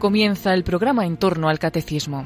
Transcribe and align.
Comienza 0.00 0.54
el 0.54 0.64
programa 0.64 1.04
en 1.04 1.18
torno 1.18 1.50
al 1.50 1.58
catecismo. 1.58 2.24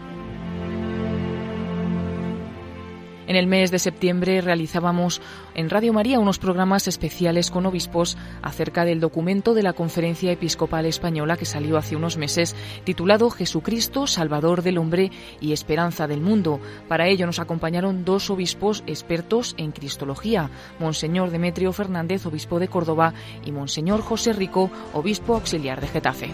En 3.26 3.34
el 3.34 3.48
mes 3.48 3.72
de 3.72 3.80
septiembre 3.80 4.40
realizábamos 4.40 5.20
en 5.56 5.68
Radio 5.70 5.92
María 5.92 6.20
unos 6.20 6.38
programas 6.38 6.86
especiales 6.86 7.50
con 7.50 7.66
obispos 7.66 8.16
acerca 8.42 8.84
del 8.84 9.00
documento 9.00 9.54
de 9.54 9.64
la 9.64 9.72
Conferencia 9.72 10.30
Episcopal 10.30 10.86
Española 10.86 11.36
que 11.36 11.46
salió 11.46 11.76
hace 11.76 11.96
unos 11.96 12.16
meses 12.16 12.54
titulado 12.84 13.28
Jesucristo, 13.30 14.06
Salvador 14.06 14.62
del 14.62 14.78
Hombre 14.78 15.10
y 15.40 15.52
Esperanza 15.52 16.06
del 16.06 16.20
Mundo. 16.20 16.60
Para 16.86 17.08
ello 17.08 17.26
nos 17.26 17.40
acompañaron 17.40 18.04
dos 18.04 18.30
obispos 18.30 18.84
expertos 18.86 19.56
en 19.58 19.72
Cristología, 19.72 20.48
Monseñor 20.78 21.30
Demetrio 21.32 21.72
Fernández, 21.72 22.24
obispo 22.24 22.60
de 22.60 22.68
Córdoba, 22.68 23.14
y 23.44 23.50
Monseñor 23.50 24.00
José 24.00 24.32
Rico, 24.32 24.70
obispo 24.92 25.34
auxiliar 25.34 25.80
de 25.80 25.88
Getafe. 25.88 26.30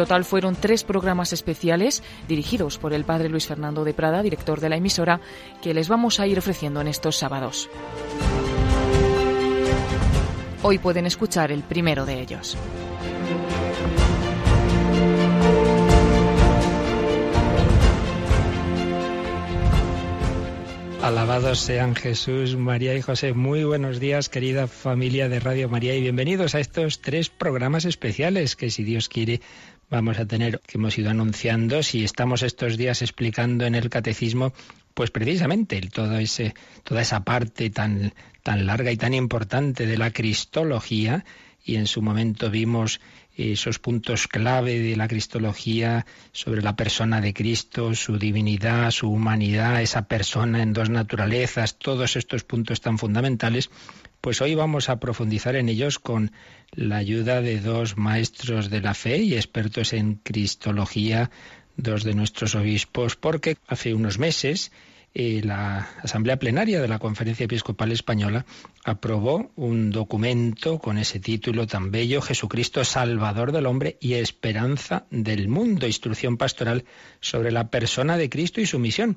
Total 0.00 0.24
fueron 0.24 0.56
tres 0.56 0.82
programas 0.82 1.34
especiales 1.34 2.02
dirigidos 2.26 2.78
por 2.78 2.94
el 2.94 3.04
padre 3.04 3.28
Luis 3.28 3.46
Fernando 3.46 3.84
de 3.84 3.92
Prada, 3.92 4.22
director 4.22 4.58
de 4.58 4.70
la 4.70 4.76
emisora, 4.76 5.20
que 5.60 5.74
les 5.74 5.90
vamos 5.90 6.20
a 6.20 6.26
ir 6.26 6.38
ofreciendo 6.38 6.80
en 6.80 6.88
estos 6.88 7.16
sábados. 7.16 7.68
Hoy 10.62 10.78
pueden 10.78 11.04
escuchar 11.04 11.52
el 11.52 11.62
primero 11.62 12.06
de 12.06 12.18
ellos. 12.18 12.56
Alabados 21.02 21.60
sean 21.60 21.94
Jesús, 21.94 22.56
María 22.56 22.94
y 22.94 23.00
José. 23.00 23.32
Muy 23.32 23.64
buenos 23.64 24.00
días, 24.00 24.28
querida 24.28 24.66
familia 24.66 25.30
de 25.30 25.40
Radio 25.40 25.68
María, 25.70 25.94
y 25.94 26.02
bienvenidos 26.02 26.54
a 26.54 26.60
estos 26.60 27.00
tres 27.00 27.30
programas 27.30 27.86
especiales 27.86 28.54
que, 28.54 28.70
si 28.70 28.84
Dios 28.84 29.08
quiere, 29.08 29.40
vamos 29.90 30.18
a 30.18 30.26
tener, 30.26 30.60
que 30.60 30.78
hemos 30.78 30.96
ido 30.98 31.10
anunciando, 31.10 31.82
si 31.82 32.04
estamos 32.04 32.42
estos 32.42 32.76
días 32.76 33.02
explicando 33.02 33.66
en 33.66 33.74
el 33.74 33.90
catecismo, 33.90 34.52
pues 34.94 35.10
precisamente 35.10 35.80
todo 35.82 36.18
ese, 36.18 36.54
toda 36.84 37.02
esa 37.02 37.20
parte 37.20 37.70
tan, 37.70 38.12
tan 38.42 38.66
larga 38.66 38.92
y 38.92 38.96
tan 38.96 39.14
importante 39.14 39.86
de 39.86 39.98
la 39.98 40.10
cristología, 40.12 41.24
y 41.64 41.76
en 41.76 41.86
su 41.86 42.00
momento 42.02 42.50
vimos 42.50 43.00
esos 43.36 43.78
puntos 43.78 44.26
clave 44.26 44.80
de 44.80 44.96
la 44.96 45.08
cristología 45.08 46.04
sobre 46.32 46.62
la 46.62 46.76
persona 46.76 47.20
de 47.20 47.32
Cristo, 47.32 47.94
su 47.94 48.18
divinidad, 48.18 48.90
su 48.90 49.10
humanidad, 49.10 49.80
esa 49.80 50.02
persona 50.02 50.62
en 50.62 50.72
dos 50.72 50.90
naturalezas, 50.90 51.78
todos 51.78 52.16
estos 52.16 52.44
puntos 52.44 52.80
tan 52.80 52.98
fundamentales, 52.98 53.70
pues 54.20 54.40
hoy 54.42 54.54
vamos 54.54 54.88
a 54.88 55.00
profundizar 55.00 55.56
en 55.56 55.68
ellos 55.68 55.98
con 55.98 56.32
la 56.72 56.96
ayuda 56.96 57.40
de 57.40 57.60
dos 57.60 57.96
maestros 57.96 58.70
de 58.70 58.80
la 58.80 58.94
fe 58.94 59.18
y 59.18 59.34
expertos 59.34 59.92
en 59.92 60.16
cristología, 60.16 61.30
dos 61.76 62.04
de 62.04 62.14
nuestros 62.14 62.54
obispos, 62.54 63.16
porque 63.16 63.56
hace 63.66 63.94
unos 63.94 64.18
meses 64.18 64.72
eh, 65.12 65.40
la 65.42 65.88
Asamblea 66.02 66.38
Plenaria 66.38 66.80
de 66.80 66.86
la 66.86 67.00
Conferencia 67.00 67.44
Episcopal 67.44 67.90
Española 67.90 68.46
aprobó 68.84 69.50
un 69.56 69.90
documento 69.90 70.78
con 70.78 70.98
ese 70.98 71.18
título 71.18 71.66
tan 71.66 71.90
bello, 71.90 72.22
Jesucristo 72.22 72.84
Salvador 72.84 73.50
del 73.50 73.66
Hombre 73.66 73.96
y 74.00 74.14
Esperanza 74.14 75.06
del 75.10 75.48
Mundo, 75.48 75.86
instrucción 75.86 76.36
pastoral 76.36 76.84
sobre 77.20 77.50
la 77.50 77.70
persona 77.70 78.16
de 78.16 78.30
Cristo 78.30 78.60
y 78.60 78.66
su 78.66 78.78
misión. 78.78 79.16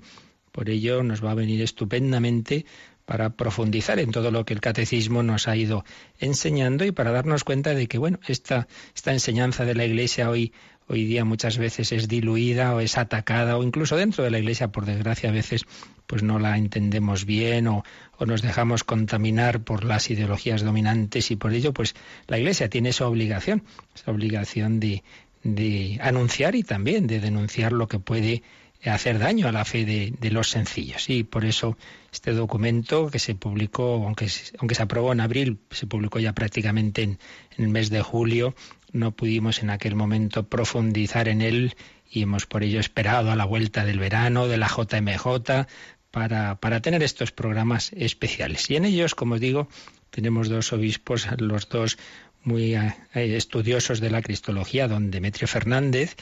Por 0.52 0.70
ello 0.70 1.04
nos 1.04 1.24
va 1.24 1.32
a 1.32 1.36
venir 1.36 1.62
estupendamente 1.62 2.66
para 3.06 3.32
profundizar 3.32 4.00
en 4.00 4.12
todo 4.12 4.32
lo 4.32 4.46
que 4.46 4.54
el 4.54 4.62
catecismo 4.62 5.24
nos 5.24 5.48
ha 5.48 5.56
ido 5.56 5.84
enseñando 6.20 6.86
y 6.86 6.92
para 6.92 7.12
darnos 7.12 7.44
cuenta 7.44 7.74
de 7.74 7.88
que, 7.88 7.98
bueno, 7.98 8.20
esta, 8.28 8.68
esta 8.96 9.12
enseñanza 9.12 9.66
de 9.66 9.76
la 9.76 9.86
Iglesia 9.86 10.30
hoy, 10.30 10.54
hoy 10.88 11.06
día 11.06 11.26
muchas 11.26 11.58
veces 11.58 11.92
es 11.92 12.08
diluida 12.08 12.76
o 12.76 12.80
es 12.80 12.98
atacada 12.98 13.58
o 13.58 13.64
incluso 13.64 13.98
dentro 13.98 14.24
de 14.24 14.32
la 14.32 14.40
Iglesia, 14.40 14.70
por 14.70 14.86
desgracia, 14.86 15.30
a 15.30 15.34
veces 15.34 15.66
pues 16.08 16.24
no 16.24 16.40
la 16.40 16.58
entendemos 16.58 17.26
bien 17.26 17.68
o, 17.68 17.84
o 18.18 18.26
nos 18.26 18.42
dejamos 18.42 18.84
contaminar 18.84 19.62
por 19.62 19.84
las 19.84 20.10
ideologías 20.10 20.64
dominantes 20.64 21.32
y 21.32 21.36
por 21.36 21.54
ello, 21.54 21.74
pues 21.74 21.96
la 22.28 22.38
Iglesia 22.38 22.70
tiene 22.70 22.90
esa 22.90 23.08
obligación, 23.08 23.64
esa 23.96 24.12
obligación 24.12 24.80
de, 24.80 25.04
de 25.44 26.00
anunciar 26.02 26.56
y 26.56 26.64
también 26.64 27.08
de 27.08 27.20
denunciar 27.20 27.74
lo 27.74 27.88
que 27.88 28.00
puede 28.00 28.44
hacer 28.90 29.20
daño 29.20 29.48
a 29.48 29.52
la 29.52 29.66
fe 29.66 29.86
de, 29.86 30.32
los 30.32 30.50
sencillos. 30.50 31.10
Y 31.10 31.24
por 31.24 31.46
eso 31.46 31.78
este 32.12 32.34
documento 32.34 33.10
que 33.10 33.20
se 33.20 33.36
publicó, 33.36 34.04
aunque, 34.06 34.28
aunque 34.60 34.76
se 34.76 34.84
aprobó 34.84 35.14
en 35.14 35.22
abril, 35.22 35.60
se 35.72 35.88
publicó 35.88 36.20
ya 36.20 36.34
prácticamente 36.34 37.04
en, 37.04 37.20
el 37.58 37.70
mes 37.70 37.90
de 37.90 38.02
julio, 38.02 38.56
no 38.92 39.12
pudimos 39.12 39.62
en 39.62 39.70
aquel 39.70 39.96
momento 39.96 40.48
profundizar 40.48 41.28
en 41.28 41.42
él 41.42 41.76
y 42.10 42.24
hemos 42.24 42.46
por 42.46 42.64
ello 42.64 42.80
esperado 42.80 43.32
a 43.32 43.36
la 43.36 43.46
vuelta 43.46 43.86
del 43.86 44.00
verano, 44.00 44.48
de 44.48 44.58
la 44.58 44.68
JMJ, 44.68 45.68
para, 46.12 46.60
para 46.60 46.82
tener 46.82 47.02
estos 47.02 47.32
programas 47.32 47.92
especiales. 47.94 48.70
Y 48.70 48.76
en 48.76 48.86
ellos, 48.86 49.16
como 49.16 49.36
os 49.36 49.42
digo, 49.42 49.68
tenemos 50.12 50.48
dos 50.48 50.74
obispos, 50.74 51.28
los 51.40 51.70
dos 51.70 51.98
muy 52.44 52.76
eh, 52.76 52.94
estudiosos 53.14 54.00
de 54.00 54.10
la 54.10 54.22
cristología, 54.22 54.88
don 54.88 55.12
Demetrio 55.12 55.48
Fernández, 55.48 56.16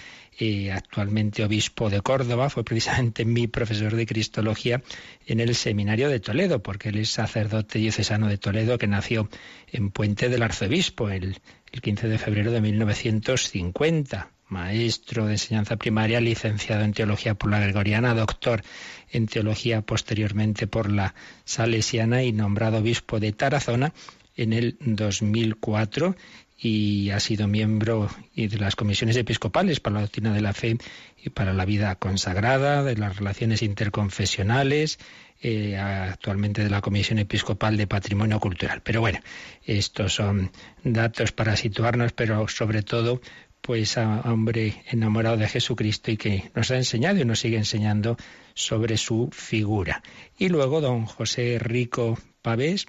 actualmente 0.74 1.44
obispo 1.44 1.90
de 1.90 2.02
Córdoba, 2.02 2.50
fue 2.50 2.64
precisamente 2.64 3.26
mi 3.26 3.48
profesor 3.48 3.96
de 3.96 4.08
cristología 4.08 4.82
en 5.28 5.40
el 5.40 5.54
seminario 5.56 6.10
de 6.10 6.20
Toledo, 6.20 6.64
porque 6.64 6.90
él 6.90 6.98
es 6.98 7.12
sacerdote 7.12 7.80
diocesano 7.80 8.28
de 8.28 8.38
Toledo 8.38 8.78
que 8.78 8.88
nació 8.88 9.30
en 9.72 9.92
Puente 9.92 10.30
del 10.30 10.42
Arzobispo 10.42 11.10
el, 11.10 11.38
el 11.72 11.82
15 11.82 12.08
de 12.08 12.18
febrero 12.18 12.52
de 12.52 12.62
1950 12.62 14.32
maestro 14.52 15.26
de 15.26 15.34
enseñanza 15.34 15.78
primaria, 15.78 16.20
licenciado 16.20 16.84
en 16.84 16.94
teología 16.94 17.36
por 17.36 17.50
la 17.50 17.60
Gregoriana, 17.60 18.14
doctor 18.14 18.64
en 19.10 19.28
teología 19.28 19.82
posteriormente 19.82 20.68
por 20.68 20.92
la 20.92 21.16
Salesiana 21.46 22.24
y 22.24 22.34
nombrado 22.34 22.80
obispo 22.80 23.20
de 23.20 23.32
Tarazona 23.32 23.94
en 24.42 24.54
el 24.54 24.78
2004 24.82 26.16
y 26.58 27.10
ha 27.10 27.20
sido 27.20 27.48
miembro 27.48 28.08
de 28.36 28.58
las 28.58 28.76
comisiones 28.76 29.18
episcopales 29.18 29.80
para 29.80 29.96
la 29.96 30.02
doctrina 30.02 30.32
de 30.32 30.42
la 30.42 30.54
fe 30.54 30.78
y 31.24 31.30
para 31.30 31.54
la 31.54 31.66
vida 31.66 31.96
consagrada, 31.96 32.84
de 32.84 32.96
las 32.96 33.18
relaciones 33.18 33.64
interconfesionales, 33.64 35.00
eh, 35.42 35.76
actualmente 35.78 36.64
de 36.64 36.70
la 36.70 36.82
Comisión 36.82 37.18
Episcopal 37.18 37.78
de 37.78 37.88
Patrimonio 37.88 38.40
Cultural. 38.40 38.82
Pero 38.84 39.02
bueno, 39.02 39.20
estos 39.66 40.14
son 40.14 40.52
datos 40.84 41.32
para 41.32 41.56
situarnos, 41.56 42.14
pero 42.14 42.48
sobre 42.48 42.84
todo 42.84 43.22
pues 43.62 43.98
a 43.98 44.22
hombre 44.22 44.84
enamorado 44.92 45.38
de 45.38 45.48
Jesucristo 45.48 46.12
y 46.12 46.18
que 46.18 46.52
nos 46.56 46.70
ha 46.72 46.78
enseñado 46.78 47.20
y 47.20 47.26
nos 47.26 47.40
sigue 47.40 47.58
enseñando 47.58 48.18
sobre 48.54 48.98
su 48.98 49.30
figura. 49.32 50.04
Y 50.38 50.50
luego 50.50 50.82
don 50.82 51.06
José 51.06 51.58
Rico 51.60 52.20
Pavés, 52.42 52.86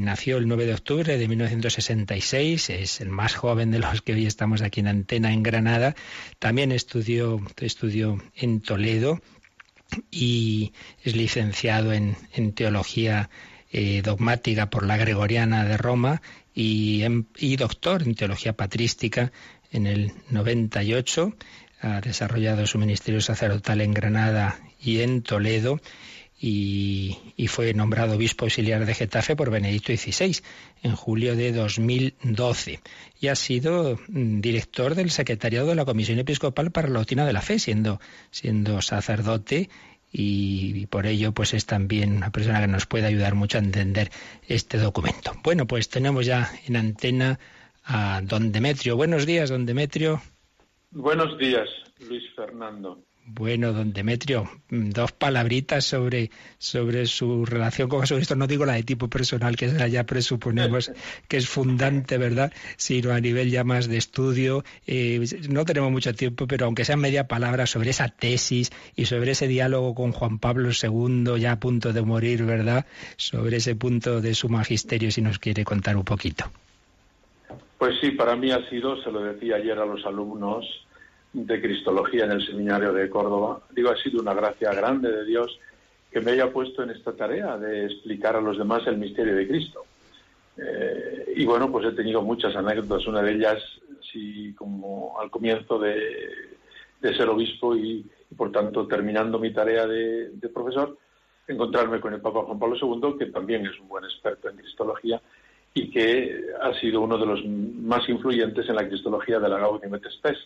nació 0.00 0.38
el 0.38 0.48
9 0.48 0.66
de 0.66 0.74
octubre 0.74 1.18
de 1.18 1.28
1966, 1.28 2.70
es 2.70 3.00
el 3.00 3.08
más 3.08 3.34
joven 3.34 3.70
de 3.70 3.78
los 3.78 4.02
que 4.02 4.14
hoy 4.14 4.26
estamos 4.26 4.62
aquí 4.62 4.80
en 4.80 4.88
Antena 4.88 5.32
en 5.32 5.42
Granada. 5.42 5.94
También 6.38 6.72
estudió, 6.72 7.40
estudió 7.58 8.22
en 8.34 8.60
Toledo 8.60 9.20
y 10.10 10.72
es 11.02 11.14
licenciado 11.16 11.92
en, 11.92 12.16
teología 12.54 13.30
eh, 13.72 14.02
dogmática 14.02 14.70
por 14.70 14.86
la 14.86 14.96
Gregoriana 14.96 15.64
de 15.64 15.76
Roma 15.76 16.22
y, 16.54 17.02
y 17.36 17.56
doctor 17.56 18.02
en 18.02 18.14
teología 18.14 18.54
patrística 18.54 19.32
en 19.70 19.86
el 19.86 20.12
98. 20.30 21.34
Ha 21.80 22.00
desarrollado 22.00 22.66
su 22.66 22.78
ministerio 22.78 23.20
sacerdotal 23.20 23.80
en 23.80 23.92
Granada 23.92 24.58
y 24.80 25.00
en 25.00 25.22
Toledo 25.22 25.80
y, 26.40 27.16
fue 27.48 27.72
nombrado 27.72 28.16
obispo 28.16 28.46
auxiliar 28.46 28.84
de 28.84 28.94
Getafe 28.94 29.36
por 29.36 29.50
Benedicto 29.50 29.92
XVI 29.96 30.42
en 30.82 30.96
julio 30.96 31.36
de 31.36 31.52
2012 31.52 32.80
y 33.20 33.28
ha 33.28 33.36
sido 33.36 33.98
mm, 34.08 34.40
director 34.40 34.94
del 34.94 35.10
secretariado 35.10 35.68
de 35.68 35.76
la 35.76 35.84
Comisión 35.84 36.18
Episcopal 36.18 36.72
para 36.72 36.88
la 36.88 36.98
Doctrina 36.98 37.24
de 37.24 37.32
la 37.32 37.42
Fe, 37.42 37.58
siendo, 37.58 38.00
siendo 38.30 38.82
sacerdote 38.82 39.68
y, 40.12 40.86
por 40.86 41.06
ello 41.06 41.32
pues 41.32 41.54
es 41.54 41.66
también 41.66 42.16
una 42.16 42.30
persona 42.30 42.60
que 42.60 42.68
nos 42.68 42.86
puede 42.86 43.06
ayudar 43.06 43.34
mucho 43.34 43.58
a 43.58 43.60
entender 43.60 44.10
este 44.48 44.78
documento. 44.78 45.32
Bueno, 45.42 45.66
pues 45.66 45.88
tenemos 45.88 46.26
ya 46.26 46.50
en 46.66 46.76
antena 46.76 47.38
a 47.84 48.20
don 48.22 48.52
Demetrio. 48.52 48.96
Buenos 48.96 49.26
días, 49.26 49.50
don 49.50 49.66
Demetrio. 49.66 50.22
Buenos 50.90 51.36
días, 51.38 51.68
Luis 52.00 52.22
Fernando. 52.34 53.00
Bueno, 53.26 53.72
don 53.72 53.94
Demetrio, 53.94 54.44
mm, 54.68 54.90
dos 54.90 55.12
palabritas 55.12 55.86
sobre, 55.86 56.30
sobre 56.58 57.06
su 57.06 57.46
relación 57.46 57.88
con 57.88 58.02
Jesucristo. 58.02 58.36
No 58.36 58.46
digo 58.46 58.66
la 58.66 58.74
de 58.74 58.82
tipo 58.82 59.08
personal, 59.08 59.56
que 59.56 59.70
ya 59.90 60.04
presuponemos 60.04 60.92
que 61.28 61.38
es 61.38 61.48
fundante, 61.48 62.18
¿verdad? 62.18 62.52
Sino 62.76 63.12
a 63.12 63.20
nivel 63.20 63.50
ya 63.50 63.64
más 63.64 63.88
de 63.88 63.96
estudio. 63.96 64.62
Eh, 64.86 65.24
no 65.48 65.64
tenemos 65.64 65.90
mucho 65.90 66.14
tiempo, 66.14 66.46
pero 66.46 66.66
aunque 66.66 66.84
sea 66.84 66.98
media 66.98 67.26
palabra 67.26 67.64
sobre 67.64 67.90
esa 67.90 68.08
tesis 68.08 68.70
y 68.94 69.06
sobre 69.06 69.30
ese 69.30 69.48
diálogo 69.48 69.94
con 69.94 70.12
Juan 70.12 70.38
Pablo 70.38 70.68
II, 70.70 71.40
ya 71.40 71.52
a 71.52 71.60
punto 71.60 71.94
de 71.94 72.02
morir, 72.02 72.44
¿verdad? 72.44 72.84
Sobre 73.16 73.56
ese 73.56 73.74
punto 73.74 74.20
de 74.20 74.34
su 74.34 74.50
magisterio, 74.50 75.10
si 75.10 75.22
nos 75.22 75.38
quiere 75.38 75.64
contar 75.64 75.96
un 75.96 76.04
poquito. 76.04 76.44
Pues 77.78 77.94
sí, 78.02 78.10
para 78.10 78.36
mí 78.36 78.50
ha 78.50 78.68
sido, 78.68 79.02
se 79.02 79.10
lo 79.10 79.20
decía 79.20 79.56
ayer 79.56 79.78
a 79.78 79.86
los 79.86 80.04
alumnos 80.04 80.83
de 81.34 81.60
Cristología 81.60 82.24
en 82.24 82.30
el 82.30 82.46
Seminario 82.46 82.92
de 82.92 83.10
Córdoba, 83.10 83.60
digo, 83.74 83.90
ha 83.90 83.96
sido 83.96 84.22
una 84.22 84.34
gracia 84.34 84.72
grande 84.72 85.10
de 85.10 85.24
Dios 85.24 85.58
que 86.10 86.20
me 86.20 86.30
haya 86.30 86.52
puesto 86.52 86.84
en 86.84 86.90
esta 86.90 87.12
tarea 87.12 87.58
de 87.58 87.86
explicar 87.86 88.36
a 88.36 88.40
los 88.40 88.56
demás 88.56 88.86
el 88.86 88.98
misterio 88.98 89.34
de 89.34 89.48
Cristo. 89.48 89.84
Eh, 90.56 91.32
y 91.34 91.44
bueno, 91.44 91.70
pues 91.72 91.86
he 91.86 91.92
tenido 91.92 92.22
muchas 92.22 92.54
anécdotas, 92.54 93.04
una 93.08 93.20
de 93.20 93.32
ellas, 93.32 93.60
sí, 94.12 94.54
como 94.56 95.18
al 95.20 95.28
comienzo 95.28 95.76
de, 95.78 96.54
ser 97.02 97.28
obispo 97.28 97.76
y, 97.76 98.06
por 98.36 98.52
tanto 98.52 98.86
terminando 98.86 99.38
mi 99.40 99.52
tarea 99.52 99.86
de, 99.88 100.30
profesor, 100.54 100.96
encontrarme 101.48 102.00
con 102.00 102.14
el 102.14 102.20
Papa 102.20 102.44
Juan 102.44 102.60
Pablo 102.60 102.76
II, 102.80 103.18
que 103.18 103.26
también 103.26 103.66
es 103.66 103.78
un 103.80 103.88
buen 103.88 104.04
experto 104.04 104.48
en 104.48 104.56
Cristología 104.56 105.20
y 105.74 105.90
que 105.90 106.44
ha 106.62 106.72
sido 106.74 107.00
uno 107.00 107.18
de 107.18 107.26
los 107.26 107.44
más 107.44 108.08
influyentes 108.08 108.68
en 108.68 108.76
la 108.76 108.88
Cristología 108.88 109.40
de 109.40 109.48
la 109.48 109.58
Gaudium 109.58 109.96
et 109.96 110.08
Spes. 110.08 110.38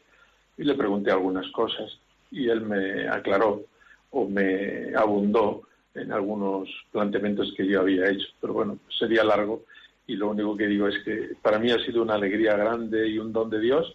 Y 0.59 0.65
le 0.65 0.75
pregunté 0.75 1.11
algunas 1.11 1.51
cosas 1.53 1.99
y 2.31 2.49
él 2.49 2.63
me 2.63 3.09
aclaró 3.09 3.65
o 4.11 4.29
me 4.29 4.95
abundó 4.95 5.63
en 5.95 6.13
algunos 6.13 6.69
planteamientos 6.93 7.55
que 7.57 7.67
yo 7.67 7.81
había 7.81 8.11
hecho. 8.11 8.27
Pero 8.41 8.53
bueno, 8.53 8.79
sería 8.99 9.25
largo 9.25 9.65
y 10.07 10.17
lo 10.17 10.31
único 10.31 10.57
que 10.57 10.67
digo 10.67 10.89
es 10.89 11.03
que 11.05 11.37
para 11.43 11.59
mí 11.59 11.71
ha 11.71 11.85
sido 11.85 12.03
una 12.03 12.15
alegría 12.15 12.57
grande 12.57 13.09
y 13.09 13.19
un 13.19 13.33
don 13.33 13.51
de 13.51 13.61
Dios 13.61 13.95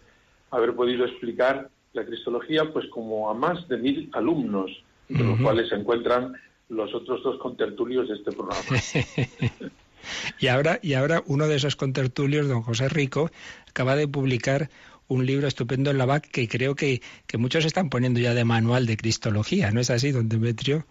haber 0.50 0.74
podido 0.74 1.04
explicar 1.04 1.68
la 1.92 2.04
Cristología 2.04 2.72
pues 2.72 2.86
como 2.88 3.28
a 3.30 3.34
más 3.34 3.66
de 3.68 3.76
mil 3.78 4.10
alumnos, 4.12 4.70
de 5.08 5.22
los 5.24 5.40
cuales 5.40 5.68
se 5.68 5.74
encuentran 5.74 6.34
los 6.68 6.94
otros 6.94 7.22
dos 7.22 7.38
contertulios 7.38 8.08
de 8.08 8.14
este 8.14 8.32
programa. 8.32 8.60
y 10.40 10.46
ahora, 10.46 10.78
y 10.82 10.94
ahora 10.94 11.22
uno 11.26 11.46
de 11.48 11.56
esos 11.56 11.76
contertulios, 11.76 12.48
don 12.48 12.62
José 12.62 12.88
Rico, 12.88 13.30
acaba 13.68 13.96
de 13.96 14.08
publicar 14.08 14.70
un 15.08 15.26
libro 15.26 15.46
estupendo 15.46 15.90
en 15.90 15.98
la 15.98 16.06
BAC 16.06 16.30
que 16.30 16.48
creo 16.48 16.74
que, 16.74 17.00
que 17.26 17.38
muchos 17.38 17.64
están 17.64 17.90
poniendo 17.90 18.20
ya 18.20 18.34
de 18.34 18.44
manual 18.44 18.86
de 18.86 18.96
Cristología, 18.96 19.70
¿no 19.70 19.80
es 19.80 19.90
así, 19.90 20.12
don 20.12 20.28
Demetrio? 20.28 20.84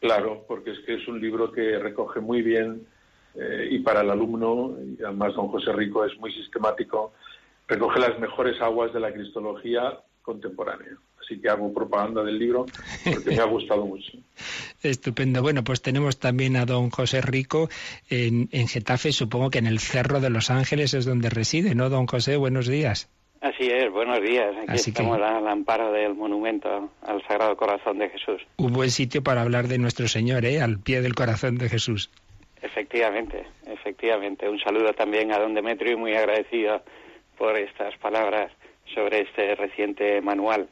Claro, 0.00 0.44
porque 0.46 0.72
es 0.72 0.78
que 0.80 0.94
es 0.94 1.08
un 1.08 1.20
libro 1.20 1.50
que 1.50 1.78
recoge 1.78 2.20
muy 2.20 2.42
bien 2.42 2.86
eh, 3.34 3.68
y 3.70 3.78
para 3.80 4.02
el 4.02 4.10
alumno, 4.10 4.76
y 4.80 5.02
además 5.02 5.34
don 5.34 5.48
José 5.48 5.72
Rico 5.72 6.04
es 6.04 6.16
muy 6.18 6.32
sistemático, 6.32 7.12
recoge 7.66 8.00
las 8.00 8.18
mejores 8.18 8.60
aguas 8.60 8.92
de 8.92 9.00
la 9.00 9.12
Cristología 9.12 9.98
contemporánea 10.22 10.96
así 11.26 11.40
que 11.40 11.48
hago 11.48 11.72
propaganda 11.72 12.22
del 12.22 12.38
libro 12.38 12.66
porque 13.04 13.30
me 13.30 13.38
ha 13.40 13.44
gustado 13.44 13.84
mucho. 13.84 14.12
Estupendo. 14.82 15.42
Bueno, 15.42 15.64
pues 15.64 15.82
tenemos 15.82 16.18
también 16.18 16.56
a 16.56 16.66
don 16.66 16.90
José 16.90 17.20
Rico 17.20 17.68
en, 18.08 18.48
en 18.52 18.68
Getafe, 18.68 19.12
supongo 19.12 19.50
que 19.50 19.58
en 19.58 19.66
el 19.66 19.80
Cerro 19.80 20.20
de 20.20 20.30
los 20.30 20.50
Ángeles 20.50 20.94
es 20.94 21.04
donde 21.04 21.30
reside, 21.30 21.74
¿no, 21.74 21.90
don 21.90 22.06
José? 22.06 22.36
Buenos 22.36 22.68
días. 22.68 23.08
Así 23.46 23.70
es, 23.70 23.92
buenos 23.92 24.20
días. 24.22 24.56
Aquí 24.66 24.90
estamos 24.90 25.22
al 25.22 25.46
amparo 25.46 25.92
del 25.92 26.14
monumento 26.14 26.90
al 27.02 27.22
Sagrado 27.28 27.56
Corazón 27.56 27.98
de 27.98 28.08
Jesús. 28.08 28.42
Un 28.56 28.72
buen 28.72 28.90
sitio 28.90 29.22
para 29.22 29.42
hablar 29.42 29.68
de 29.68 29.78
nuestro 29.78 30.08
Señor, 30.08 30.44
¿eh? 30.44 30.60
Al 30.60 30.80
pie 30.80 31.00
del 31.00 31.14
corazón 31.14 31.56
de 31.56 31.68
Jesús. 31.68 32.10
Efectivamente, 32.60 33.46
efectivamente. 33.66 34.48
Un 34.48 34.58
saludo 34.58 34.92
también 34.94 35.32
a 35.32 35.38
don 35.38 35.54
Demetrio 35.54 35.92
y 35.92 35.96
muy 35.96 36.16
agradecido 36.16 36.82
por 37.38 37.56
estas 37.56 37.96
palabras 37.98 38.50
sobre 38.92 39.20
este 39.20 39.54
reciente 39.54 40.20
manual. 40.20 40.68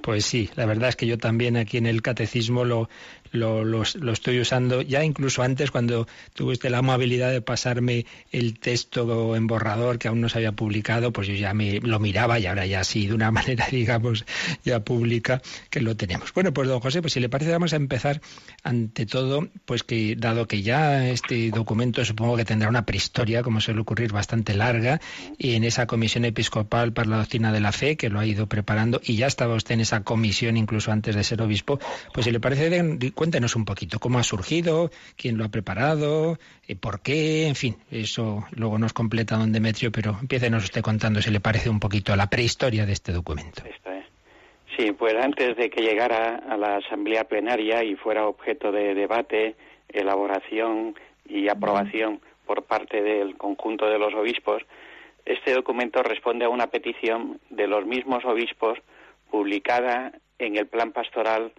Pues 0.00 0.24
sí, 0.24 0.50
la 0.56 0.66
verdad 0.66 0.88
es 0.88 0.96
que 0.96 1.06
yo 1.06 1.16
también 1.16 1.56
aquí 1.56 1.78
en 1.78 1.86
el 1.86 2.02
catecismo 2.02 2.64
lo, 2.64 2.88
lo, 3.34 3.82
estoy 3.82 4.40
usando 4.40 4.80
ya 4.82 5.04
incluso 5.04 5.42
antes 5.42 5.70
cuando 5.70 6.06
tuviste 6.34 6.70
la 6.70 6.78
amabilidad 6.78 7.30
de 7.30 7.40
pasarme 7.40 8.06
el 8.32 8.58
texto 8.58 9.34
en 9.36 9.46
borrador 9.46 9.98
que 9.98 10.08
aún 10.08 10.20
no 10.20 10.28
se 10.28 10.38
había 10.38 10.52
publicado, 10.52 11.12
pues 11.12 11.28
yo 11.28 11.34
ya 11.34 11.52
me 11.52 11.80
lo 11.80 11.98
miraba 11.98 12.38
y 12.38 12.46
ahora 12.46 12.66
ya 12.66 12.84
sí, 12.84 13.06
de 13.06 13.14
una 13.14 13.30
manera, 13.32 13.66
digamos, 13.70 14.24
ya 14.64 14.80
pública 14.80 15.42
que 15.70 15.80
lo 15.80 15.96
tenemos. 15.96 16.32
Bueno, 16.32 16.52
pues 16.52 16.68
don 16.68 16.80
José, 16.80 17.00
pues 17.00 17.12
si 17.12 17.20
le 17.20 17.28
parece 17.28 17.50
vamos 17.50 17.72
a 17.72 17.76
empezar 17.76 18.20
ante 18.62 19.06
todo, 19.06 19.48
pues 19.64 19.82
que 19.82 20.16
dado 20.16 20.46
que 20.46 20.62
ya 20.62 21.08
este 21.08 21.50
documento 21.50 22.04
supongo 22.04 22.36
que 22.36 22.44
tendrá 22.44 22.68
una 22.68 22.86
prehistoria, 22.86 23.42
como 23.42 23.60
suele 23.60 23.80
ocurrir, 23.80 24.12
bastante 24.12 24.54
larga, 24.54 25.00
y 25.38 25.54
en 25.54 25.64
esa 25.64 25.86
comisión 25.86 26.24
episcopal 26.24 26.92
para 26.92 27.08
la 27.08 27.16
doctrina 27.18 27.52
de 27.52 27.60
la 27.60 27.72
fe, 27.72 27.96
que 27.96 28.08
lo 28.10 28.20
ha 28.20 28.26
ido 28.26 28.46
preparando, 28.46 29.00
y 29.02 29.16
ya 29.16 29.26
estaba 29.26 29.54
usted 29.54 29.74
en 29.74 29.80
esa 29.80 30.02
comisión 30.02 30.56
incluso 30.56 30.92
antes 30.92 31.16
de 31.16 31.24
ser 31.24 31.42
obispo, 31.42 31.78
pues 32.12 32.24
si 32.24 32.30
le 32.30 32.40
parece, 32.40 32.68
cuéntenos 33.24 33.56
un 33.56 33.64
poquito 33.64 33.98
cómo 34.00 34.18
ha 34.18 34.22
surgido, 34.22 34.90
quién 35.16 35.38
lo 35.38 35.46
ha 35.46 35.48
preparado, 35.48 36.36
eh, 36.68 36.76
por 36.76 37.00
qué, 37.00 37.48
en 37.48 37.54
fin, 37.54 37.76
eso 37.90 38.44
luego 38.54 38.76
nos 38.78 38.92
completa 38.92 39.38
don 39.38 39.50
Demetrio, 39.50 39.90
pero 39.90 40.18
empiécenos 40.20 40.64
usted 40.64 40.82
contando 40.82 41.22
si 41.22 41.30
le 41.30 41.40
parece 41.40 41.70
un 41.70 41.80
poquito 41.80 42.14
la 42.16 42.26
prehistoria 42.26 42.84
de 42.84 42.92
este 42.92 43.12
documento. 43.12 43.62
Sí, 44.76 44.92
pues 44.92 45.14
antes 45.14 45.56
de 45.56 45.70
que 45.70 45.80
llegara 45.80 46.36
a 46.36 46.58
la 46.58 46.76
asamblea 46.76 47.24
plenaria 47.24 47.82
y 47.82 47.96
fuera 47.96 48.26
objeto 48.26 48.70
de 48.70 48.94
debate, 48.94 49.54
elaboración 49.88 50.94
y 51.26 51.48
aprobación 51.48 52.20
por 52.44 52.64
parte 52.64 53.00
del 53.00 53.38
conjunto 53.38 53.86
de 53.86 53.98
los 53.98 54.12
obispos, 54.12 54.62
este 55.24 55.54
documento 55.54 56.02
responde 56.02 56.44
a 56.44 56.50
una 56.50 56.66
petición 56.66 57.40
de 57.48 57.68
los 57.68 57.86
mismos 57.86 58.22
obispos 58.26 58.78
publicada 59.30 60.12
en 60.38 60.58
el 60.58 60.66
Plan 60.66 60.92
Pastoral 60.92 61.52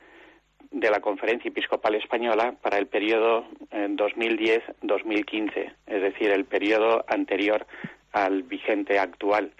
de 0.71 0.89
la 0.89 0.99
Conferencia 0.99 1.49
Episcopal 1.49 1.95
Española 1.95 2.55
para 2.61 2.77
el 2.77 2.87
periodo 2.87 3.45
2010-2015, 3.71 5.57
eh, 5.57 5.73
es 5.87 6.01
decir, 6.01 6.31
el 6.31 6.45
periodo 6.45 7.03
anterior 7.07 7.65
al 8.11 8.43
vigente 8.43 8.99
actual. 8.99 9.51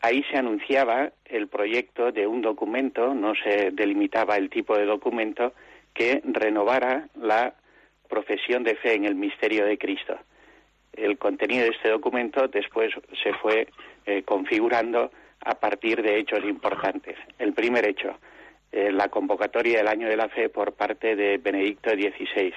Ahí 0.00 0.24
se 0.30 0.38
anunciaba 0.38 1.12
el 1.26 1.48
proyecto 1.48 2.10
de 2.10 2.26
un 2.26 2.42
documento, 2.42 3.14
no 3.14 3.34
se 3.34 3.70
delimitaba 3.70 4.36
el 4.36 4.48
tipo 4.48 4.76
de 4.76 4.86
documento, 4.86 5.52
que 5.92 6.22
renovara 6.24 7.08
la 7.14 7.54
profesión 8.08 8.64
de 8.64 8.76
fe 8.76 8.94
en 8.94 9.04
el 9.04 9.14
misterio 9.14 9.66
de 9.66 9.78
Cristo. 9.78 10.18
El 10.92 11.18
contenido 11.18 11.64
de 11.64 11.70
este 11.70 11.90
documento 11.90 12.48
después 12.48 12.92
se 13.22 13.32
fue 13.34 13.68
eh, 14.06 14.22
configurando 14.22 15.10
a 15.44 15.54
partir 15.54 16.02
de 16.02 16.18
hechos 16.18 16.44
importantes. 16.44 17.16
El 17.38 17.52
primer 17.52 17.86
hecho, 17.86 18.18
eh, 18.72 18.92
la 18.92 19.08
convocatoria 19.08 19.78
del 19.78 19.88
Año 19.88 20.08
de 20.08 20.16
la 20.16 20.28
Fe 20.28 20.48
por 20.48 20.72
parte 20.72 21.16
de 21.16 21.38
Benedicto 21.38 21.90
XVI. 21.90 22.52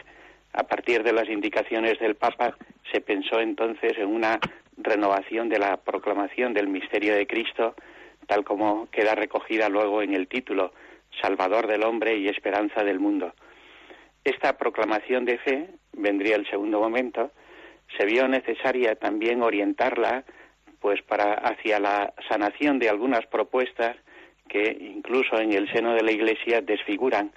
A 0.53 0.63
partir 0.63 1.03
de 1.03 1.13
las 1.13 1.27
indicaciones 1.27 1.97
del 1.99 2.15
Papa 2.15 2.55
se 2.91 3.01
pensó 3.01 3.39
entonces 3.39 3.97
en 3.97 4.07
una 4.07 4.39
renovación 4.77 5.49
de 5.49 5.59
la 5.59 5.77
proclamación 5.77 6.53
del 6.53 6.67
misterio 6.67 7.15
de 7.15 7.25
Cristo, 7.25 7.75
tal 8.27 8.43
como 8.43 8.87
queda 8.91 9.15
recogida 9.15 9.69
luego 9.69 10.01
en 10.01 10.13
el 10.13 10.27
título, 10.27 10.73
Salvador 11.21 11.67
del 11.67 11.83
hombre 11.83 12.17
y 12.17 12.27
esperanza 12.27 12.83
del 12.83 12.99
mundo. 12.99 13.33
Esta 14.23 14.57
proclamación 14.57 15.25
de 15.25 15.37
fe, 15.39 15.69
vendría 15.93 16.35
el 16.35 16.47
segundo 16.49 16.79
momento, 16.79 17.31
se 17.97 18.05
vio 18.05 18.27
necesaria 18.27 18.95
también 18.95 19.41
orientarla 19.41 20.23
pues 20.79 21.01
para 21.01 21.33
hacia 21.33 21.79
la 21.79 22.13
sanación 22.27 22.77
de 22.77 22.89
algunas 22.89 23.25
propuestas 23.27 23.95
que 24.47 24.77
incluso 24.79 25.39
en 25.39 25.53
el 25.53 25.71
seno 25.71 25.93
de 25.93 26.03
la 26.03 26.11
Iglesia 26.11 26.61
desfiguran 26.61 27.31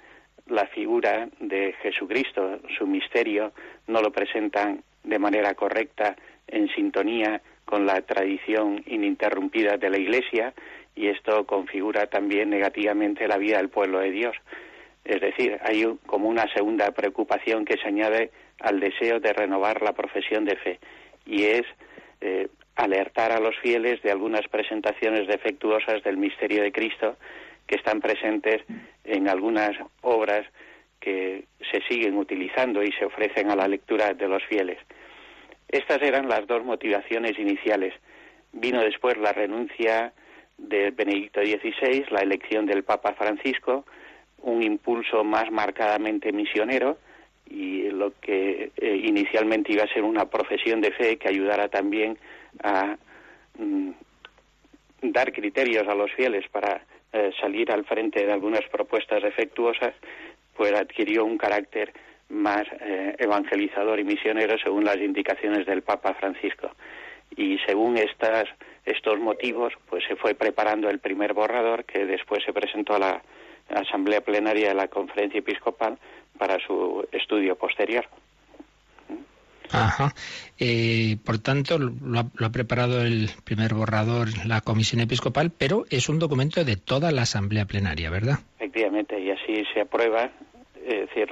la 0.47 0.67
figura 0.67 1.27
de 1.39 1.73
Jesucristo, 1.81 2.59
su 2.77 2.87
misterio, 2.87 3.51
no 3.87 4.01
lo 4.01 4.11
presentan 4.11 4.83
de 5.03 5.19
manera 5.19 5.53
correcta 5.55 6.15
en 6.47 6.69
sintonía 6.69 7.41
con 7.65 7.85
la 7.85 8.01
tradición 8.01 8.83
ininterrumpida 8.85 9.77
de 9.77 9.89
la 9.89 9.97
Iglesia 9.97 10.53
y 10.95 11.07
esto 11.07 11.45
configura 11.45 12.07
también 12.07 12.49
negativamente 12.49 13.27
la 13.27 13.37
vida 13.37 13.57
del 13.57 13.69
pueblo 13.69 13.99
de 13.99 14.11
Dios. 14.11 14.35
Es 15.03 15.21
decir, 15.21 15.57
hay 15.63 15.85
como 16.05 16.27
una 16.27 16.51
segunda 16.53 16.91
preocupación 16.91 17.65
que 17.65 17.77
se 17.77 17.87
añade 17.87 18.31
al 18.59 18.79
deseo 18.79 19.19
de 19.19 19.33
renovar 19.33 19.81
la 19.81 19.93
profesión 19.93 20.45
de 20.45 20.55
fe 20.55 20.79
y 21.25 21.43
es 21.43 21.63
eh, 22.21 22.47
alertar 22.77 23.31
a 23.31 23.39
los 23.39 23.57
fieles 23.57 24.01
de 24.03 24.11
algunas 24.11 24.47
presentaciones 24.47 25.27
defectuosas 25.27 26.03
del 26.03 26.17
misterio 26.17 26.61
de 26.61 26.71
Cristo 26.71 27.17
que 27.65 27.75
están 27.75 27.99
presentes 27.99 28.61
en 29.03 29.27
algunas 29.27 29.71
obras 30.01 30.45
que 30.99 31.45
se 31.71 31.81
siguen 31.89 32.17
utilizando 32.17 32.83
y 32.83 32.91
se 32.93 33.05
ofrecen 33.05 33.49
a 33.49 33.55
la 33.55 33.67
lectura 33.67 34.13
de 34.13 34.27
los 34.27 34.43
fieles. 34.45 34.77
Estas 35.67 36.01
eran 36.01 36.29
las 36.29 36.45
dos 36.47 36.63
motivaciones 36.63 37.37
iniciales. 37.39 37.93
Vino 38.53 38.81
después 38.81 39.17
la 39.17 39.33
renuncia 39.33 40.13
de 40.57 40.91
Benedicto 40.91 41.41
XVI, 41.41 42.05
la 42.11 42.21
elección 42.21 42.67
del 42.67 42.83
Papa 42.83 43.13
Francisco, 43.13 43.85
un 44.43 44.61
impulso 44.61 45.23
más 45.23 45.51
marcadamente 45.51 46.31
misionero 46.31 46.97
y 47.49 47.89
lo 47.89 48.13
que 48.21 48.71
eh, 48.77 49.01
inicialmente 49.03 49.73
iba 49.73 49.83
a 49.83 49.93
ser 49.93 50.03
una 50.03 50.25
profesión 50.29 50.79
de 50.79 50.91
fe 50.91 51.17
que 51.17 51.27
ayudara 51.27 51.69
también 51.69 52.17
a 52.63 52.97
mm, 53.57 53.91
dar 55.01 55.31
criterios 55.31 55.87
a 55.87 55.95
los 55.95 56.11
fieles 56.11 56.47
para 56.49 56.81
eh, 57.13 57.31
salir 57.39 57.71
al 57.71 57.85
frente 57.85 58.25
de 58.25 58.31
algunas 58.31 58.63
propuestas 58.69 59.23
defectuosas, 59.23 59.93
pues 60.55 60.73
adquirió 60.73 61.25
un 61.25 61.37
carácter 61.37 61.93
más 62.29 62.63
eh, 62.81 63.15
evangelizador 63.19 63.99
y 63.99 64.03
misionero 64.03 64.57
según 64.57 64.83
las 64.83 64.97
indicaciones 64.97 65.65
del 65.65 65.81
Papa 65.81 66.13
Francisco. 66.15 66.71
y 67.35 67.57
según 67.65 67.97
estas 67.97 68.47
estos 68.87 69.19
motivos, 69.19 69.73
pues 69.89 70.03
se 70.07 70.15
fue 70.15 70.33
preparando 70.33 70.89
el 70.89 70.99
primer 70.99 71.33
borrador 71.33 71.83
que 71.83 72.05
después 72.05 72.43
se 72.45 72.53
presentó 72.53 72.95
a 72.95 72.99
la 72.99 73.21
asamblea 73.69 74.21
plenaria 74.21 74.69
de 74.69 74.75
la 74.75 74.87
conferencia 74.87 75.39
episcopal 75.39 75.97
para 76.37 76.57
su 76.65 77.05
estudio 77.11 77.55
posterior. 77.55 78.05
Ajá. 79.71 80.13
Eh, 80.59 81.17
por 81.25 81.39
tanto, 81.39 81.77
lo 81.77 82.19
ha, 82.19 82.49
preparado 82.51 83.01
el 83.01 83.29
primer 83.43 83.73
borrador 83.73 84.29
la 84.45 84.61
Comisión 84.61 85.01
Episcopal, 85.01 85.51
pero 85.55 85.85
es 85.89 86.09
un 86.09 86.19
documento 86.19 86.63
de 86.63 86.77
toda 86.77 87.11
la 87.11 87.23
Asamblea 87.23 87.65
Plenaria, 87.65 88.09
¿verdad? 88.09 88.39
Efectivamente, 88.55 89.19
y 89.19 89.31
así 89.31 89.63
se 89.73 89.81
aprueba. 89.81 90.31
Es 90.85 91.09
decir, 91.09 91.27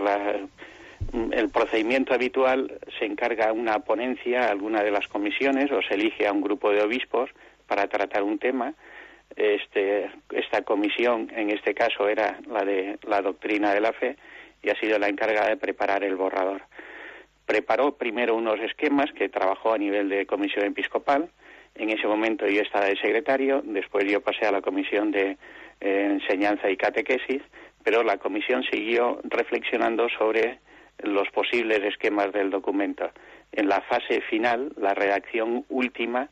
el 1.32 1.50
procedimiento 1.50 2.14
habitual 2.14 2.80
se 3.00 3.06
encarga 3.06 3.54
una 3.54 3.80
ponencia 3.80 4.48
a 4.48 4.52
alguna 4.52 4.84
de 4.84 4.92
las 4.92 5.08
comisiones 5.08 5.72
o 5.72 5.82
se 5.82 5.94
elige 5.94 6.28
a 6.28 6.34
un 6.34 6.42
grupo 6.42 6.72
de 6.72 6.82
obispos 6.82 7.30
para 7.68 7.88
tratar 7.88 8.24
un 8.24 8.38
tema. 8.38 8.74
Este, 9.36 10.10
esta 10.32 10.62
comisión, 10.62 11.32
en 11.36 11.50
este 11.50 11.74
caso, 11.74 12.08
era 12.08 12.40
la 12.48 12.64
de 12.64 13.00
la 13.08 13.22
doctrina 13.22 13.74
de 13.74 13.82
la 13.82 13.94
fe 13.94 14.18
y 14.62 14.70
ha 14.70 14.80
sido 14.80 15.00
la 15.00 15.08
encargada 15.08 15.50
de 15.50 15.58
preparar 15.58 16.04
el 16.04 16.16
borrador 16.16 16.62
preparó 17.46 17.96
primero 17.96 18.36
unos 18.36 18.60
esquemas 18.60 19.12
que 19.14 19.30
trabajó 19.30 19.74
a 19.74 19.78
nivel 19.78 20.10
de 20.10 20.26
comisión 20.26 20.66
episcopal. 20.66 21.30
En 21.76 21.90
ese 21.90 22.08
momento 22.08 22.48
yo 22.48 22.62
estaba 22.62 22.86
de 22.86 22.98
secretario, 22.98 23.62
después 23.64 24.06
yo 24.10 24.22
pasé 24.22 24.46
a 24.46 24.52
la 24.52 24.62
comisión 24.62 25.12
de 25.12 25.38
eh, 25.82 26.08
enseñanza 26.12 26.70
y 26.70 26.78
catequesis, 26.78 27.42
pero 27.84 28.04
la 28.04 28.18
comisión 28.18 28.64
siguió 28.64 29.20
reflexionando 29.24 30.08
sobre 30.10 30.60
los 31.00 31.30
posibles 31.30 31.84
esquemas 31.84 32.32
del 32.32 32.50
documento. 32.50 33.12
En 33.52 33.68
la 33.68 33.82
fase 33.82 34.22
final, 34.22 34.72
la 34.78 34.94
redacción 34.94 35.66
última, 35.70 36.30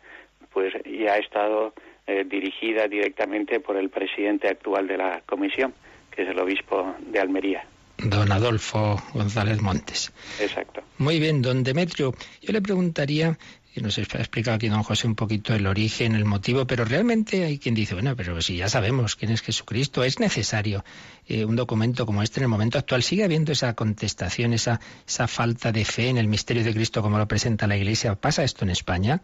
pues 0.52 0.74
ya 0.86 1.14
ha 1.14 1.18
estado 1.18 1.74
eh, 2.08 2.24
dirigida 2.26 2.88
directamente 2.88 3.60
por 3.60 3.76
el 3.78 3.90
presidente 3.90 4.48
actual 4.48 4.88
de 4.88 4.98
la 4.98 5.22
comisión, 5.26 5.74
que 6.12 6.24
es 6.24 6.30
el 6.30 6.40
obispo 6.40 6.96
de 7.00 7.20
Almería 7.20 7.66
don 7.98 8.32
Adolfo 8.32 9.02
González 9.14 9.62
Montes. 9.62 10.12
Exacto. 10.40 10.82
Muy 10.98 11.20
bien, 11.20 11.42
don 11.42 11.64
Demetrio, 11.64 12.14
yo 12.42 12.54
le 12.54 12.62
preguntaría, 12.62 13.38
y 13.76 13.82
nos 13.82 13.98
ha 13.98 14.02
explicado 14.02 14.56
aquí 14.56 14.70
don 14.70 14.84
José 14.84 15.08
un 15.08 15.16
poquito 15.16 15.56
el 15.56 15.66
origen, 15.66 16.16
el 16.16 16.26
motivo, 16.26 16.68
pero 16.68 16.86
realmente 16.86 17.44
hay 17.44 17.58
quien 17.58 17.74
dice, 17.74 17.96
bueno, 17.96 18.16
pero 18.16 18.40
si 18.42 18.58
ya 18.58 18.70
sabemos 18.70 19.16
quién 19.16 19.32
es 19.32 19.42
Jesucristo, 19.42 20.04
es 20.04 20.20
necesario 20.20 20.84
eh, 21.28 21.46
un 21.46 21.56
documento 21.56 22.06
como 22.06 22.22
este 22.22 22.40
en 22.40 22.44
el 22.44 22.50
momento 22.50 22.78
actual. 22.78 23.02
¿Sigue 23.02 23.24
habiendo 23.24 23.52
esa 23.52 23.74
contestación, 23.74 24.54
esa, 24.54 24.80
esa 25.08 25.28
falta 25.28 25.72
de 25.72 25.86
fe 25.86 26.10
en 26.10 26.18
el 26.18 26.28
misterio 26.28 26.64
de 26.64 26.74
Cristo 26.74 27.02
como 27.02 27.18
lo 27.18 27.28
presenta 27.28 27.66
la 27.66 27.78
Iglesia? 27.78 28.16
¿Pasa 28.16 28.44
esto 28.44 28.64
en 28.64 28.70
España? 28.70 29.22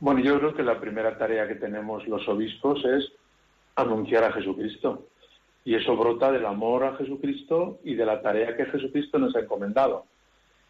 Bueno, 0.00 0.20
yo 0.20 0.38
creo 0.38 0.54
que 0.54 0.62
la 0.62 0.80
primera 0.80 1.16
tarea 1.16 1.46
que 1.46 1.54
tenemos 1.54 2.06
los 2.08 2.28
obispos 2.28 2.84
es 2.84 3.12
anunciar 3.76 4.24
a 4.24 4.32
Jesucristo 4.32 5.06
y 5.66 5.74
eso 5.74 5.96
brota 5.96 6.30
del 6.30 6.46
amor 6.46 6.84
a 6.84 6.94
Jesucristo 6.94 7.80
y 7.82 7.96
de 7.96 8.06
la 8.06 8.22
tarea 8.22 8.56
que 8.56 8.66
Jesucristo 8.66 9.18
nos 9.18 9.34
ha 9.34 9.40
encomendado. 9.40 10.06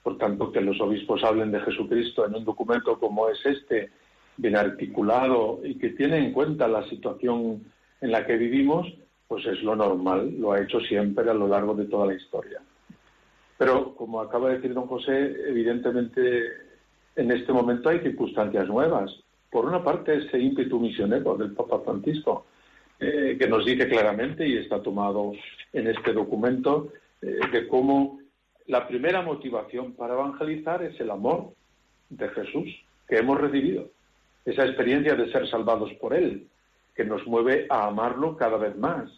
Por 0.02 0.16
tanto, 0.16 0.50
que 0.50 0.62
los 0.62 0.80
obispos 0.80 1.22
hablen 1.22 1.52
de 1.52 1.60
Jesucristo 1.60 2.24
en 2.24 2.34
un 2.34 2.46
documento 2.46 2.98
como 2.98 3.28
es 3.28 3.44
este, 3.44 3.90
bien 4.38 4.56
articulado 4.56 5.60
y 5.62 5.74
que 5.74 5.90
tiene 5.90 6.16
en 6.16 6.32
cuenta 6.32 6.66
la 6.66 6.82
situación 6.88 7.62
en 8.00 8.10
la 8.10 8.24
que 8.24 8.38
vivimos, 8.38 8.86
pues 9.28 9.44
es 9.44 9.62
lo 9.62 9.76
normal, 9.76 10.34
lo 10.38 10.52
ha 10.52 10.62
hecho 10.62 10.80
siempre 10.80 11.28
a 11.28 11.34
lo 11.34 11.46
largo 11.46 11.74
de 11.74 11.84
toda 11.84 12.06
la 12.06 12.14
historia. 12.14 12.62
Pero, 13.58 13.94
como 13.96 14.22
acaba 14.22 14.48
de 14.48 14.56
decir 14.56 14.72
don 14.72 14.86
José, 14.86 15.36
evidentemente 15.46 16.52
en 17.16 17.30
este 17.30 17.52
momento 17.52 17.90
hay 17.90 18.00
circunstancias 18.00 18.66
nuevas. 18.66 19.14
Por 19.50 19.66
una 19.66 19.84
parte, 19.84 20.16
ese 20.16 20.38
ímpetu 20.38 20.80
misionero 20.80 21.36
del 21.36 21.52
Papa 21.52 21.80
Francisco, 21.84 22.46
eh, 22.98 23.36
que 23.38 23.48
nos 23.48 23.64
dice 23.64 23.88
claramente, 23.88 24.46
y 24.46 24.56
está 24.56 24.82
tomado 24.82 25.32
en 25.72 25.86
este 25.86 26.12
documento, 26.12 26.92
eh, 27.22 27.40
de 27.52 27.68
cómo 27.68 28.20
la 28.66 28.88
primera 28.88 29.22
motivación 29.22 29.92
para 29.92 30.14
evangelizar 30.14 30.82
es 30.82 30.98
el 31.00 31.10
amor 31.10 31.52
de 32.08 32.28
Jesús 32.30 32.68
que 33.08 33.18
hemos 33.18 33.40
recibido, 33.40 33.88
esa 34.44 34.64
experiencia 34.64 35.14
de 35.14 35.30
ser 35.30 35.48
salvados 35.48 35.92
por 35.94 36.14
Él, 36.14 36.46
que 36.94 37.04
nos 37.04 37.26
mueve 37.26 37.66
a 37.68 37.86
amarlo 37.86 38.36
cada 38.36 38.56
vez 38.56 38.76
más. 38.76 39.10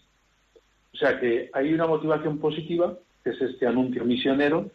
O 0.92 0.96
sea 0.96 1.20
que 1.20 1.50
hay 1.52 1.72
una 1.72 1.86
motivación 1.86 2.38
positiva, 2.38 2.96
que 3.22 3.30
es 3.30 3.40
este 3.40 3.66
anuncio 3.66 4.04
misionero, 4.04 4.70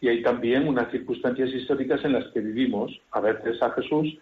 y 0.00 0.08
hay 0.08 0.22
también 0.22 0.68
unas 0.68 0.90
circunstancias 0.90 1.50
históricas 1.50 2.04
en 2.04 2.12
las 2.12 2.26
que 2.28 2.40
vivimos. 2.40 2.98
A 3.10 3.20
veces 3.20 3.60
a 3.62 3.70
Jesús 3.72 4.16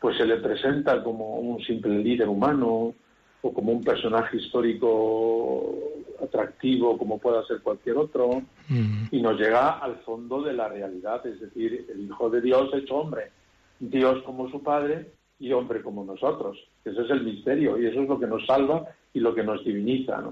pues 0.00 0.16
se 0.16 0.24
le 0.24 0.36
presenta 0.36 1.02
como 1.02 1.38
un 1.40 1.60
simple 1.64 1.98
líder 1.98 2.28
humano, 2.28 2.94
o 3.42 3.52
como 3.52 3.72
un 3.72 3.84
personaje 3.84 4.36
histórico 4.36 5.74
atractivo 6.22 6.98
como 6.98 7.18
pueda 7.18 7.44
ser 7.46 7.60
cualquier 7.60 7.96
otro, 7.96 8.42
mm. 8.68 9.06
y 9.10 9.22
nos 9.22 9.38
llega 9.38 9.78
al 9.78 9.96
fondo 10.00 10.42
de 10.42 10.52
la 10.52 10.68
realidad, 10.68 11.24
es 11.26 11.40
decir, 11.40 11.86
el 11.88 12.04
Hijo 12.04 12.28
de 12.30 12.40
Dios 12.40 12.70
hecho 12.74 12.96
hombre, 12.96 13.30
Dios 13.78 14.22
como 14.24 14.50
su 14.50 14.62
Padre 14.62 15.12
y 15.38 15.52
hombre 15.52 15.82
como 15.82 16.04
nosotros. 16.04 16.58
Ese 16.84 17.02
es 17.02 17.10
el 17.10 17.22
misterio 17.22 17.78
y 17.78 17.86
eso 17.86 18.02
es 18.02 18.08
lo 18.08 18.18
que 18.18 18.26
nos 18.26 18.44
salva 18.46 18.88
y 19.14 19.20
lo 19.20 19.34
que 19.34 19.44
nos 19.44 19.64
diviniza. 19.64 20.22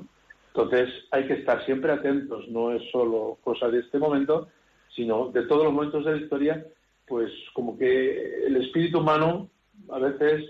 Entonces 0.49 0.89
hay 1.11 1.27
que 1.27 1.35
estar 1.35 1.65
siempre 1.65 1.93
atentos, 1.93 2.49
no 2.49 2.73
es 2.73 2.83
solo 2.91 3.39
cosa 3.45 3.69
de 3.69 3.81
este 3.81 3.99
momento, 3.99 4.49
sino 4.95 5.31
de 5.31 5.43
todos 5.43 5.65
los 5.65 5.73
momentos 5.73 6.05
de 6.05 6.13
la 6.13 6.17
historia, 6.17 6.67
pues 7.07 7.31
como 7.53 7.79
que 7.79 8.47
el 8.47 8.57
espíritu 8.57 8.99
humano 8.99 9.49
a 9.91 9.99
veces 9.99 10.45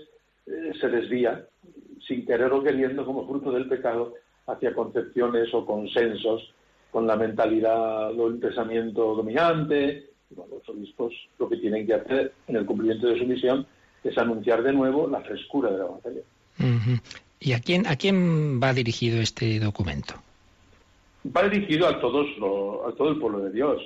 eh, 0.47 0.71
se 0.79 0.87
desvía 0.87 1.45
sin 2.07 2.25
querer 2.25 2.51
o 2.51 2.63
queriendo 2.63 3.05
como 3.05 3.27
fruto 3.27 3.51
del 3.51 3.67
pecado 3.67 4.13
hacia 4.47 4.73
concepciones 4.73 5.53
o 5.53 5.65
consensos 5.65 6.53
con 6.91 7.05
la 7.05 7.15
mentalidad 7.15 8.17
o 8.17 8.27
el 8.27 8.37
pensamiento 8.37 9.15
dominante. 9.15 10.09
los 10.35 10.69
obispos 10.69 11.13
lo 11.37 11.49
que 11.49 11.57
tienen 11.57 11.85
que 11.85 11.93
hacer 11.93 12.33
en 12.47 12.55
el 12.55 12.65
cumplimiento 12.65 13.07
de 13.07 13.19
su 13.19 13.25
misión 13.25 13.65
es 14.03 14.17
anunciar 14.17 14.63
de 14.63 14.73
nuevo 14.73 15.07
la 15.07 15.21
frescura 15.21 15.71
del 15.71 15.81
Evangelio. 15.81 16.23
¿Y 17.39 17.53
a 17.53 17.59
quién, 17.59 17.85
a 17.87 17.95
quién 17.95 18.61
va 18.61 18.73
dirigido 18.73 19.19
este 19.19 19.59
documento? 19.59 20.15
Va 21.35 21.47
dirigido 21.47 21.87
a, 21.87 21.99
todos 21.99 22.25
a 22.87 22.95
todo 22.95 23.09
el 23.09 23.19
pueblo 23.19 23.39
de 23.39 23.51
Dios, 23.51 23.81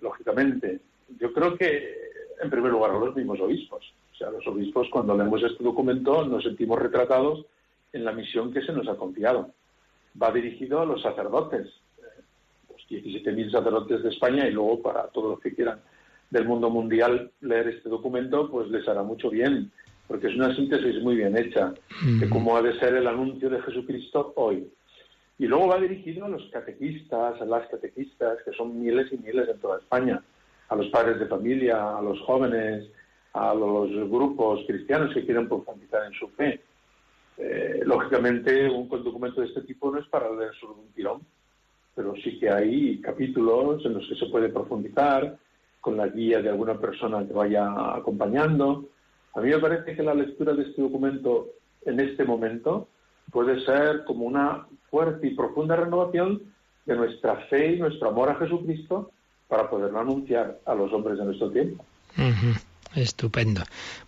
lógicamente. 0.00 0.78
Yo 1.18 1.32
creo 1.32 1.56
que, 1.56 1.94
en 2.42 2.50
primer 2.50 2.70
lugar, 2.70 2.90
a 2.90 2.98
los 2.98 3.16
mismos 3.16 3.40
obispos 3.40 3.82
sea, 4.20 4.30
los 4.30 4.46
obispos 4.46 4.88
cuando 4.90 5.16
leemos 5.16 5.42
este 5.42 5.64
documento 5.64 6.24
nos 6.26 6.44
sentimos 6.44 6.78
retratados 6.78 7.46
en 7.92 8.04
la 8.04 8.12
misión 8.12 8.52
que 8.52 8.62
se 8.62 8.72
nos 8.72 8.86
ha 8.88 8.96
confiado. 8.96 9.50
Va 10.20 10.30
dirigido 10.30 10.80
a 10.80 10.86
los 10.86 11.02
sacerdotes, 11.02 11.66
eh, 11.98 12.22
los 12.68 12.86
17.000 12.88 13.50
sacerdotes 13.50 14.02
de 14.02 14.10
España 14.10 14.46
y 14.46 14.52
luego 14.52 14.82
para 14.82 15.06
todos 15.08 15.30
los 15.30 15.40
que 15.40 15.54
quieran 15.54 15.80
del 16.30 16.44
mundo 16.44 16.70
mundial 16.70 17.32
leer 17.40 17.68
este 17.68 17.88
documento, 17.88 18.48
pues 18.50 18.68
les 18.68 18.86
hará 18.86 19.02
mucho 19.02 19.30
bien, 19.30 19.72
porque 20.06 20.28
es 20.28 20.36
una 20.36 20.54
síntesis 20.54 21.02
muy 21.02 21.16
bien 21.16 21.36
hecha 21.36 21.74
de 22.02 22.26
mm. 22.26 22.30
cómo 22.30 22.56
ha 22.56 22.62
de 22.62 22.78
ser 22.78 22.94
el 22.94 23.06
anuncio 23.06 23.50
de 23.50 23.60
Jesucristo 23.62 24.32
hoy. 24.36 24.68
Y 25.38 25.46
luego 25.46 25.68
va 25.68 25.80
dirigido 25.80 26.26
a 26.26 26.28
los 26.28 26.48
catequistas, 26.50 27.40
a 27.40 27.44
las 27.46 27.66
catequistas, 27.68 28.38
que 28.44 28.52
son 28.52 28.80
miles 28.80 29.10
y 29.12 29.16
miles 29.16 29.48
en 29.48 29.58
toda 29.58 29.78
España, 29.78 30.22
a 30.68 30.76
los 30.76 30.86
padres 30.88 31.18
de 31.18 31.26
familia, 31.26 31.96
a 31.96 32.02
los 32.02 32.20
jóvenes, 32.20 32.86
a 33.32 33.54
los 33.54 33.90
grupos 34.08 34.60
cristianos 34.66 35.14
que 35.14 35.24
quieren 35.24 35.48
profundizar 35.48 36.04
en 36.04 36.12
su 36.12 36.28
fe. 36.28 36.60
Eh, 37.38 37.80
lógicamente, 37.84 38.68
un 38.68 38.88
documento 38.88 39.40
de 39.40 39.46
este 39.46 39.62
tipo 39.62 39.90
no 39.90 39.98
es 39.98 40.06
para 40.08 40.30
leer 40.30 40.52
solo 40.60 40.74
un 40.74 40.92
tirón, 40.92 41.20
pero 41.94 42.14
sí 42.16 42.38
que 42.38 42.50
hay 42.50 43.00
capítulos 43.00 43.84
en 43.84 43.94
los 43.94 44.06
que 44.08 44.16
se 44.16 44.26
puede 44.26 44.48
profundizar 44.48 45.38
con 45.80 45.96
la 45.96 46.08
guía 46.08 46.42
de 46.42 46.50
alguna 46.50 46.78
persona 46.78 47.26
que 47.26 47.32
vaya 47.32 47.94
acompañando. 47.94 48.88
A 49.34 49.40
mí 49.40 49.48
me 49.48 49.58
parece 49.58 49.94
que 49.94 50.02
la 50.02 50.14
lectura 50.14 50.52
de 50.52 50.64
este 50.64 50.82
documento 50.82 51.48
en 51.86 52.00
este 52.00 52.24
momento 52.24 52.88
puede 53.30 53.64
ser 53.64 54.04
como 54.04 54.26
una 54.26 54.66
fuerte 54.90 55.28
y 55.28 55.34
profunda 55.34 55.76
renovación 55.76 56.42
de 56.84 56.96
nuestra 56.96 57.36
fe 57.48 57.74
y 57.74 57.78
nuestro 57.78 58.08
amor 58.08 58.28
a 58.30 58.34
Jesucristo 58.34 59.12
para 59.48 59.70
poderlo 59.70 60.00
anunciar 60.00 60.58
a 60.66 60.74
los 60.74 60.92
hombres 60.92 61.18
de 61.18 61.24
nuestro 61.24 61.50
tiempo. 61.50 61.84
Estupendo. 62.94 63.62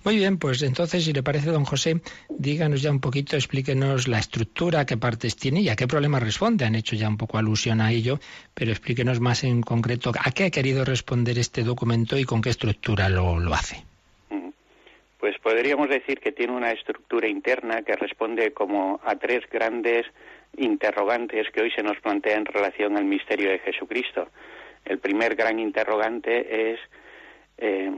Muy 0.04 0.16
bien, 0.16 0.38
pues 0.38 0.62
entonces, 0.62 1.04
si 1.04 1.12
le 1.12 1.22
parece, 1.22 1.50
don 1.50 1.64
José, 1.64 2.00
díganos 2.28 2.82
ya 2.82 2.90
un 2.90 3.00
poquito, 3.00 3.36
explíquenos 3.36 4.08
la 4.08 4.18
estructura, 4.18 4.84
qué 4.86 4.96
partes 4.96 5.36
tiene 5.36 5.60
y 5.60 5.68
a 5.68 5.76
qué 5.76 5.86
problemas 5.86 6.22
responde. 6.22 6.64
Han 6.64 6.74
hecho 6.74 6.96
ya 6.96 7.08
un 7.08 7.16
poco 7.16 7.38
alusión 7.38 7.80
a 7.80 7.92
ello, 7.92 8.18
pero 8.54 8.72
explíquenos 8.72 9.20
más 9.20 9.44
en 9.44 9.62
concreto 9.62 10.10
a 10.18 10.30
qué 10.32 10.46
ha 10.46 10.50
querido 10.50 10.84
responder 10.84 11.38
este 11.38 11.62
documento 11.62 12.18
y 12.18 12.24
con 12.24 12.42
qué 12.42 12.50
estructura 12.50 13.08
lo, 13.08 13.38
lo 13.38 13.54
hace. 13.54 13.84
Pues 15.18 15.38
podríamos 15.38 15.88
decir 15.88 16.18
que 16.18 16.32
tiene 16.32 16.52
una 16.52 16.72
estructura 16.72 17.28
interna 17.28 17.82
que 17.82 17.94
responde 17.94 18.52
como 18.52 19.00
a 19.04 19.14
tres 19.14 19.48
grandes 19.48 20.04
interrogantes 20.56 21.48
que 21.50 21.62
hoy 21.62 21.70
se 21.70 21.84
nos 21.84 22.00
plantean 22.00 22.40
en 22.40 22.46
relación 22.46 22.96
al 22.96 23.04
misterio 23.04 23.50
de 23.50 23.60
Jesucristo. 23.60 24.26
El 24.84 24.98
primer 24.98 25.36
gran 25.36 25.60
interrogante 25.60 26.72
es 26.72 26.80
eh, 27.58 27.92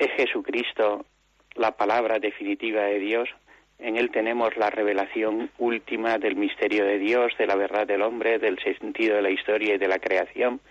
¿Es 0.00 0.10
Jesucristo 0.12 1.04
la 1.56 1.72
palabra 1.72 2.18
definitiva 2.18 2.84
de 2.84 2.98
Dios? 2.98 3.28
En 3.78 3.98
él 3.98 4.10
tenemos 4.10 4.56
la 4.56 4.70
revelación 4.70 5.50
última 5.58 6.16
del 6.16 6.36
misterio 6.36 6.86
de 6.86 6.98
Dios, 6.98 7.34
de 7.38 7.46
la 7.46 7.54
verdad 7.54 7.86
del 7.86 8.00
hombre, 8.00 8.38
del 8.38 8.58
sentido 8.60 9.16
de 9.16 9.20
la 9.20 9.30
historia 9.30 9.74
y 9.74 9.78
de 9.78 9.88
la 9.88 9.98
creación. 9.98 10.62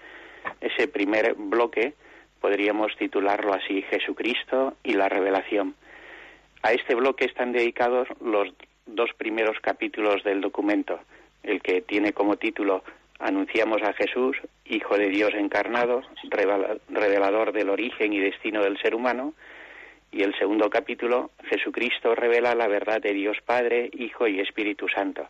Ese 0.60 0.88
primer 0.88 1.36
bloque 1.36 1.94
podríamos 2.42 2.98
titularlo 2.98 3.54
así, 3.54 3.84
Jesucristo 3.84 4.74
y 4.84 4.94
la 4.94 5.10
revelación. 5.10 5.76
A 6.64 6.72
este 6.74 6.96
bloque 6.96 7.26
están 7.26 7.52
dedicados 7.52 8.08
los 8.20 8.52
dos 8.88 9.12
primeros 9.16 9.60
capítulos 9.62 10.24
del 10.24 10.42
documento, 10.42 11.00
el 11.44 11.62
que 11.62 11.82
tiene 11.82 12.14
como 12.14 12.38
título 12.38 12.84
Anunciamos 13.20 13.82
a 13.84 13.94
Jesús, 13.94 14.38
Hijo 14.66 14.98
de 14.98 15.10
Dios 15.10 15.34
encarnado, 15.34 16.02
revelador 16.90 17.52
del 17.52 17.70
origen 17.70 18.14
y 18.14 18.20
destino 18.20 18.64
del 18.64 18.80
ser 18.80 18.96
humano, 18.96 19.34
y 20.12 20.24
el 20.24 20.34
segundo 20.40 20.70
capítulo, 20.70 21.32
Jesucristo 21.44 22.16
revela 22.16 22.56
la 22.56 22.68
verdad 22.68 23.02
de 23.02 23.14
Dios 23.14 23.38
Padre, 23.46 23.90
Hijo 23.94 24.28
y 24.28 24.40
Espíritu 24.40 24.88
Santo. 24.88 25.28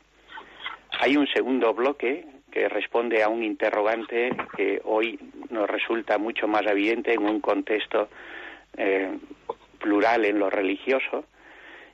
Hay 1.00 1.17
un 1.17 1.27
segundo 1.27 1.74
bloque 1.74 2.25
que 2.51 2.69
responde 2.69 3.24
a 3.24 3.29
un 3.29 3.43
interrogante 3.43 4.31
que 4.55 4.81
hoy 4.86 5.19
nos 5.50 5.69
resulta 5.69 6.17
mucho 6.17 6.48
más 6.48 6.65
evidente 6.65 7.13
en 7.13 7.24
un 7.24 7.41
contexto 7.41 8.10
eh, 8.77 9.17
plural 9.79 10.25
en 10.25 10.39
lo 10.39 10.50
religioso 10.50 11.25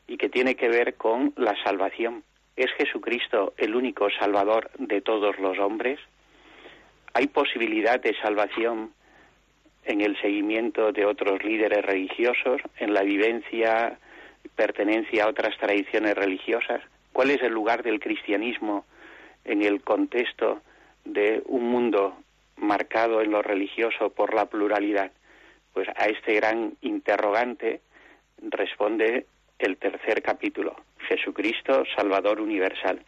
y 0.07 0.17
que 0.17 0.29
tiene 0.29 0.55
que 0.55 0.69
ver 0.69 0.95
con 0.95 1.33
la 1.37 1.55
salvación. 1.63 2.23
¿Es 2.55 2.71
Jesucristo 2.77 3.53
el 3.57 3.75
único 3.75 4.09
salvador 4.09 4.71
de 4.77 5.01
todos 5.01 5.37
los 5.39 5.59
hombres? 5.59 5.99
¿Hay 7.13 7.27
posibilidad 7.27 7.99
de 7.99 8.15
salvación 8.21 8.93
en 9.83 9.99
el 9.99 10.19
seguimiento 10.21 10.93
de 10.93 11.05
otros 11.05 11.43
líderes 11.43 11.85
religiosos, 11.85 12.61
en 12.77 12.93
la 12.93 13.03
vivencia, 13.03 13.99
pertenencia 14.55 15.25
a 15.25 15.29
otras 15.29 15.57
tradiciones 15.57 16.15
religiosas? 16.15 16.81
¿Cuál 17.11 17.31
es 17.31 17.41
el 17.41 17.51
lugar 17.51 17.83
del 17.83 17.99
cristianismo 17.99 18.85
en 19.43 19.61
el 19.61 19.81
contexto 19.81 20.61
de 21.03 21.43
un 21.47 21.65
mundo 21.65 22.17
marcado 22.55 23.21
en 23.21 23.31
lo 23.31 23.41
religioso 23.41 24.11
por 24.11 24.33
la 24.33 24.45
pluralidad? 24.45 25.11
Pues 25.73 25.89
a 25.89 26.05
este 26.05 26.35
gran 26.35 26.77
interrogante 26.81 27.81
responde 28.41 29.25
el 29.59 29.77
tercer 29.77 30.21
capítulo, 30.21 30.75
Jesucristo, 31.07 31.83
Salvador 31.95 32.41
Universal. 32.41 33.01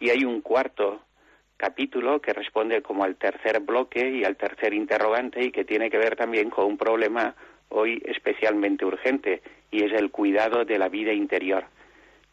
Y 0.00 0.10
hay 0.10 0.24
un 0.24 0.40
cuarto 0.40 1.02
capítulo 1.56 2.20
que 2.20 2.32
responde 2.32 2.82
como 2.82 3.04
al 3.04 3.16
tercer 3.16 3.60
bloque 3.60 4.10
y 4.10 4.24
al 4.24 4.36
tercer 4.36 4.74
interrogante 4.74 5.44
y 5.44 5.52
que 5.52 5.64
tiene 5.64 5.90
que 5.90 5.98
ver 5.98 6.16
también 6.16 6.50
con 6.50 6.66
un 6.66 6.76
problema 6.76 7.34
hoy 7.68 8.02
especialmente 8.04 8.84
urgente 8.84 9.42
y 9.70 9.84
es 9.84 9.92
el 9.92 10.10
cuidado 10.10 10.64
de 10.64 10.78
la 10.78 10.88
vida 10.88 11.12
interior. 11.12 11.64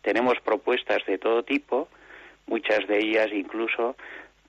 Tenemos 0.01 0.39
propuestas 0.41 1.05
de 1.05 1.17
todo 1.17 1.43
tipo, 1.43 1.87
muchas 2.47 2.87
de 2.87 2.97
ellas 2.97 3.29
incluso 3.31 3.95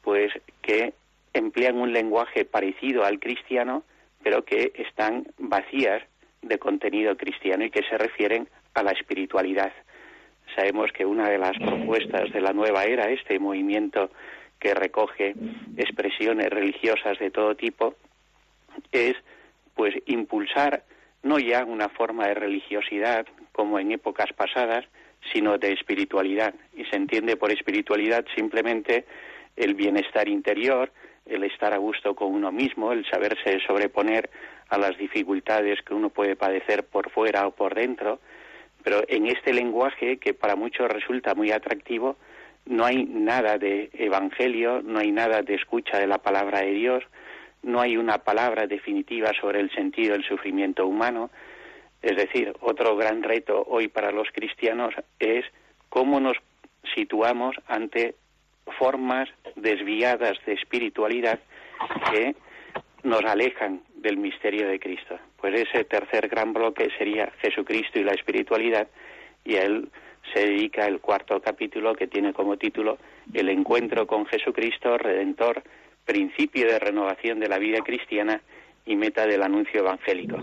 pues 0.03 0.33
que 0.63 0.95
emplean 1.35 1.77
un 1.77 1.93
lenguaje 1.93 2.45
parecido 2.45 3.05
al 3.05 3.21
cristiano, 3.21 3.85
pero 4.23 4.45
que 4.45 4.73
están 4.75 5.27
vacías 5.39 6.03
de 6.43 6.59
contenido 6.59 7.17
cristiano 7.17 7.65
y 7.65 7.71
que 7.71 7.83
se 7.83 7.99
refieren 7.99 8.49
a 8.75 8.83
la 8.83 8.93
espiritualidad. 8.93 9.73
Sabemos 10.55 10.91
que 10.93 11.07
una 11.07 11.29
de 11.29 11.39
las 11.39 11.57
propuestas 11.59 12.33
de 12.33 12.41
la 12.41 12.53
nueva 12.53 12.85
era, 12.85 13.11
este 13.11 13.39
movimiento 13.39 14.11
que 14.59 14.75
recoge 14.75 15.35
expresiones 15.77 16.51
religiosas 16.51 17.19
de 17.19 17.31
todo 17.31 17.55
tipo, 17.55 17.95
es 18.93 19.15
pues 19.75 19.95
impulsar 20.07 20.85
no 21.23 21.39
ya 21.39 21.65
una 21.65 21.89
forma 21.89 22.27
de 22.27 22.35
religiosidad 22.35 23.27
como 23.53 23.79
en 23.79 23.93
épocas 23.93 24.33
pasadas, 24.35 24.85
sino 25.33 25.59
de 25.59 25.73
espiritualidad. 25.73 26.55
Y 26.75 26.85
se 26.87 26.97
entiende 26.97 27.37
por 27.37 27.51
espiritualidad 27.51 28.25
simplemente 28.35 29.05
el 29.57 29.75
bienestar 29.75 30.29
interior, 30.29 30.91
el 31.27 31.45
estar 31.45 31.73
a 31.73 31.79
gusto 31.79 32.15
con 32.15 32.33
uno 32.33 32.51
mismo, 32.51 32.93
el 32.93 33.09
saberse 33.09 33.61
sobreponer 33.67 34.31
a 34.69 34.79
las 34.79 34.97
dificultades 34.97 35.81
que 35.83 35.95
uno 35.95 36.11
puede 36.11 36.37
padecer 36.37 36.85
por 36.85 37.11
fuera 37.11 37.47
o 37.47 37.51
por 37.51 37.75
dentro, 37.75 38.21
pero 38.83 39.03
en 39.09 39.27
este 39.27 39.53
lenguaje 39.53 40.19
que 40.19 40.35
para 40.35 40.57
muchos 40.57 40.89
resulta 40.89 41.35
muy 41.35 41.51
atractivo, 41.51 42.17
no 42.67 42.85
hay 42.85 43.05
nada 43.05 43.59
de 43.59 43.91
evangelio, 43.95 44.83
no 44.83 44.99
hay 44.99 45.11
nada 45.11 45.43
de 45.43 45.55
escucha 45.55 45.99
de 45.99 46.07
la 46.07 46.19
palabra 46.19 46.61
de 46.61 46.73
Dios, 46.73 47.05
no 47.63 47.81
hay 47.81 47.97
una 47.97 48.19
palabra 48.19 48.67
definitiva 48.67 49.33
sobre 49.41 49.61
el 49.61 49.71
sentido 49.71 50.13
del 50.13 50.25
sufrimiento 50.25 50.87
humano. 50.87 51.31
Es 52.03 52.17
decir, 52.17 52.55
otro 52.61 52.97
gran 52.97 53.23
reto 53.23 53.65
hoy 53.69 53.89
para 53.89 54.13
los 54.13 54.29
cristianos 54.33 54.95
es 55.19 55.45
cómo 55.89 56.21
nos 56.21 56.37
situamos 56.95 57.57
ante 57.67 58.15
formas 58.79 59.29
desviadas 59.57 60.39
de 60.47 60.55
espiritualidad 60.55 61.41
que 62.11 62.35
nos 63.03 63.25
alejan 63.25 63.83
del 63.97 64.17
misterio 64.17 64.69
de 64.69 64.79
Cristo. 64.79 65.19
Pues 65.41 65.55
ese 65.55 65.85
tercer 65.85 66.29
gran 66.29 66.53
bloque 66.53 66.89
sería 66.99 67.33
Jesucristo 67.41 67.99
y 67.99 68.05
la 68.05 68.13
espiritualidad 68.13 68.89
y 69.45 69.57
a 69.57 69.63
él 69.63 69.89
se 70.35 70.41
dedica 70.41 70.87
el 70.87 71.01
cuarto 71.01 71.41
capítulo 71.41 71.95
que 71.95 72.07
tiene 72.07 72.33
como 72.33 72.57
título 72.57 72.99
El 73.33 73.49
encuentro 73.49 74.07
con 74.07 74.27
Jesucristo, 74.27 74.99
Redentor, 74.99 75.63
principio 76.05 76.67
de 76.67 76.79
renovación 76.79 77.41
de 77.41 77.49
la 77.49 77.59
vida 77.59 77.79
cristiana 77.81 78.41
y 78.85 78.97
meta 78.97 79.27
del 79.27 79.43
anuncio 79.43 79.81
evangélico. 79.81 80.43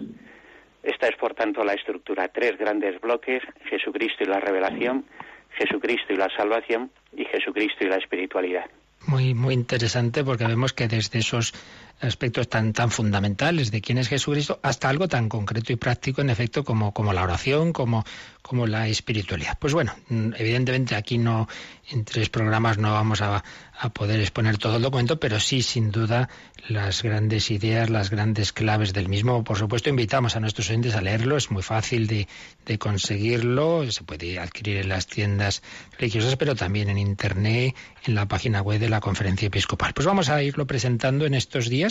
Esta 0.84 1.08
es, 1.08 1.16
por 1.18 1.34
tanto, 1.34 1.64
la 1.64 1.74
estructura. 1.74 2.30
Tres 2.30 2.58
grandes 2.58 3.00
bloques, 3.02 3.44
Jesucristo 3.66 4.24
y 4.24 4.28
la 4.28 4.40
revelación, 4.40 5.06
Jesucristo 5.52 6.14
y 6.14 6.16
la 6.16 6.30
salvación 6.36 6.92
y 7.16 7.26
Jesucristo 7.26 7.84
y 7.84 7.90
la 7.90 7.98
espiritualidad. 7.98 8.66
Muy, 9.06 9.34
muy 9.34 9.54
interesante 9.54 10.24
porque 10.24 10.46
vemos 10.46 10.74
que 10.74 10.88
desde 10.88 11.20
esos 11.20 11.54
aspectos 12.00 12.48
tan, 12.48 12.74
tan 12.74 12.92
fundamentales 12.92 13.72
de 13.72 13.82
quién 13.82 13.98
es 13.98 14.08
Jesucristo 14.08 14.60
hasta 14.62 14.90
algo 14.90 15.08
tan 15.08 15.30
concreto 15.30 15.74
y 15.74 15.76
práctico, 15.76 16.22
en 16.22 16.30
efecto, 16.30 16.64
como, 16.64 16.94
como 16.94 17.14
la 17.14 17.24
oración, 17.24 17.74
como, 17.74 18.06
como 18.42 18.68
la 18.68 18.88
espiritualidad. 18.88 19.58
Pues 19.60 19.74
bueno, 19.74 19.94
evidentemente 20.10 20.96
aquí 20.96 21.18
no, 21.18 21.48
en 21.90 22.06
tres 22.06 22.30
programas 22.30 22.78
no 22.78 22.92
vamos 22.94 23.22
a, 23.22 23.44
a 23.80 23.90
poder 23.90 24.20
exponer 24.20 24.58
todo 24.58 24.78
el 24.78 24.84
documento, 24.84 25.20
pero 25.20 25.40
sí, 25.40 25.62
sin 25.62 25.92
duda, 25.92 26.30
las 26.68 27.02
grandes 27.02 27.50
ideas, 27.52 27.90
las 27.90 28.10
grandes 28.10 28.54
claves 28.54 28.94
del 28.94 29.10
mismo. 29.10 29.44
Por 29.44 29.58
supuesto, 29.58 29.90
invitamos 29.90 30.36
a 30.36 30.40
nuestros 30.40 30.70
oyentes 30.70 30.96
a 30.96 31.02
leerlo, 31.02 31.38
es 31.38 31.50
muy 31.50 31.64
fácil 31.64 32.08
de, 32.08 32.28
de 32.66 32.78
conseguirlo, 32.78 33.90
se 33.92 34.04
puede 34.04 34.40
adquirir 34.40 34.78
en 34.78 34.90
las 34.90 35.08
tiendas 35.08 35.64
religiosas, 35.98 36.36
pero 36.36 36.56
también 36.56 36.90
en 36.90 36.98
Internet, 36.98 37.76
en 38.06 38.16
la 38.16 38.28
página 38.28 38.62
web 38.62 38.80
de 38.80 38.90
la 38.90 39.00
Conferencia 39.00 39.48
Episcopal. 39.48 39.94
Pues 39.94 40.06
vamos 40.06 40.30
a 40.30 40.44
irlo 40.44 40.68
presentando 40.68 41.26
en 41.26 41.34
estos 41.34 41.70
días 41.70 41.87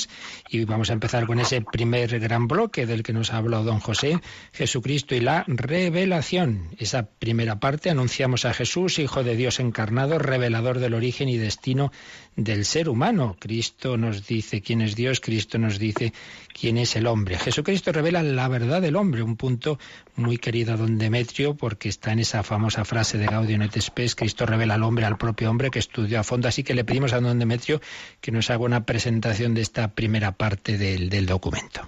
y 0.49 0.65
vamos 0.65 0.91
a 0.91 0.93
empezar 0.93 1.27
con 1.27 1.41
ese 1.41 1.61
primer 1.61 2.19
gran 2.21 2.49
bloque 2.49 2.87
del 2.87 3.03
que 3.03 3.13
nos 3.13 3.33
ha 3.33 3.39
hablado 3.39 3.65
don 3.65 3.81
José, 3.81 4.21
Jesucristo 4.53 5.15
y 5.15 5.21
la 5.21 5.45
revelación. 5.47 6.71
Esa 6.79 7.07
primera 7.07 7.59
parte 7.61 7.91
anunciamos 7.91 8.45
a 8.45 8.55
Jesús, 8.55 8.99
Hijo 8.99 9.25
de 9.25 9.37
Dios 9.37 9.61
encarnado, 9.61 10.19
revelador 10.19 10.79
del 10.79 10.95
origen 10.95 11.29
y 11.29 11.37
destino 11.37 11.93
del 12.37 12.65
ser 12.65 12.89
humano. 12.89 13.37
Cristo 13.41 13.97
nos 13.97 14.27
dice 14.27 14.61
quién 14.61 14.83
es 14.83 14.95
Dios, 14.95 15.21
Cristo 15.21 15.59
nos 15.59 15.79
dice 15.79 16.13
quién 16.59 16.77
es 16.77 16.95
el 16.95 17.07
hombre. 17.07 17.39
Jesucristo 17.39 17.93
revela 17.93 18.23
la 18.23 18.47
verdad 18.49 18.83
del 18.83 18.97
hombre, 18.97 19.23
un 19.23 19.37
punto 19.37 19.79
muy 20.15 20.37
querido 20.37 20.75
a 20.75 20.77
don 20.77 20.99
Demetrio, 20.99 21.55
porque 21.57 21.89
está 21.89 22.13
en 22.13 22.21
esa 22.21 22.43
famosa 22.43 22.85
frase 22.85 23.19
de 23.19 23.27
Gaudium 23.27 23.63
et 23.63 23.81
Spes, 23.81 24.15
Cristo 24.15 24.47
revela 24.47 24.75
al 24.75 24.83
hombre, 24.83 25.07
al 25.07 25.17
propio 25.17 25.51
hombre, 25.51 25.71
que 25.71 25.79
estudió 25.79 26.21
a 26.21 26.23
fondo. 26.23 26.49
Así 26.49 26.63
que 26.63 26.75
le 26.75 26.85
pedimos 26.85 27.13
a 27.13 27.21
don 27.21 27.39
Demetrio 27.39 27.81
que 28.21 28.31
nos 28.31 28.51
haga 28.51 28.65
una 28.65 28.85
presentación 28.85 29.55
de 29.55 29.63
esta 29.63 29.89
primera 29.89 30.33
parte 30.33 30.77
del, 30.77 31.27
documento. 31.27 31.81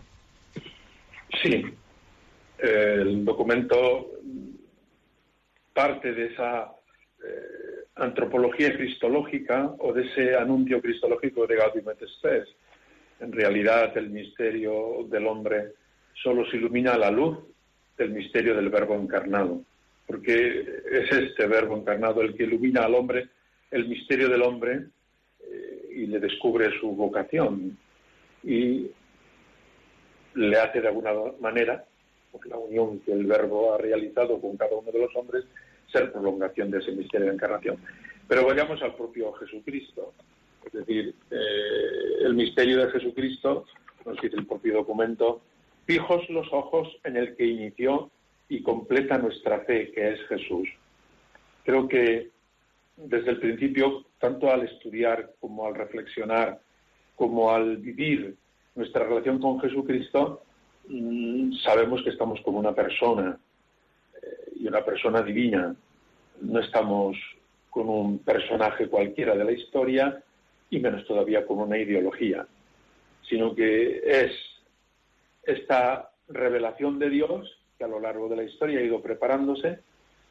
Sí, 1.42 1.62
el 2.58 3.24
documento 3.24 4.10
parte 5.74 6.12
de 6.12 6.26
esa 6.26 6.72
eh, 7.22 7.77
antropología 7.98 8.72
cristológica 8.76 9.74
o 9.78 9.92
de 9.92 10.02
ese 10.02 10.36
anuncio 10.36 10.80
cristológico 10.80 11.46
de 11.46 11.56
Gaudium 11.56 11.90
et 11.90 12.06
Spes. 12.06 12.48
En 13.20 13.32
realidad, 13.32 13.96
el 13.96 14.10
misterio 14.10 15.06
del 15.10 15.26
hombre 15.26 15.72
solo 16.14 16.48
se 16.50 16.56
ilumina 16.56 16.94
a 16.94 16.98
la 16.98 17.10
luz 17.10 17.38
del 17.96 18.10
misterio 18.10 18.54
del 18.54 18.70
Verbo 18.70 18.94
encarnado, 18.94 19.62
porque 20.06 20.80
es 20.90 21.12
este 21.12 21.46
Verbo 21.46 21.76
encarnado 21.76 22.22
el 22.22 22.34
que 22.34 22.44
ilumina 22.44 22.82
al 22.82 22.94
hombre 22.94 23.28
el 23.70 23.88
misterio 23.88 24.28
del 24.28 24.42
hombre 24.42 24.86
eh, 25.40 25.88
y 25.94 26.06
le 26.06 26.20
descubre 26.20 26.70
su 26.80 26.92
vocación 26.92 27.76
y 28.42 28.90
le 30.34 30.56
hace 30.58 30.80
de 30.80 30.88
alguna 30.88 31.12
manera, 31.40 31.84
porque 32.30 32.48
la 32.48 32.56
unión 32.56 33.00
que 33.00 33.12
el 33.12 33.26
Verbo 33.26 33.74
ha 33.74 33.78
realizado 33.78 34.40
con 34.40 34.56
cada 34.56 34.76
uno 34.76 34.90
de 34.92 35.00
los 35.00 35.14
hombres, 35.16 35.44
ser 35.92 36.12
prolongación 36.12 36.70
de 36.70 36.78
ese 36.78 36.92
misterio 36.92 37.26
de 37.26 37.34
encarnación. 37.34 37.76
Pero 38.26 38.46
vayamos 38.46 38.80
al 38.82 38.94
propio 38.94 39.32
Jesucristo. 39.34 40.12
Es 40.66 40.72
decir, 40.72 41.14
eh, 41.30 42.24
el 42.24 42.34
misterio 42.34 42.78
de 42.84 42.90
Jesucristo, 42.90 43.64
nos 44.04 44.20
dice 44.20 44.36
el 44.36 44.46
propio 44.46 44.74
documento, 44.74 45.40
fijos 45.86 46.28
los 46.28 46.46
ojos 46.52 46.88
en 47.04 47.16
el 47.16 47.36
que 47.36 47.46
inició 47.46 48.10
y 48.48 48.62
completa 48.62 49.18
nuestra 49.18 49.60
fe, 49.60 49.90
que 49.92 50.12
es 50.12 50.20
Jesús. 50.28 50.68
Creo 51.64 51.88
que 51.88 52.30
desde 52.96 53.30
el 53.30 53.40
principio, 53.40 54.04
tanto 54.18 54.50
al 54.50 54.62
estudiar 54.62 55.32
como 55.40 55.66
al 55.66 55.74
reflexionar, 55.74 56.60
como 57.14 57.50
al 57.50 57.78
vivir 57.78 58.36
nuestra 58.74 59.04
relación 59.04 59.38
con 59.40 59.60
Jesucristo, 59.60 60.42
mm, 60.88 61.52
sabemos 61.64 62.02
que 62.02 62.10
estamos 62.10 62.40
como 62.42 62.58
una 62.58 62.74
persona 62.74 63.38
y 64.58 64.66
una 64.66 64.84
persona 64.84 65.22
divina. 65.22 65.74
No 66.40 66.60
estamos 66.60 67.16
con 67.70 67.88
un 67.88 68.18
personaje 68.20 68.88
cualquiera 68.88 69.34
de 69.36 69.44
la 69.44 69.52
historia 69.52 70.22
y 70.70 70.78
menos 70.78 71.06
todavía 71.06 71.46
con 71.46 71.58
una 71.58 71.78
ideología, 71.78 72.46
sino 73.28 73.54
que 73.54 74.02
es 74.04 74.32
esta 75.44 76.10
revelación 76.28 76.98
de 76.98 77.10
Dios 77.10 77.58
que 77.78 77.84
a 77.84 77.88
lo 77.88 78.00
largo 78.00 78.28
de 78.28 78.36
la 78.36 78.42
historia 78.42 78.80
ha 78.80 78.82
ido 78.82 79.00
preparándose 79.00 79.78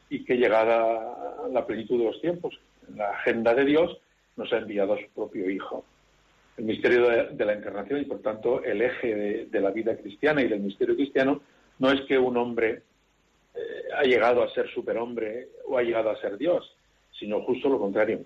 y 0.10 0.24
que 0.24 0.36
llegada 0.36 1.48
la 1.52 1.66
plenitud 1.66 1.98
de 2.00 2.06
los 2.06 2.22
tiempos, 2.22 2.60
la 2.96 3.10
agenda 3.12 3.54
de 3.54 3.66
Dios, 3.66 3.98
nos 4.36 4.52
ha 4.54 4.58
enviado 4.58 4.94
a 4.94 5.02
su 5.02 5.10
propio 5.10 5.50
Hijo. 5.50 5.84
El 6.58 6.66
misterio 6.66 7.08
de, 7.08 7.46
la 7.46 7.54
encarnación 7.54 8.02
y 8.02 8.06
por 8.06 8.22
tanto 8.22 8.64
el 8.64 8.82
eje 8.82 9.46
de, 9.46 9.62
la 9.62 9.72
vida 9.72 9.96
cristiana 9.96 10.42
y 10.42 10.48
del 10.48 10.60
misterio 10.60 10.96
cristiano 10.96 11.42
no 11.80 11.92
es 11.92 12.02
que 12.02 12.18
un 12.18 12.36
hombre 12.36 12.82
eh, 13.58 13.84
ha 13.96 14.04
llegado 14.04 14.44
a 14.44 14.50
ser 14.54 14.70
superhombre 14.70 15.50
o 15.66 15.78
ha 15.78 15.84
llegado 15.84 16.10
a 16.10 16.22
ser 16.22 16.38
Dios, 16.38 16.76
sino 17.18 17.42
justo 17.42 17.70
lo 17.70 17.80
contrario, 17.80 18.22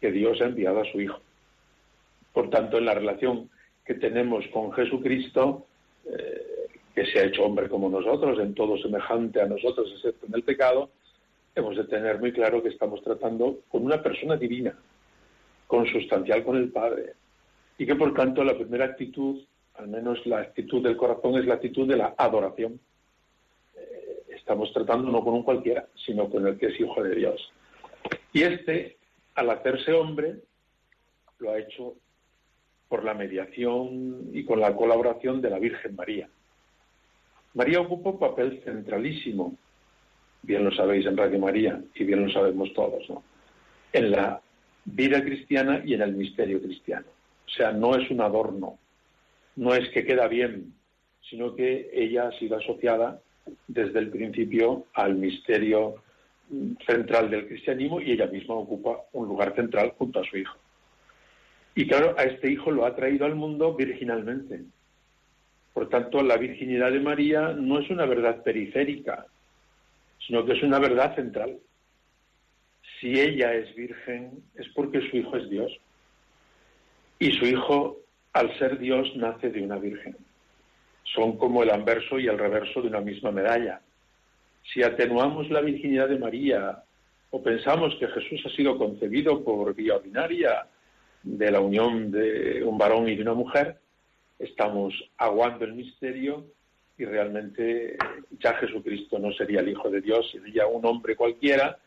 que 0.00 0.10
Dios 0.10 0.40
ha 0.40 0.46
enviado 0.46 0.80
a 0.80 0.90
su 0.90 1.00
Hijo. 1.00 1.20
Por 2.32 2.50
tanto, 2.50 2.78
en 2.78 2.86
la 2.86 2.94
relación 2.94 3.50
que 3.84 3.94
tenemos 3.94 4.46
con 4.48 4.72
Jesucristo, 4.72 5.66
eh, 6.06 6.68
que 6.94 7.06
se 7.06 7.20
ha 7.20 7.24
hecho 7.24 7.44
hombre 7.44 7.68
como 7.68 7.90
nosotros, 7.90 8.38
en 8.38 8.54
todo 8.54 8.78
semejante 8.78 9.40
a 9.40 9.46
nosotros, 9.46 9.90
excepto 9.94 10.26
en 10.26 10.34
el 10.34 10.42
pecado, 10.42 10.90
hemos 11.54 11.76
de 11.76 11.84
tener 11.84 12.18
muy 12.18 12.32
claro 12.32 12.62
que 12.62 12.70
estamos 12.70 13.02
tratando 13.02 13.60
con 13.68 13.84
una 13.84 14.02
persona 14.02 14.36
divina, 14.36 14.76
consustancial 15.66 16.44
con 16.44 16.56
el 16.56 16.70
Padre, 16.70 17.14
y 17.78 17.86
que 17.86 17.94
por 17.96 18.14
tanto 18.14 18.44
la 18.44 18.56
primera 18.56 18.86
actitud, 18.86 19.42
al 19.74 19.88
menos 19.88 20.24
la 20.26 20.40
actitud 20.40 20.82
del 20.82 20.96
corazón, 20.96 21.36
es 21.38 21.46
la 21.46 21.54
actitud 21.54 21.86
de 21.88 21.96
la 21.96 22.14
adoración. 22.16 22.80
Estamos 24.44 24.70
tratando 24.74 25.10
no 25.10 25.24
con 25.24 25.32
un 25.32 25.42
cualquiera, 25.42 25.88
sino 26.04 26.28
con 26.28 26.46
el 26.46 26.58
que 26.58 26.66
es 26.66 26.78
hijo 26.78 27.02
de 27.02 27.14
Dios. 27.14 27.50
Y 28.34 28.42
este, 28.42 28.98
al 29.36 29.48
hacerse 29.48 29.90
hombre, 29.94 30.34
lo 31.38 31.50
ha 31.50 31.58
hecho 31.58 31.94
por 32.90 33.04
la 33.04 33.14
mediación 33.14 34.28
y 34.34 34.44
con 34.44 34.60
la 34.60 34.76
colaboración 34.76 35.40
de 35.40 35.48
la 35.48 35.58
Virgen 35.58 35.96
María. 35.96 36.28
María 37.54 37.80
ocupa 37.80 38.10
un 38.10 38.18
papel 38.18 38.60
centralísimo, 38.66 39.56
bien 40.42 40.62
lo 40.62 40.70
sabéis 40.72 41.06
en 41.06 41.16
Radio 41.16 41.38
María 41.38 41.82
y 41.94 42.04
bien 42.04 42.26
lo 42.26 42.30
sabemos 42.30 42.70
todos, 42.74 43.08
¿no? 43.08 43.22
en 43.94 44.10
la 44.10 44.42
vida 44.84 45.24
cristiana 45.24 45.80
y 45.86 45.94
en 45.94 46.02
el 46.02 46.12
misterio 46.12 46.60
cristiano. 46.60 47.06
O 47.46 47.48
sea, 47.48 47.72
no 47.72 47.96
es 47.96 48.10
un 48.10 48.20
adorno, 48.20 48.78
no 49.56 49.74
es 49.74 49.88
que 49.88 50.04
queda 50.04 50.28
bien, 50.28 50.74
sino 51.30 51.54
que 51.54 51.88
ella 51.94 52.28
ha 52.28 52.38
sido 52.38 52.58
asociada 52.58 53.22
desde 53.66 53.98
el 53.98 54.10
principio 54.10 54.86
al 54.94 55.14
misterio 55.16 55.96
central 56.86 57.30
del 57.30 57.46
cristianismo 57.46 58.00
y 58.00 58.12
ella 58.12 58.26
misma 58.26 58.54
ocupa 58.54 58.98
un 59.12 59.28
lugar 59.28 59.54
central 59.54 59.94
junto 59.98 60.20
a 60.20 60.24
su 60.24 60.36
hijo. 60.36 60.56
Y 61.74 61.88
claro, 61.88 62.14
a 62.16 62.22
este 62.22 62.50
hijo 62.50 62.70
lo 62.70 62.86
ha 62.86 62.94
traído 62.94 63.26
al 63.26 63.34
mundo 63.34 63.74
virginalmente, 63.74 64.60
por 65.74 65.88
tanto, 65.88 66.22
la 66.22 66.36
virginidad 66.36 66.92
de 66.92 67.00
María 67.00 67.52
no 67.52 67.80
es 67.80 67.90
una 67.90 68.06
verdad 68.06 68.44
periférica, 68.44 69.26
sino 70.24 70.46
que 70.46 70.52
es 70.52 70.62
una 70.62 70.78
verdad 70.78 71.16
central. 71.16 71.58
Si 73.00 73.18
ella 73.18 73.52
es 73.54 73.74
virgen, 73.74 74.44
es 74.54 74.68
porque 74.68 75.00
su 75.10 75.16
hijo 75.16 75.36
es 75.36 75.50
Dios. 75.50 75.72
Y 77.18 77.32
su 77.32 77.44
hijo, 77.44 77.98
al 78.32 78.56
ser 78.56 78.78
Dios, 78.78 79.10
nace 79.16 79.50
de 79.50 79.62
una 79.62 79.78
virgen. 79.78 80.16
Son 81.14 81.36
como 81.36 81.62
el 81.62 81.70
anverso 81.70 82.18
y 82.18 82.26
el 82.26 82.38
reverso 82.38 82.82
de 82.82 82.88
una 82.88 83.00
misma 83.00 83.30
medalla. 83.30 83.80
Si 84.72 84.82
atenuamos 84.82 85.50
la 85.50 85.60
virginidad 85.60 86.08
de 86.08 86.18
María 86.18 86.82
o 87.30 87.42
pensamos 87.42 87.94
que 87.96 88.08
Jesús 88.08 88.42
ha 88.46 88.56
sido 88.56 88.78
concebido 88.78 89.44
por 89.44 89.74
vía 89.74 89.96
ordinaria 89.96 90.66
de 91.22 91.50
la 91.50 91.60
unión 91.60 92.10
de 92.10 92.62
un 92.64 92.78
varón 92.78 93.08
y 93.08 93.16
de 93.16 93.22
una 93.22 93.34
mujer, 93.34 93.78
estamos 94.38 94.94
aguando 95.18 95.64
el 95.64 95.74
misterio 95.74 96.46
y 96.96 97.04
realmente 97.04 97.96
ya 98.38 98.54
Jesucristo 98.54 99.18
no 99.18 99.32
sería 99.32 99.60
el 99.60 99.68
Hijo 99.68 99.90
de 99.90 100.00
Dios, 100.00 100.30
sería 100.30 100.66
un 100.66 100.84
hombre 100.86 101.16
cualquiera, 101.16 101.78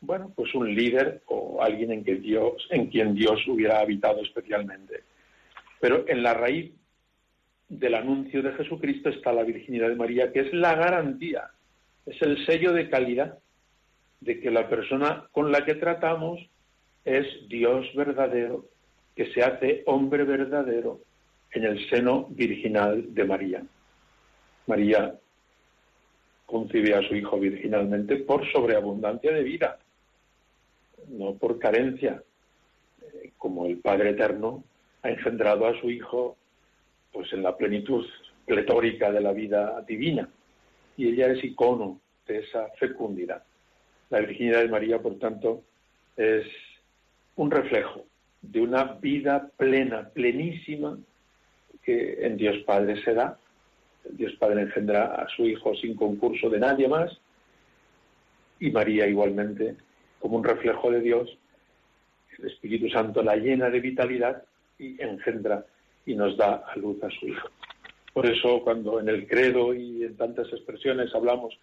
bueno, 0.00 0.32
pues 0.34 0.54
un 0.54 0.74
líder 0.74 1.22
o 1.26 1.62
alguien 1.62 1.92
en, 1.92 2.86
quien 2.90 3.14
Dios 3.14 3.46
hubiera 3.46 3.80
habitado 3.80 4.20
especialmente. 4.22 5.04
Pero 5.80 6.04
en 6.08 6.22
la 6.22 6.34
raíz 6.34 6.72
del 7.68 7.94
anuncio 7.94 8.42
de 8.42 8.52
Jesucristo 8.52 9.08
está 9.08 9.32
la 9.32 9.42
virginidad 9.42 9.88
de 9.88 9.96
María, 9.96 10.32
que 10.32 10.40
es 10.40 10.52
la 10.52 10.74
garantía, 10.74 11.50
es 12.06 12.20
el 12.22 12.44
sello 12.46 12.72
de 12.72 12.88
calidad 12.88 13.38
de 14.20 14.40
que 14.40 14.50
la 14.50 14.68
persona 14.68 15.26
con 15.32 15.50
la 15.50 15.64
que 15.64 15.74
tratamos 15.74 16.40
es 17.04 17.26
Dios 17.48 17.86
verdadero, 17.94 18.66
que 19.14 19.32
se 19.32 19.42
hace 19.42 19.82
hombre 19.86 20.24
verdadero, 20.24 21.00
en 21.52 21.64
el 21.64 21.88
seno 21.88 22.26
virginal 22.30 23.14
de 23.14 23.24
María. 23.24 23.62
María 24.66 25.14
concibe 26.46 26.94
a 26.94 27.06
su 27.06 27.14
hijo 27.14 27.38
virginalmente 27.38 28.16
por 28.16 28.50
sobreabundancia 28.50 29.32
de 29.32 29.42
vida, 29.42 29.78
no 31.08 31.34
por 31.34 31.58
carencia, 31.58 32.22
eh, 33.02 33.30
como 33.38 33.66
el 33.66 33.78
Padre 33.78 34.10
Eterno 34.10 34.64
ha 35.02 35.10
engendrado 35.10 35.66
a 35.66 35.78
su 35.80 35.90
hijo 35.90 36.36
pues 37.14 37.32
en 37.32 37.42
la 37.44 37.56
plenitud 37.56 38.04
pletórica 38.44 39.10
de 39.12 39.20
la 39.20 39.32
vida 39.32 39.80
divina 39.86 40.28
y 40.96 41.08
ella 41.08 41.28
es 41.28 41.44
icono 41.44 42.00
de 42.26 42.40
esa 42.40 42.68
fecundidad. 42.78 43.44
La 44.10 44.18
virginidad 44.18 44.62
de 44.62 44.68
María, 44.68 45.00
por 45.00 45.18
tanto, 45.18 45.62
es 46.16 46.44
un 47.36 47.50
reflejo 47.50 48.04
de 48.42 48.60
una 48.60 48.84
vida 48.84 49.48
plena, 49.56 50.08
plenísima 50.10 50.98
que 51.82 52.26
en 52.26 52.36
Dios 52.36 52.58
Padre 52.66 53.02
se 53.02 53.14
da. 53.14 53.38
Dios 54.10 54.34
Padre 54.34 54.62
engendra 54.62 55.14
a 55.14 55.28
su 55.28 55.46
Hijo 55.46 55.74
sin 55.76 55.94
concurso 55.94 56.50
de 56.50 56.58
nadie 56.58 56.88
más 56.88 57.16
y 58.60 58.70
María 58.70 59.06
igualmente 59.06 59.76
como 60.18 60.36
un 60.36 60.44
reflejo 60.44 60.90
de 60.90 61.00
Dios. 61.00 61.38
El 62.38 62.46
Espíritu 62.46 62.88
Santo 62.88 63.22
la 63.22 63.36
llena 63.36 63.70
de 63.70 63.80
vitalidad 63.80 64.42
y 64.78 65.00
engendra 65.00 65.64
y 66.06 66.14
nos 66.14 66.36
da 66.36 66.64
a 66.66 66.76
luz 66.76 67.02
a 67.02 67.10
su 67.10 67.28
Hijo. 67.28 67.48
Por 68.12 68.26
eso 68.26 68.60
cuando 68.62 69.00
en 69.00 69.08
el 69.08 69.26
credo 69.26 69.74
y 69.74 70.04
en 70.04 70.16
tantas 70.16 70.46
expresiones 70.52 71.14
hablamos 71.14 71.58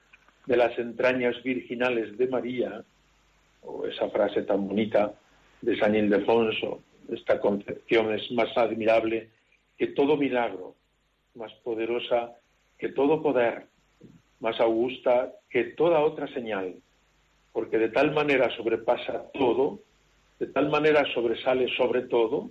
de 0.46 0.58
las 0.58 0.78
entrañas 0.78 1.42
virginales 1.44 2.18
de 2.18 2.28
María, 2.28 2.84
o 3.62 3.86
esa 3.86 4.10
frase 4.10 4.42
tan 4.44 4.68
bonita 4.68 5.14
de 5.62 5.78
San 5.78 5.96
Ildefonso, 5.96 6.82
esta 7.10 7.40
concepción 7.40 8.12
es 8.14 8.32
más 8.32 8.56
admirable 8.58 9.30
que 9.78 9.88
todo 9.88 10.18
milagro, 10.18 10.76
más 11.36 11.54
poderosa 11.64 12.32
que 12.78 12.90
todo 12.90 13.22
poder, 13.22 13.68
más 14.40 14.60
augusta 14.60 15.32
que 15.50 15.66
toda 15.66 16.02
otra 16.02 16.28
señal, 16.34 16.76
porque 17.54 17.78
de 17.78 17.90
tal 17.90 18.12
manera 18.12 18.50
sobrepasa 18.58 19.32
todo, 19.34 19.80
de 20.40 20.48
tal 20.48 20.70
manera 20.70 21.06
sobresale 21.14 21.68
sobre 21.78 22.02
todo, 22.04 22.50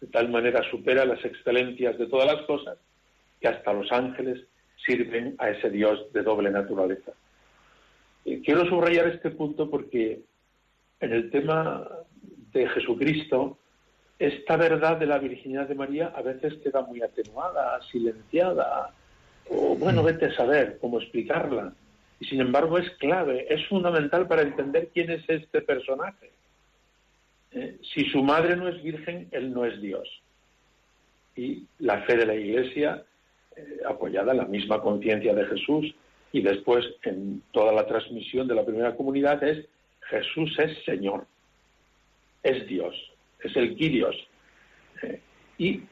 de 0.00 0.06
tal 0.08 0.28
manera 0.28 0.62
supera 0.70 1.04
las 1.04 1.24
excelencias 1.24 1.98
de 1.98 2.06
todas 2.06 2.26
las 2.26 2.44
cosas, 2.46 2.78
que 3.40 3.48
hasta 3.48 3.72
los 3.72 3.90
ángeles 3.92 4.44
sirven 4.84 5.34
a 5.38 5.50
ese 5.50 5.70
Dios 5.70 6.12
de 6.12 6.22
doble 6.22 6.50
naturaleza. 6.50 7.12
quiero 8.24 8.66
subrayar 8.66 9.08
este 9.08 9.30
punto 9.30 9.68
porque 9.70 10.20
en 11.00 11.12
el 11.12 11.30
tema 11.30 11.88
de 12.52 12.68
Jesucristo, 12.68 13.58
esta 14.18 14.56
verdad 14.56 14.96
de 14.96 15.06
la 15.06 15.18
virginidad 15.18 15.68
de 15.68 15.74
María 15.74 16.12
a 16.14 16.22
veces 16.22 16.54
queda 16.62 16.82
muy 16.82 17.02
atenuada, 17.02 17.80
silenciada, 17.90 18.92
o 19.50 19.76
bueno, 19.76 20.02
vete 20.02 20.26
a 20.26 20.36
saber 20.36 20.78
cómo 20.80 20.98
explicarla. 21.00 21.72
Y 22.20 22.26
sin 22.26 22.40
embargo 22.40 22.78
es 22.78 22.90
clave, 22.98 23.46
es 23.48 23.66
fundamental 23.68 24.26
para 24.26 24.42
entender 24.42 24.90
quién 24.92 25.10
es 25.10 25.22
este 25.28 25.60
personaje. 25.62 26.32
Eh, 27.52 27.78
si 27.94 28.04
su 28.10 28.22
madre 28.22 28.56
no 28.56 28.68
es 28.68 28.82
virgen, 28.82 29.28
él 29.30 29.52
no 29.52 29.64
es 29.64 29.80
Dios. 29.80 30.08
Y 31.36 31.66
la 31.78 32.02
fe 32.02 32.16
de 32.16 32.26
la 32.26 32.34
Iglesia, 32.34 33.04
eh, 33.56 33.80
apoyada 33.86 34.32
en 34.32 34.38
la 34.38 34.46
misma 34.46 34.80
conciencia 34.80 35.34
de 35.34 35.46
Jesús 35.46 35.94
y 36.32 36.42
después 36.42 36.84
en 37.02 37.42
toda 37.52 37.72
la 37.72 37.86
transmisión 37.86 38.48
de 38.48 38.54
la 38.54 38.64
primera 38.64 38.94
comunidad, 38.96 39.42
es 39.42 39.66
Jesús 40.10 40.58
es 40.58 40.84
Señor, 40.84 41.26
es 42.42 42.66
Dios 42.66 42.94
es 43.42 43.56
el 43.56 43.76
Kyrios, 43.76 44.16
eh, 45.02 45.20
y 45.58 45.82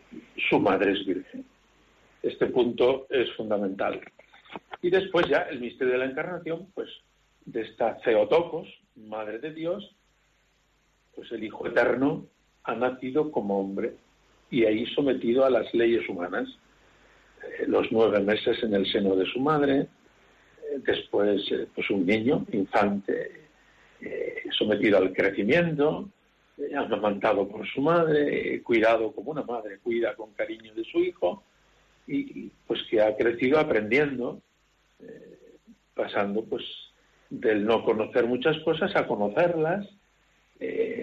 su 0.48 0.58
madre 0.58 0.92
es 0.92 1.06
virgen. 1.06 1.44
Este 2.22 2.46
punto 2.46 3.06
es 3.10 3.32
fundamental. 3.34 4.00
Y 4.82 4.90
después 4.90 5.28
ya 5.28 5.42
el 5.50 5.60
misterio 5.60 5.94
de 5.94 5.98
la 5.98 6.06
encarnación, 6.06 6.68
pues 6.74 6.88
de 7.44 7.62
esta 7.62 7.96
Theotokos, 7.98 8.68
Madre 8.96 9.38
de 9.38 9.52
Dios, 9.52 9.94
pues 11.16 11.32
el 11.32 11.42
Hijo 11.42 11.66
Eterno 11.66 12.26
ha 12.64 12.74
nacido 12.76 13.32
como 13.32 13.58
hombre 13.58 13.94
y 14.50 14.64
ahí 14.64 14.86
sometido 14.94 15.44
a 15.44 15.50
las 15.50 15.72
leyes 15.74 16.08
humanas. 16.08 16.48
Eh, 17.42 17.64
los 17.66 17.90
nueve 17.90 18.20
meses 18.20 18.62
en 18.62 18.74
el 18.74 18.86
seno 18.92 19.16
de 19.16 19.26
su 19.26 19.40
madre, 19.40 19.80
eh, 19.80 20.78
después 20.84 21.40
eh, 21.50 21.66
pues 21.74 21.90
un 21.90 22.06
niño, 22.06 22.44
infante, 22.52 23.42
sometido 24.56 24.98
al 24.98 25.12
crecimiento, 25.12 26.08
amamantado 26.76 27.48
por 27.48 27.66
su 27.66 27.80
madre, 27.80 28.62
cuidado 28.62 29.10
como 29.12 29.32
una 29.32 29.42
madre 29.42 29.78
cuida 29.78 30.14
con 30.14 30.32
cariño 30.32 30.74
de 30.74 30.84
su 30.84 30.98
hijo, 30.98 31.42
y 32.06 32.50
pues 32.66 32.82
que 32.88 33.00
ha 33.00 33.16
crecido 33.16 33.58
aprendiendo, 33.58 34.40
pasando 35.94 36.44
pues 36.44 36.62
del 37.30 37.64
no 37.64 37.84
conocer 37.84 38.26
muchas 38.26 38.58
cosas 38.60 38.94
a 38.94 39.06
conocerlas, 39.06 39.88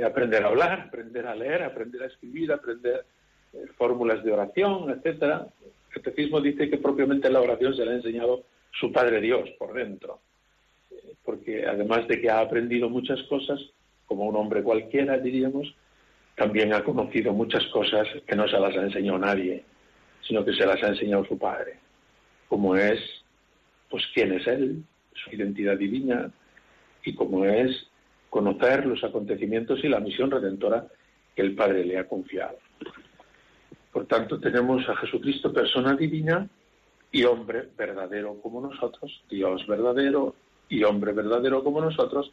aprender 0.04 0.44
a 0.44 0.48
hablar, 0.48 0.80
aprender 0.88 1.28
a 1.28 1.36
leer, 1.36 1.64
aprender 1.64 2.04
a 2.04 2.08
escribir, 2.08 2.52
aprender 2.52 3.06
eh, 3.54 3.68
fórmulas 3.78 4.24
de 4.24 4.32
oración, 4.32 4.90
etcétera. 4.90 5.48
El 5.62 6.02
catecismo 6.02 6.42
dice 6.42 6.70
que 6.70 6.78
propiamente 6.78 7.30
la 7.30 7.42
oración 7.42 7.76
se 7.76 7.86
le 7.86 7.92
ha 7.92 7.96
enseñado 7.96 8.44
su 8.72 8.92
Padre 8.92 9.22
Dios 9.22 9.50
por 9.60 9.74
dentro, 9.74 10.20
eh, 10.90 11.14
porque 11.24 11.66
además 11.66 12.08
de 12.08 12.20
que 12.20 12.30
ha 12.30 12.40
aprendido 12.40 12.90
muchas 12.90 13.22
cosas, 13.24 13.60
como 14.06 14.26
un 14.26 14.36
hombre 14.36 14.64
cualquiera, 14.64 15.18
diríamos, 15.18 15.74
también 16.36 16.74
ha 16.74 16.84
conocido 16.84 17.32
muchas 17.32 17.64
cosas 17.68 18.08
que 18.26 18.36
no 18.36 18.48
se 18.48 18.60
las 18.60 18.76
ha 18.76 18.82
enseñado 18.82 19.20
nadie, 19.20 19.64
sino 20.28 20.44
que 20.44 20.54
se 20.54 20.66
las 20.66 20.82
ha 20.82 20.88
enseñado 20.88 21.26
su 21.26 21.38
Padre, 21.38 21.78
como 22.48 22.76
es, 22.76 23.00
pues, 23.90 24.04
quién 24.16 24.34
es 24.34 24.48
Él, 24.48 24.84
su 25.14 25.36
identidad 25.36 25.78
divina, 25.78 26.32
y 27.06 27.14
como 27.14 27.46
es 27.46 27.88
conocer 28.34 28.88
los 28.88 29.04
acontecimientos 29.04 29.84
y 29.84 29.88
la 29.88 30.00
misión 30.00 30.32
redentora 30.32 30.88
que 31.36 31.44
el 31.44 31.54
Padre 31.54 31.86
le 31.86 32.00
ha 32.00 32.08
confiado. 32.08 32.58
Por 33.92 34.08
tanto, 34.08 34.40
tenemos 34.40 34.90
a 34.90 34.96
Jesucristo, 34.96 35.54
persona 35.54 35.96
divina 35.96 36.50
y 37.12 37.26
hombre 37.26 37.70
verdadero 37.78 38.42
como 38.42 38.60
nosotros, 38.60 39.24
Dios 39.30 39.68
verdadero 39.68 40.34
y 40.68 40.84
hombre 40.84 41.14
verdadero 41.14 41.64
como 41.64 41.80
nosotros, 41.80 42.32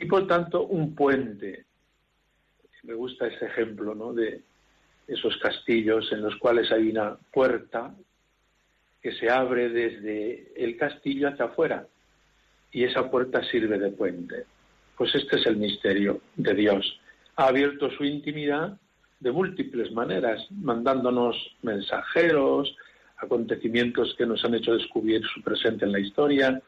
y 0.00 0.06
por 0.06 0.26
tanto 0.26 0.64
un 0.64 0.96
puente. 0.96 1.64
Me 2.82 2.94
gusta 2.94 3.28
ese 3.28 3.46
ejemplo 3.46 3.94
¿no? 3.94 4.12
de 4.12 4.42
esos 5.06 5.36
castillos 5.36 6.10
en 6.10 6.22
los 6.22 6.34
cuales 6.38 6.72
hay 6.72 6.90
una 6.90 7.16
puerta 7.32 7.94
que 9.00 9.12
se 9.12 9.30
abre 9.30 9.68
desde 9.68 10.52
el 10.56 10.76
castillo 10.76 11.28
hacia 11.28 11.44
afuera 11.44 11.86
y 12.72 12.82
esa 12.82 13.08
puerta 13.08 13.44
sirve 13.44 13.78
de 13.78 13.92
puente. 13.92 14.46
Pues 15.00 15.14
este 15.14 15.36
es 15.36 15.46
el 15.46 15.56
misterio 15.56 16.20
de 16.36 16.52
Dios. 16.52 17.00
Ha 17.36 17.46
abierto 17.46 17.90
su 17.90 18.04
intimidad 18.04 18.78
de 19.18 19.32
múltiples 19.32 19.90
maneras, 19.92 20.46
mandándonos 20.50 21.56
mensajeros, 21.62 22.76
acontecimientos 23.16 24.14
que 24.18 24.26
nos 24.26 24.44
han 24.44 24.56
hecho 24.56 24.74
descubrir 24.74 25.22
su 25.24 25.40
presente 25.40 25.86
en 25.86 25.92
la 25.92 26.00
historia, 26.00 26.60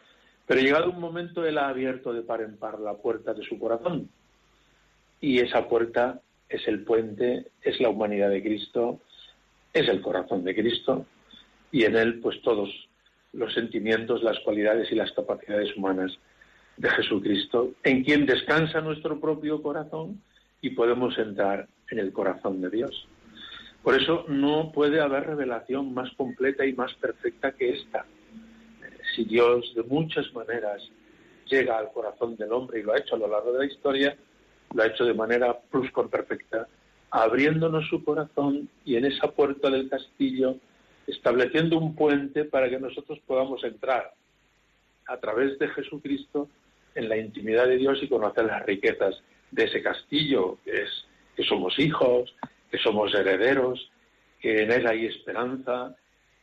pero 0.47 0.63
llegado 0.63 0.89
un 0.89 0.99
momento 0.99 1.45
Él 1.45 1.59
ha 1.59 1.69
abierto 1.69 2.15
de 2.15 2.23
par 2.23 2.41
en 2.41 2.57
par 2.57 2.81
la 2.81 2.95
puerta 2.95 3.35
de 3.35 3.45
su 3.45 3.59
corazón. 3.59 4.09
Y 5.21 5.41
esa 5.41 5.69
puerta 5.69 6.23
es 6.49 6.67
el 6.67 6.85
puente, 6.85 7.49
es 7.61 7.81
la 7.83 7.91
humanidad 7.91 8.31
de 8.31 8.43
Cristo, 8.43 9.01
es 9.75 9.87
el 9.91 10.01
corazón 10.01 10.43
de 10.43 10.55
Cristo, 10.55 11.05
y 11.71 11.85
en 11.85 11.97
Él 11.97 12.19
pues 12.21 12.41
todos 12.41 12.71
los 13.35 13.53
sentimientos, 13.53 14.23
las 14.23 14.41
cualidades 14.41 14.91
y 14.91 14.95
las 14.95 15.13
capacidades 15.13 15.77
humanas 15.77 16.19
de 16.77 16.91
Jesucristo, 16.91 17.73
en 17.83 18.05
quien 18.05 18.27
descansa 18.27 18.81
nuestro 18.81 19.21
propio 19.21 19.63
corazón 19.63 20.23
y 20.61 20.71
podemos 20.71 21.17
entrar 21.19 21.69
en 21.91 21.99
el 21.99 22.13
corazón 22.13 22.61
de 22.61 22.71
Dios. 22.71 23.07
Por 23.83 24.01
eso 24.01 24.25
no 24.29 24.71
puede 24.73 25.01
haber 25.01 25.27
revelación 25.27 25.93
más 25.93 26.11
completa 26.17 26.65
y 26.65 26.73
más 26.73 26.95
perfecta 26.95 27.53
que 27.53 27.71
esta. 27.71 28.07
Si 29.15 29.25
Dios 29.25 29.75
de 29.75 29.83
muchas 29.83 30.33
maneras 30.33 30.83
llega 31.47 31.79
al 31.79 31.93
corazón 31.93 32.37
del 32.37 32.53
hombre 32.53 32.81
y 32.81 32.83
lo 32.83 32.93
ha 32.93 32.99
hecho 32.99 33.17
a 33.17 33.19
lo 33.19 33.29
largo 33.29 33.53
de 33.53 33.59
la 33.59 33.73
historia, 33.73 34.17
lo 34.73 34.83
ha 34.83 34.87
hecho 34.87 35.05
de 35.05 35.15
manera 35.15 35.59
perfecta, 36.11 36.67
abriéndonos 37.11 37.89
su 37.89 38.03
corazón 38.05 38.69
y 38.85 38.97
en 38.97 39.05
esa 39.05 39.31
puerta 39.31 39.69
del 39.69 39.89
castillo 39.89 40.57
estableciendo 41.07 41.79
un 41.79 41.95
puente 41.95 42.45
para 42.45 42.71
que 42.71 42.79
nosotros 42.79 43.19
podamos 43.27 43.63
entrar 43.65 44.15
a 45.07 45.17
través 45.19 45.59
de 45.59 45.69
Jesucristo 45.69 46.49
en 46.95 47.09
la 47.09 47.17
intimidad 47.17 47.67
de 47.67 47.77
Dios 47.77 47.99
y 48.03 48.09
conocer 48.09 48.45
las 48.45 48.65
riquezas 48.65 49.23
de 49.51 49.65
ese 49.65 49.83
castillo 49.83 50.59
que 50.65 50.83
es 50.83 51.07
que 51.37 51.45
somos 51.45 51.79
hijos, 51.79 52.35
que 52.71 52.79
somos 52.79 53.15
herederos, 53.15 53.91
que 54.41 54.63
en 54.63 54.73
Él 54.73 54.87
hay 54.87 55.07
esperanza, 55.07 55.97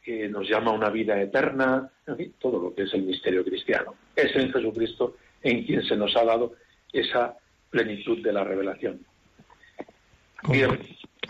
que 0.03 0.27
nos 0.29 0.47
llama 0.49 0.71
a 0.71 0.75
una 0.75 0.89
vida 0.89 1.21
eterna, 1.21 1.91
en 2.07 2.17
fin, 2.17 2.33
todo 2.39 2.59
lo 2.59 2.73
que 2.73 2.83
es 2.83 2.93
el 2.93 3.03
misterio 3.03 3.43
cristiano. 3.43 3.95
Es 4.15 4.35
en 4.35 4.51
Jesucristo 4.51 5.17
en 5.43 5.63
quien 5.65 5.83
se 5.83 5.95
nos 5.95 6.15
ha 6.15 6.25
dado 6.25 6.53
esa 6.91 7.35
plenitud 7.69 8.23
de 8.23 8.33
la 8.33 8.43
revelación. 8.43 9.05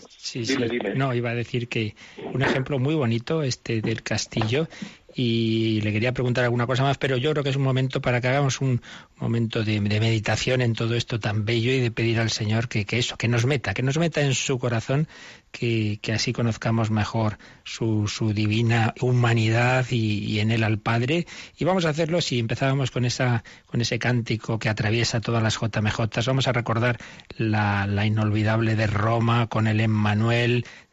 Sí, 0.07 0.45
sí. 0.45 0.57
No, 0.95 1.13
iba 1.13 1.31
a 1.31 1.35
decir 1.35 1.67
que 1.67 1.95
un 2.33 2.41
ejemplo 2.41 2.79
muy 2.79 2.95
bonito 2.95 3.41
este 3.41 3.81
del 3.81 4.03
castillo 4.03 4.67
y 5.15 5.81
le 5.81 5.91
quería 5.91 6.13
preguntar 6.13 6.43
alguna 6.43 6.67
cosa 6.67 6.83
más, 6.83 6.97
pero 6.97 7.17
yo 7.17 7.31
creo 7.31 7.43
que 7.43 7.49
es 7.49 7.55
un 7.55 7.63
momento 7.63 8.01
para 8.01 8.21
que 8.21 8.27
hagamos 8.27 8.61
un 8.61 8.81
momento 9.17 9.63
de, 9.63 9.81
meditación 9.81 10.61
en 10.61 10.73
todo 10.73 10.95
esto 10.95 11.19
tan 11.19 11.45
bello 11.45 11.71
y 11.71 11.79
de 11.79 11.91
pedir 11.91 12.19
al 12.19 12.29
Señor 12.29 12.67
que, 12.67 12.85
eso, 12.91 13.17
que 13.17 13.27
nos 13.27 13.45
meta, 13.45 13.73
que 13.73 13.81
nos 13.81 13.97
meta 13.97 14.21
en 14.21 14.35
su 14.35 14.59
corazón, 14.59 15.07
que, 15.51 15.99
así 16.13 16.31
conozcamos 16.31 16.91
mejor 16.91 17.37
su, 17.63 18.07
su 18.07 18.33
divina 18.33 18.93
humanidad 19.01 19.85
y, 19.89 20.39
en 20.39 20.51
él 20.51 20.63
al 20.63 20.79
Padre. 20.79 21.25
Y 21.57 21.65
vamos 21.65 21.85
a 21.85 21.89
hacerlo 21.89 22.21
si 22.21 22.39
empezábamos 22.39 22.91
con, 22.91 23.05
esa, 23.05 23.43
con 23.65 23.81
ese 23.81 23.99
cántico 23.99 24.59
que 24.59 24.69
atraviesa 24.69 25.21
todas 25.21 25.41
las 25.41 25.59
JMJ. 25.59 25.99
Vamos 26.27 26.47
a 26.47 26.53
recordar 26.53 26.97
la, 27.37 27.87
la 27.87 28.05
inolvidable 28.05 28.75
de 28.75 28.87
Roma 28.87 29.47
con 29.47 29.67
el 29.67 29.79
Emmanuel, 29.79 30.65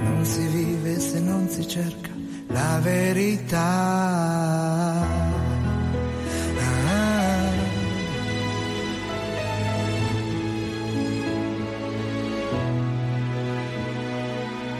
non 0.00 0.24
si 0.24 0.46
vive 0.46 0.98
se 0.98 1.20
non 1.20 1.48
si 1.48 1.66
cerca 1.66 2.10
la 2.48 2.80
verità. 2.82 3.58
Ah. 6.58 7.48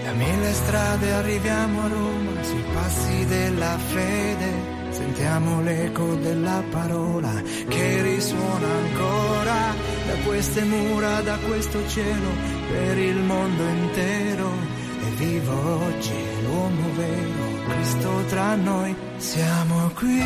Da 0.04 0.12
mille 0.12 0.52
strade 0.52 1.12
arriviamo 1.12 1.82
a 1.82 1.88
Roma, 1.88 2.42
sui 2.42 2.64
passi 2.72 3.26
della 3.26 3.78
fede, 3.78 4.52
sentiamo 4.90 5.60
l'eco 5.62 6.14
della 6.16 6.62
parola 6.70 7.32
che 7.68 8.02
risuona 8.02 8.66
ancora 8.66 9.74
da 10.06 10.14
queste 10.26 10.64
mura, 10.64 11.20
da 11.20 11.36
questo 11.46 11.86
cielo, 11.88 12.30
per 12.68 12.98
il 12.98 13.18
mondo 13.18 13.62
intero 13.62 14.78
vivo 15.20 15.84
oggi 15.84 16.14
l'uomo 16.42 16.94
vero, 16.94 17.44
Cristo 17.68 18.24
tra 18.28 18.54
noi, 18.54 18.94
siamo 19.18 19.90
qui. 19.94 20.22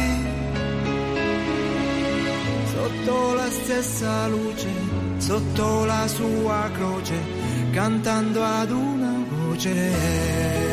Sotto 2.73 3.35
la 3.35 3.51
stessa 3.51 4.29
luce, 4.29 4.69
sotto 5.19 5.85
la 5.85 6.07
sua 6.07 6.71
croce, 6.73 7.17
cantando 7.73 8.43
ad 8.43 8.71
una 8.71 9.25
voce. 9.29 10.64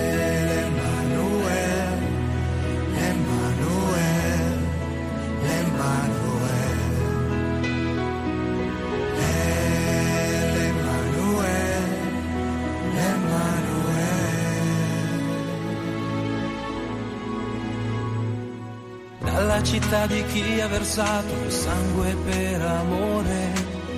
La 19.62 19.68
città 19.68 20.08
di 20.08 20.26
chi 20.26 20.60
ha 20.60 20.68
versato 20.68 21.34
il 21.46 21.52
sangue 21.52 22.16
per 22.26 22.62
amore 22.62 23.52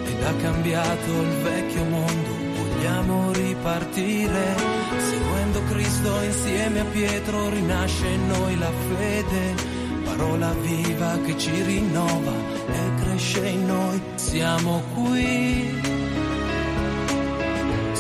ed 0.06 0.24
ha 0.24 0.34
cambiato 0.42 1.12
il 1.22 1.36
vecchio 1.42 1.84
mondo. 1.86 2.30
Vogliamo 2.58 3.32
ripartire, 3.32 4.56
seguendo 4.98 5.64
Cristo 5.70 6.22
insieme 6.22 6.80
a 6.82 6.86
Pietro 6.86 7.50
rinasce 7.50 8.08
in 8.08 8.28
noi 8.28 8.58
la 8.58 8.72
fede, 8.90 9.56
parola 10.04 10.52
viva 10.54 11.18
che 11.26 11.38
ci 11.38 11.62
rinnova 11.62 12.34
e 12.68 13.02
cresce 13.02 13.48
in 13.48 13.66
noi. 13.66 14.02
Siamo 14.16 14.84
qui 14.94 15.83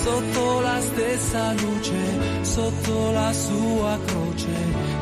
sotto 0.04 0.60
la 0.60 0.82
stessa 0.82 1.54
luce, 1.54 2.44
sotto 2.44 3.12
la 3.12 3.32
sua 3.32 3.98
croce, 4.06 4.54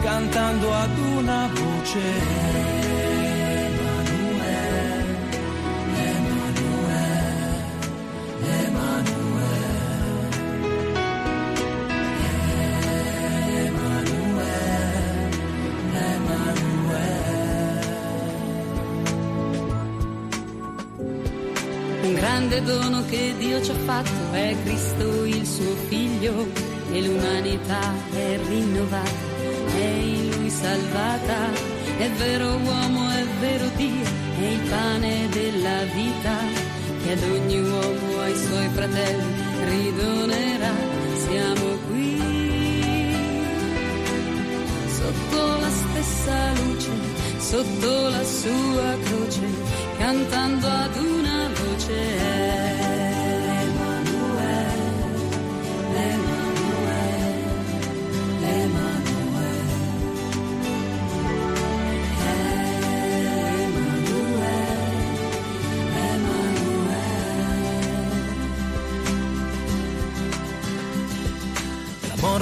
cantando 0.04 0.72
ad 0.72 0.98
una 1.18 1.50
voce. 1.52 2.71
Fatto 23.92 24.32
è 24.32 24.56
Cristo 24.64 25.26
il 25.26 25.46
suo 25.46 25.76
figlio 25.90 26.48
e 26.94 27.02
l'umanità 27.02 27.94
è 28.14 28.40
rinnovata, 28.48 29.12
è 29.76 29.84
in 29.84 30.30
lui 30.30 30.50
salvata, 30.50 31.52
è 31.98 32.10
vero 32.12 32.56
uomo, 32.56 33.10
è 33.10 33.26
vero 33.42 33.68
Dio, 33.76 34.06
è 34.40 34.46
il 34.46 34.60
pane 34.70 35.28
della 35.30 35.84
vita 35.94 36.36
che 37.04 37.12
ad 37.12 37.24
ogni 37.36 37.60
uomo, 37.60 38.20
ai 38.22 38.36
suoi 38.36 38.70
fratelli 38.70 39.44
ridonerà, 39.66 40.74
siamo 41.26 41.68
qui 41.90 42.20
sotto 45.00 45.60
la 45.60 45.70
stessa 45.70 46.54
luce, 46.64 46.92
sotto 47.40 48.10
la 48.10 48.24
sua 48.24 48.98
croce, 49.04 49.48
cantando 49.98 50.68
ad 50.68 50.96
una 50.96 51.50
voce. 51.60 52.21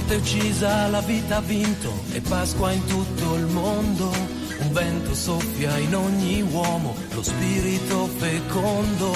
Morte 0.10 0.16
uccisa, 0.16 0.88
la 0.88 1.02
vita 1.02 1.38
ha 1.38 1.42
vinto 1.42 1.92
e 2.12 2.22
Pasqua 2.22 2.72
in 2.72 2.84
tutto 2.86 3.36
il 3.36 3.46
mondo. 3.46 4.12
Un 4.60 4.72
vento 4.74 5.14
soffia 5.14 5.78
in 5.78 5.96
ogni 5.96 6.42
uomo, 6.42 6.96
lo 7.14 7.22
spirito 7.22 8.08
fecondo 8.18 9.12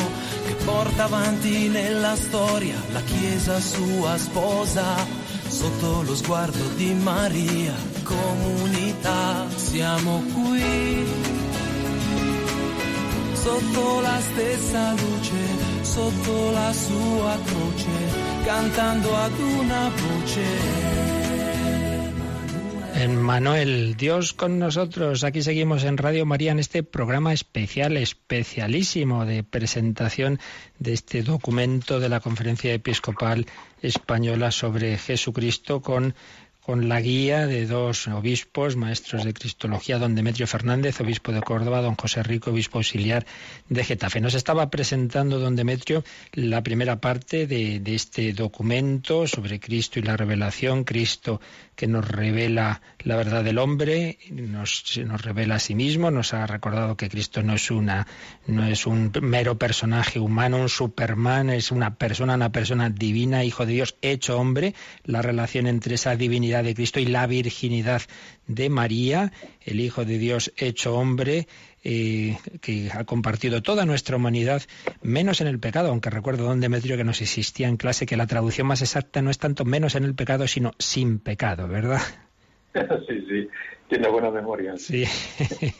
che 0.46 0.54
porta 0.64 1.06
avanti 1.06 1.68
nella 1.68 2.16
storia 2.16 2.76
la 2.92 3.02
Chiesa 3.02 3.60
sua 3.60 4.18
sposa. 4.18 5.06
Sotto 5.48 6.04
lo 6.04 6.16
sguardo 6.16 6.68
di 6.76 6.94
Maria, 6.94 7.74
comunità, 8.04 9.46
siamo 9.56 10.24
qui. 10.34 11.06
Sotto 13.34 14.00
la 14.00 14.20
stessa 14.20 14.92
luce, 14.92 15.82
sotto 15.82 16.52
la 16.52 16.72
sua 16.72 17.38
croce 17.44 18.33
cantando 18.46 19.16
ad 19.16 19.32
una 19.40 19.90
voce. 19.90 20.94
En 22.96 23.22
Manuel, 23.22 23.96
Dios 23.98 24.34
con 24.34 24.60
nosotros. 24.60 25.24
Aquí 25.24 25.42
seguimos 25.42 25.84
en 25.84 25.98
Radio 25.98 26.26
María 26.26 26.52
en 26.52 26.60
este 26.60 26.84
programa 26.84 27.34
especial, 27.34 27.98
especialísimo 27.98 29.26
de 29.26 29.44
presentación 29.44 30.40
de 30.80 30.94
este 30.94 31.24
documento 31.24 32.00
de 32.00 32.10
la 32.10 32.20
Conferencia 32.20 32.74
Episcopal 32.74 33.48
Española 33.82 34.52
sobre 34.52 34.98
Jesucristo 34.98 35.82
con 35.82 36.16
con 36.66 36.88
la 36.88 37.02
guía 37.02 37.46
de 37.46 37.68
dos 37.68 38.08
obispos, 38.08 38.78
maestros 38.78 39.26
de 39.26 39.34
Cristología, 39.34 40.00
don 40.00 40.16
Demetrio 40.16 40.48
Fernández, 40.48 41.02
obispo 41.02 41.34
de 41.34 41.42
Córdoba, 41.42 41.82
don 41.82 41.96
José 41.96 42.24
Rico, 42.24 42.52
obispo 42.52 42.78
auxiliar 42.78 43.26
de 43.68 43.84
Getafe. 43.84 44.22
Nos 44.22 44.34
estaba 44.34 44.70
presentando 44.70 45.40
don 45.40 45.58
Demetrio 45.58 46.06
la 46.32 46.64
primera 46.64 47.02
parte 47.02 47.48
de, 47.48 47.82
este 47.94 48.32
documento 48.32 49.28
sobre 49.28 49.60
Cristo 49.60 50.00
y 50.00 50.04
la 50.04 50.16
revelación, 50.16 50.86
Cristo 50.86 51.42
que 51.76 51.88
nos 51.88 52.08
revela 52.08 52.82
la 53.00 53.16
verdad 53.16 53.44
del 53.44 53.58
hombre, 53.58 54.20
nos, 54.32 54.98
nos 55.06 55.22
revela 55.22 55.56
a 55.56 55.60
sí 55.60 55.76
mismo, 55.76 56.12
nos 56.12 56.34
ha 56.34 56.46
recordado 56.46 56.96
que 56.98 57.10
Cristo 57.10 57.44
no 57.44 57.54
es 57.54 57.72
una, 57.72 58.08
no 58.48 58.66
es 58.66 58.86
un 58.86 59.12
mero 59.22 59.58
personaje 59.58 60.20
humano, 60.20 60.58
un 60.58 60.70
superman, 60.70 61.50
es 61.50 61.72
una 61.72 61.96
persona, 61.96 62.36
una 62.36 62.52
persona 62.52 62.90
divina, 62.90 63.44
hijo 63.44 63.66
de 63.66 63.74
Dios, 63.74 63.96
hecho 64.02 64.40
hombre, 64.40 64.76
la 65.04 65.22
relación 65.22 65.68
entre 65.68 65.96
esa 65.96 66.16
divinidad 66.16 66.64
de 66.64 66.76
Cristo 66.76 67.00
y 67.00 67.06
la 67.06 67.28
virginidad 67.28 68.02
de 68.48 68.70
María, 68.70 69.32
el 69.62 69.80
Hijo 69.80 70.06
de 70.06 70.18
Dios 70.18 70.52
hecho 70.58 70.96
hombre, 70.96 71.48
eh, 71.84 72.38
que 72.62 72.90
ha 72.92 73.04
compartido 73.04 73.62
toda 73.62 73.86
nuestra 73.86 74.16
humanidad, 74.16 74.62
menos 75.02 75.42
en 75.42 75.48
el 75.48 75.60
pecado, 75.60 75.90
aunque 75.90 76.10
recuerdo 76.10 76.46
don 76.46 76.60
Demetrio 76.62 76.98
que 76.98 77.04
nos 77.04 77.22
existía 77.22 77.68
en 77.68 77.78
clase 77.78 78.06
que 78.06 78.18
la 78.18 78.28
traducción 78.28 78.68
más 78.68 78.82
exacta 78.82 79.22
no 79.22 79.30
es 79.30 79.38
tanto 79.38 79.66
menos 79.66 79.96
en 79.96 80.04
el 80.04 80.16
pecado, 80.16 80.48
sino 80.48 80.72
sin 80.80 81.20
pecado, 81.20 81.68
¿verdad? 81.68 82.02
Sí, 83.08 83.22
sí, 83.30 83.48
tiene 83.94 84.10
buena 84.10 84.32
memoria. 84.32 84.76
Sí. 84.78 85.04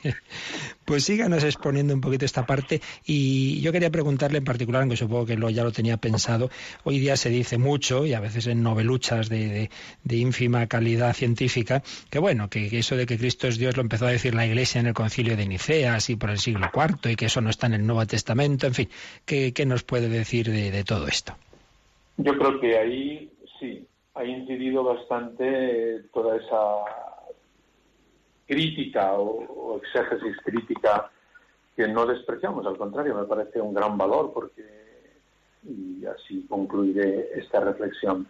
pues 0.86 1.04
síganos 1.04 1.44
exponiendo 1.44 1.96
un 1.96 2.02
poquito 2.02 2.26
esta 2.26 2.46
parte 2.46 2.80
y 3.08 3.60
yo 3.62 3.72
quería 3.72 3.90
preguntarle 3.90 4.38
en 4.38 4.44
particular, 4.44 4.84
aunque 4.84 4.98
supongo 4.98 5.26
que 5.26 5.36
lo, 5.36 5.50
ya 5.50 5.64
lo 5.64 5.72
tenía 5.72 5.98
pensado, 5.98 6.52
hoy 6.84 7.00
día 7.00 7.18
se 7.18 7.30
dice 7.30 7.58
mucho 7.58 8.06
y 8.06 8.14
a 8.14 8.20
veces 8.20 8.46
en 8.46 8.62
noveluchas 8.62 9.30
de, 9.30 9.72
de, 10.04 10.16
ínfima 10.16 10.68
calidad 10.68 11.14
científica, 11.14 11.82
que 12.12 12.20
bueno, 12.20 12.50
que, 12.50 12.68
eso 12.78 12.96
de 12.96 13.08
que 13.08 13.18
Cristo 13.18 13.48
es 13.48 13.58
Dios 13.58 13.76
lo 13.78 13.82
empezó 13.82 14.06
a 14.06 14.12
decir 14.12 14.36
la 14.36 14.46
Iglesia 14.46 14.80
en 14.80 14.86
el 14.86 14.94
concilio 14.94 15.36
de 15.36 15.48
Nicea, 15.48 15.96
así 15.96 16.16
por 16.16 16.30
el 16.30 16.38
siglo 16.38 16.70
IV, 16.72 17.12
y 17.12 17.16
que 17.16 17.26
eso 17.26 17.42
no 17.42 17.50
está 17.50 17.66
en 17.66 17.74
el 17.74 17.88
Nuevo 17.88 18.06
Testamento, 18.06 18.68
en 18.68 18.76
fin, 18.76 18.90
¿qué, 19.26 19.54
qué 19.54 19.66
nos 19.66 19.84
puede 19.84 20.08
decir 20.08 20.52
de, 20.52 20.70
de 20.70 20.84
todo 20.84 21.08
esto? 21.08 21.36
Yo 22.18 22.38
creo 22.38 22.60
que 22.60 22.78
ahí 22.78 23.32
sí, 23.60 23.88
ha 24.14 24.24
incidido 24.24 24.84
bastante 24.84 26.04
toda 26.14 26.38
esa 26.38 27.03
crítica 28.54 29.14
o, 29.14 29.78
exégesis 29.78 30.38
crítica 30.46 31.10
que 31.76 31.88
no 31.88 32.06
despreciamos, 32.06 32.66
al 32.68 32.78
contrario, 32.78 33.16
me 33.16 33.26
parece 33.26 33.60
un 33.60 33.74
gran 33.74 33.98
valor 33.98 34.32
porque, 34.32 34.64
y 35.64 36.06
así 36.06 36.46
concluiré 36.48 37.32
esta 37.40 37.60
reflexión. 37.62 38.28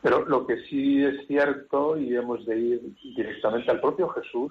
Pero 0.00 0.24
lo 0.24 0.46
que 0.46 0.62
sí 0.64 1.04
es 1.04 1.26
cierto, 1.26 1.98
y 1.98 2.16
hemos 2.16 2.46
de 2.46 2.58
ir 2.58 2.80
directamente 3.14 3.70
al 3.70 3.82
propio 3.82 4.08
Jesús, 4.08 4.50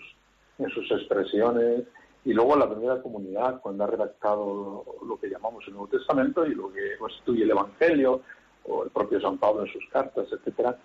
en 0.60 0.70
sus 0.70 0.92
expresiones, 0.92 1.86
y 2.24 2.34
luego 2.34 2.54
a 2.54 2.60
la 2.60 2.70
primera 2.70 3.02
comunidad, 3.02 3.60
cuando 3.62 3.84
ha 3.84 3.88
redactado 3.88 4.86
lo 5.08 5.20
que 5.20 5.30
llamamos 5.30 5.64
el 5.66 5.74
Nuevo 5.74 5.88
Testamento 5.88 6.46
y 6.46 6.54
lo 6.54 6.72
que 6.72 6.98
constituye 7.00 7.44
el 7.44 7.52
Evangelio, 7.52 8.22
o 8.66 8.84
el 8.84 8.92
propio 8.92 9.20
San 9.20 9.40
Pablo 9.40 9.66
en 9.66 9.74
sus 9.74 9.84
cartas, 9.90 10.28
etcétera, 10.32 10.78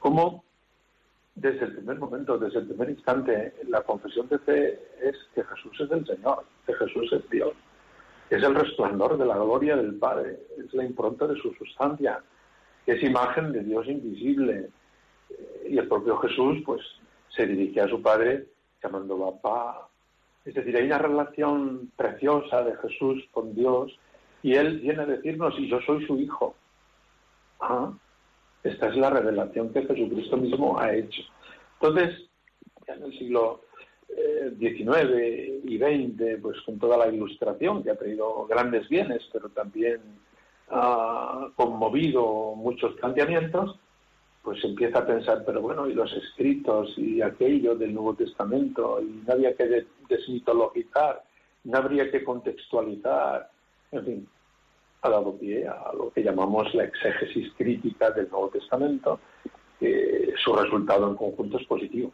cómo 0.00 0.42
desde 1.34 1.64
el 1.64 1.76
primer 1.76 1.98
momento, 1.98 2.38
desde 2.38 2.60
el 2.60 2.66
primer 2.66 2.90
instante, 2.90 3.54
la 3.68 3.82
confesión 3.82 4.28
de 4.28 4.38
fe 4.40 4.80
es 5.00 5.16
que 5.34 5.42
Jesús 5.42 5.80
es 5.80 5.90
el 5.90 6.06
Señor, 6.06 6.44
que 6.66 6.74
Jesús 6.74 7.12
es 7.12 7.28
Dios, 7.30 7.52
es 8.28 8.42
el 8.42 8.54
resplandor 8.54 9.16
de 9.16 9.26
la 9.26 9.36
gloria 9.36 9.76
del 9.76 9.94
Padre, 9.94 10.40
es 10.58 10.72
la 10.74 10.84
impronta 10.84 11.26
de 11.26 11.36
su 11.36 11.52
sustancia, 11.54 12.22
es 12.86 13.02
imagen 13.02 13.52
de 13.52 13.62
Dios 13.62 13.86
invisible. 13.86 14.70
Y 15.68 15.78
el 15.78 15.88
propio 15.88 16.18
Jesús, 16.18 16.58
pues, 16.66 16.82
se 17.28 17.46
dirige 17.46 17.80
a 17.80 17.88
su 17.88 18.02
Padre 18.02 18.46
llamando 18.82 19.18
papá. 19.18 19.88
Es 20.44 20.54
decir, 20.54 20.76
hay 20.76 20.86
una 20.86 20.98
relación 20.98 21.92
preciosa 21.96 22.62
de 22.62 22.76
Jesús 22.76 23.24
con 23.30 23.54
Dios 23.54 23.96
y 24.42 24.54
Él 24.54 24.80
viene 24.80 25.02
a 25.02 25.06
decirnos, 25.06 25.54
y 25.58 25.68
yo 25.68 25.80
soy 25.82 26.04
su 26.06 26.18
hijo. 26.18 26.56
Ah, 27.60 27.92
esta 28.62 28.88
es 28.88 28.96
la 28.96 29.10
revelación 29.10 29.72
que 29.72 29.82
Jesucristo 29.82 30.36
mismo 30.36 30.78
ha 30.78 30.94
hecho. 30.94 31.22
Entonces, 31.80 32.28
ya 32.86 32.94
en 32.94 33.04
el 33.04 33.18
siglo 33.18 33.62
XIX 34.58 34.88
eh, 35.10 35.60
y 35.64 35.78
XX, 35.78 36.40
pues 36.40 36.60
con 36.62 36.78
toda 36.78 36.96
la 36.96 37.08
ilustración 37.08 37.82
que 37.82 37.90
ha 37.90 37.96
traído 37.96 38.46
grandes 38.46 38.88
bienes, 38.88 39.22
pero 39.32 39.48
también 39.48 40.00
ha 40.70 41.48
conmovido 41.56 42.54
muchos 42.54 42.94
planteamientos, 42.94 43.78
pues 44.42 44.62
empieza 44.64 45.00
a 45.00 45.06
pensar, 45.06 45.44
pero 45.46 45.60
bueno, 45.60 45.88
y 45.88 45.94
los 45.94 46.12
escritos 46.12 46.96
y 46.98 47.22
aquello 47.22 47.74
del 47.74 47.94
Nuevo 47.94 48.14
Testamento, 48.14 49.00
y 49.00 49.22
no 49.26 49.32
había 49.32 49.54
que 49.54 49.86
desmitologizar, 50.08 51.22
no 51.64 51.78
habría 51.78 52.10
que 52.10 52.24
contextualizar, 52.24 53.50
en 53.92 54.04
fin, 54.04 54.28
ha 55.02 55.10
dado 55.10 55.36
pie 55.36 55.66
a 55.66 55.92
lo 55.92 56.10
que 56.12 56.22
llamamos 56.22 56.72
la 56.74 56.84
exégesis 56.84 57.52
crítica 57.56 58.10
del 58.12 58.30
Nuevo 58.30 58.48
Testamento, 58.50 59.18
que 59.78 60.32
su 60.42 60.54
resultado 60.54 61.08
en 61.08 61.16
conjunto 61.16 61.58
es 61.58 61.66
positivo. 61.66 62.12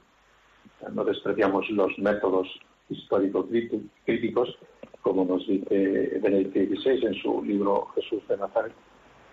no 0.92 1.04
despreciamos 1.04 1.68
los 1.70 1.96
métodos 1.98 2.48
histórico-críticos, 2.88 4.58
como 5.02 5.24
nos 5.24 5.46
dice 5.46 6.18
Benedicto 6.22 6.60
XVI 6.60 7.06
en 7.06 7.14
su 7.14 7.44
libro 7.44 7.88
Jesús 7.94 8.26
de 8.26 8.38
Nazaret 8.38 8.72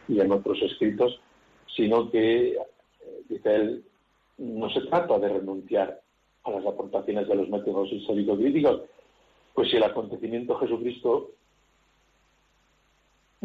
y 0.07 0.19
en 0.19 0.31
otros 0.31 0.61
escritos, 0.61 1.19
sino 1.75 2.11
que, 2.11 2.49
eh, 2.49 2.57
dice 3.29 3.55
él, 3.55 3.85
no 4.37 4.69
se 4.69 4.81
trata 4.81 5.17
de 5.17 5.29
renunciar 5.29 6.01
a 6.43 6.51
las 6.51 6.65
aportaciones 6.65 7.27
de 7.27 7.35
los 7.35 7.49
métodos 7.49 7.91
histórico-críticos, 7.91 8.81
pues 9.53 9.69
si 9.69 9.77
el 9.77 9.83
acontecimiento 9.83 10.57
Jesucristo 10.57 11.31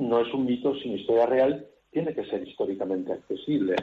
no 0.01 0.20
es 0.20 0.32
un 0.32 0.46
mito, 0.46 0.74
sino 0.76 0.96
historia 0.96 1.26
real, 1.26 1.66
tiene 1.90 2.14
que 2.14 2.24
ser 2.24 2.46
históricamente 2.46 3.12
accesible. 3.12 3.76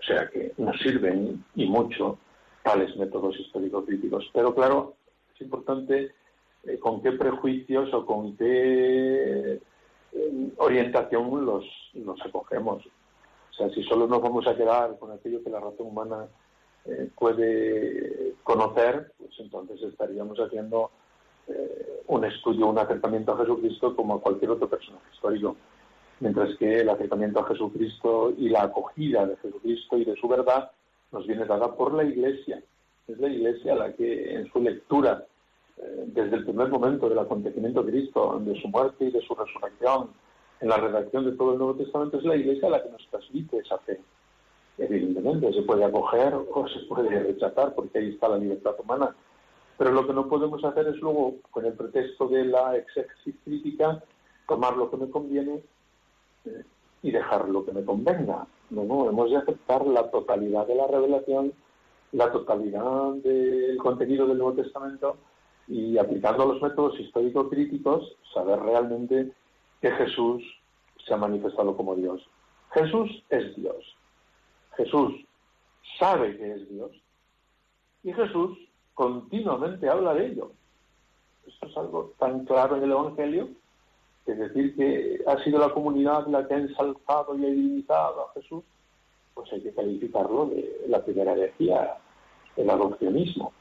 O 0.00 0.02
sea 0.02 0.28
que 0.28 0.52
nos 0.56 0.78
sirven 0.80 1.44
y 1.54 1.66
mucho 1.66 2.18
tales 2.62 2.96
métodos 2.96 3.38
histórico-críticos. 3.38 4.30
Pero 4.32 4.54
claro, 4.54 4.94
es 5.34 5.40
importante 5.40 6.12
eh, 6.64 6.78
con 6.78 7.02
qué 7.02 7.12
prejuicios 7.12 7.92
o 7.92 8.06
con 8.06 8.36
qué 8.36 9.60
eh, 10.12 10.52
orientación 10.56 11.44
los, 11.44 11.64
los 11.94 12.20
acogemos. 12.24 12.84
O 12.86 13.54
sea, 13.54 13.68
si 13.70 13.82
solo 13.84 14.06
nos 14.06 14.22
vamos 14.22 14.46
a 14.46 14.56
quedar 14.56 14.98
con 14.98 15.12
aquello 15.12 15.42
que 15.42 15.50
la 15.50 15.60
razón 15.60 15.88
humana 15.88 16.28
eh, 16.84 17.10
puede 17.16 18.34
conocer, 18.42 19.12
pues 19.18 19.32
entonces 19.38 19.82
estaríamos 19.82 20.38
haciendo 20.38 20.90
un 22.08 22.24
estudio, 22.24 22.66
un 22.66 22.78
acercamiento 22.78 23.32
a 23.32 23.38
Jesucristo 23.38 23.94
como 23.94 24.14
a 24.14 24.20
cualquier 24.20 24.50
otro 24.50 24.68
personaje 24.68 25.04
histórico. 25.12 25.56
Mientras 26.20 26.56
que 26.56 26.80
el 26.80 26.88
acercamiento 26.88 27.40
a 27.40 27.46
Jesucristo 27.46 28.32
y 28.36 28.48
la 28.48 28.64
acogida 28.64 29.26
de 29.26 29.36
Jesucristo 29.36 29.98
y 29.98 30.04
de 30.04 30.16
su 30.16 30.26
verdad 30.26 30.70
nos 31.12 31.26
viene 31.26 31.44
dada 31.44 31.74
por 31.74 31.94
la 31.94 32.04
Iglesia. 32.04 32.62
Es 33.06 33.18
la 33.18 33.28
Iglesia 33.28 33.74
la 33.74 33.92
que 33.92 34.34
en 34.34 34.50
su 34.50 34.60
lectura, 34.60 35.24
eh, 35.76 36.04
desde 36.08 36.36
el 36.36 36.44
primer 36.44 36.68
momento 36.68 37.08
del 37.08 37.18
acontecimiento 37.18 37.82
de 37.82 37.92
Cristo, 37.92 38.40
de 38.44 38.60
su 38.60 38.68
muerte 38.68 39.06
y 39.06 39.10
de 39.10 39.22
su 39.22 39.34
resurrección, 39.34 40.10
en 40.60 40.68
la 40.68 40.76
redacción 40.76 41.24
de 41.24 41.32
todo 41.32 41.52
el 41.52 41.58
Nuevo 41.58 41.74
Testamento, 41.74 42.18
es 42.18 42.24
la 42.24 42.36
Iglesia 42.36 42.68
la 42.68 42.82
que 42.82 42.90
nos 42.90 43.06
transmite 43.08 43.58
esa 43.58 43.78
fe. 43.78 44.00
Evidentemente, 44.76 45.52
se 45.52 45.62
puede 45.62 45.84
acoger 45.84 46.34
o 46.34 46.68
se 46.68 46.80
puede 46.80 47.08
rechazar, 47.08 47.74
porque 47.74 47.98
ahí 47.98 48.10
está 48.10 48.28
la 48.28 48.38
libertad 48.38 48.74
humana. 48.82 49.14
Pero 49.78 49.92
lo 49.92 50.06
que 50.06 50.12
no 50.12 50.28
podemos 50.28 50.62
hacer 50.64 50.88
es 50.88 50.96
luego, 50.96 51.36
con 51.52 51.64
el 51.64 51.72
pretexto 51.72 52.26
de 52.26 52.44
la 52.44 52.76
exégesis 52.76 53.36
crítica, 53.44 54.02
tomar 54.48 54.76
lo 54.76 54.90
que 54.90 54.96
me 54.96 55.08
conviene 55.08 55.62
eh, 56.44 56.64
y 57.02 57.12
dejar 57.12 57.48
lo 57.48 57.64
que 57.64 57.72
me 57.72 57.84
convenga. 57.84 58.46
No, 58.70 58.84
no, 58.84 59.08
hemos 59.08 59.30
de 59.30 59.36
aceptar 59.36 59.86
la 59.86 60.10
totalidad 60.10 60.66
de 60.66 60.74
la 60.74 60.88
revelación, 60.88 61.52
la 62.12 62.32
totalidad 62.32 63.12
del 63.22 63.78
contenido 63.78 64.26
del 64.26 64.38
Nuevo 64.38 64.54
Testamento 64.54 65.16
y 65.68 65.96
aplicando 65.96 66.46
los 66.46 66.60
métodos 66.60 66.98
histórico-críticos, 66.98 68.16
saber 68.34 68.58
realmente 68.60 69.32
que 69.80 69.90
Jesús 69.92 70.42
se 71.06 71.14
ha 71.14 71.16
manifestado 71.18 71.76
como 71.76 71.94
Dios. 71.94 72.20
Jesús 72.72 73.22
es 73.30 73.54
Dios. 73.54 73.96
Jesús 74.76 75.14
sabe 75.98 76.36
que 76.36 76.52
es 76.52 76.68
Dios. 76.68 76.90
Y 78.02 78.12
Jesús 78.12 78.58
continuamente 78.98 79.88
habla 79.88 80.12
de 80.12 80.26
ello. 80.26 80.50
Esto 81.46 81.68
es 81.68 81.76
algo 81.76 82.12
tan 82.18 82.44
claro 82.44 82.76
en 82.76 82.82
el 82.82 82.90
Evangelio 82.90 83.48
es 84.28 84.38
decir, 84.38 84.76
que 84.76 85.22
ha 85.26 85.42
sido 85.42 85.58
la 85.58 85.70
comunidad 85.70 86.26
la 86.26 86.46
que 86.46 86.52
ha 86.52 86.58
ensalzado 86.58 87.34
y 87.38 87.46
ha 87.46 87.48
divinizado 87.48 88.28
a 88.28 88.32
Jesús, 88.34 88.62
pues 89.32 89.50
hay 89.54 89.62
que 89.62 89.72
calificarlo 89.72 90.46
de 90.46 90.84
la 90.86 91.02
primera 91.02 91.32
herejía, 91.32 91.96
el 92.56 92.68
adopcionismo. 92.68 93.54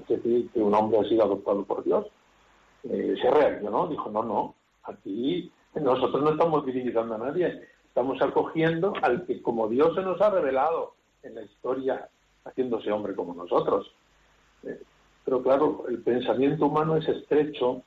Es 0.00 0.08
decir, 0.08 0.50
que 0.50 0.60
un 0.60 0.74
hombre 0.74 0.98
ha 0.98 1.04
sido 1.04 1.22
adoptado 1.22 1.64
por 1.64 1.84
Dios. 1.84 2.06
Eh, 2.82 3.14
se 3.22 3.30
reaccionó, 3.30 3.86
dijo, 3.86 4.10
no, 4.10 4.24
no, 4.24 4.54
aquí 4.82 5.52
nosotros 5.74 6.20
no 6.20 6.30
estamos 6.30 6.66
divinizando 6.66 7.14
a 7.14 7.18
nadie, 7.18 7.62
estamos 7.86 8.20
acogiendo 8.20 8.94
al 9.02 9.24
que 9.24 9.40
como 9.40 9.68
Dios 9.68 9.94
se 9.94 10.02
nos 10.02 10.20
ha 10.20 10.30
revelado 10.30 10.94
en 11.22 11.36
la 11.36 11.42
historia, 11.42 12.08
haciéndose 12.44 12.90
hombre 12.90 13.14
como 13.14 13.34
nosotros. 13.34 13.94
Pero 15.24 15.42
claro, 15.42 15.84
el 15.88 16.02
pensamiento 16.02 16.66
humano 16.66 16.96
es 16.96 17.08
estrecho 17.08 17.84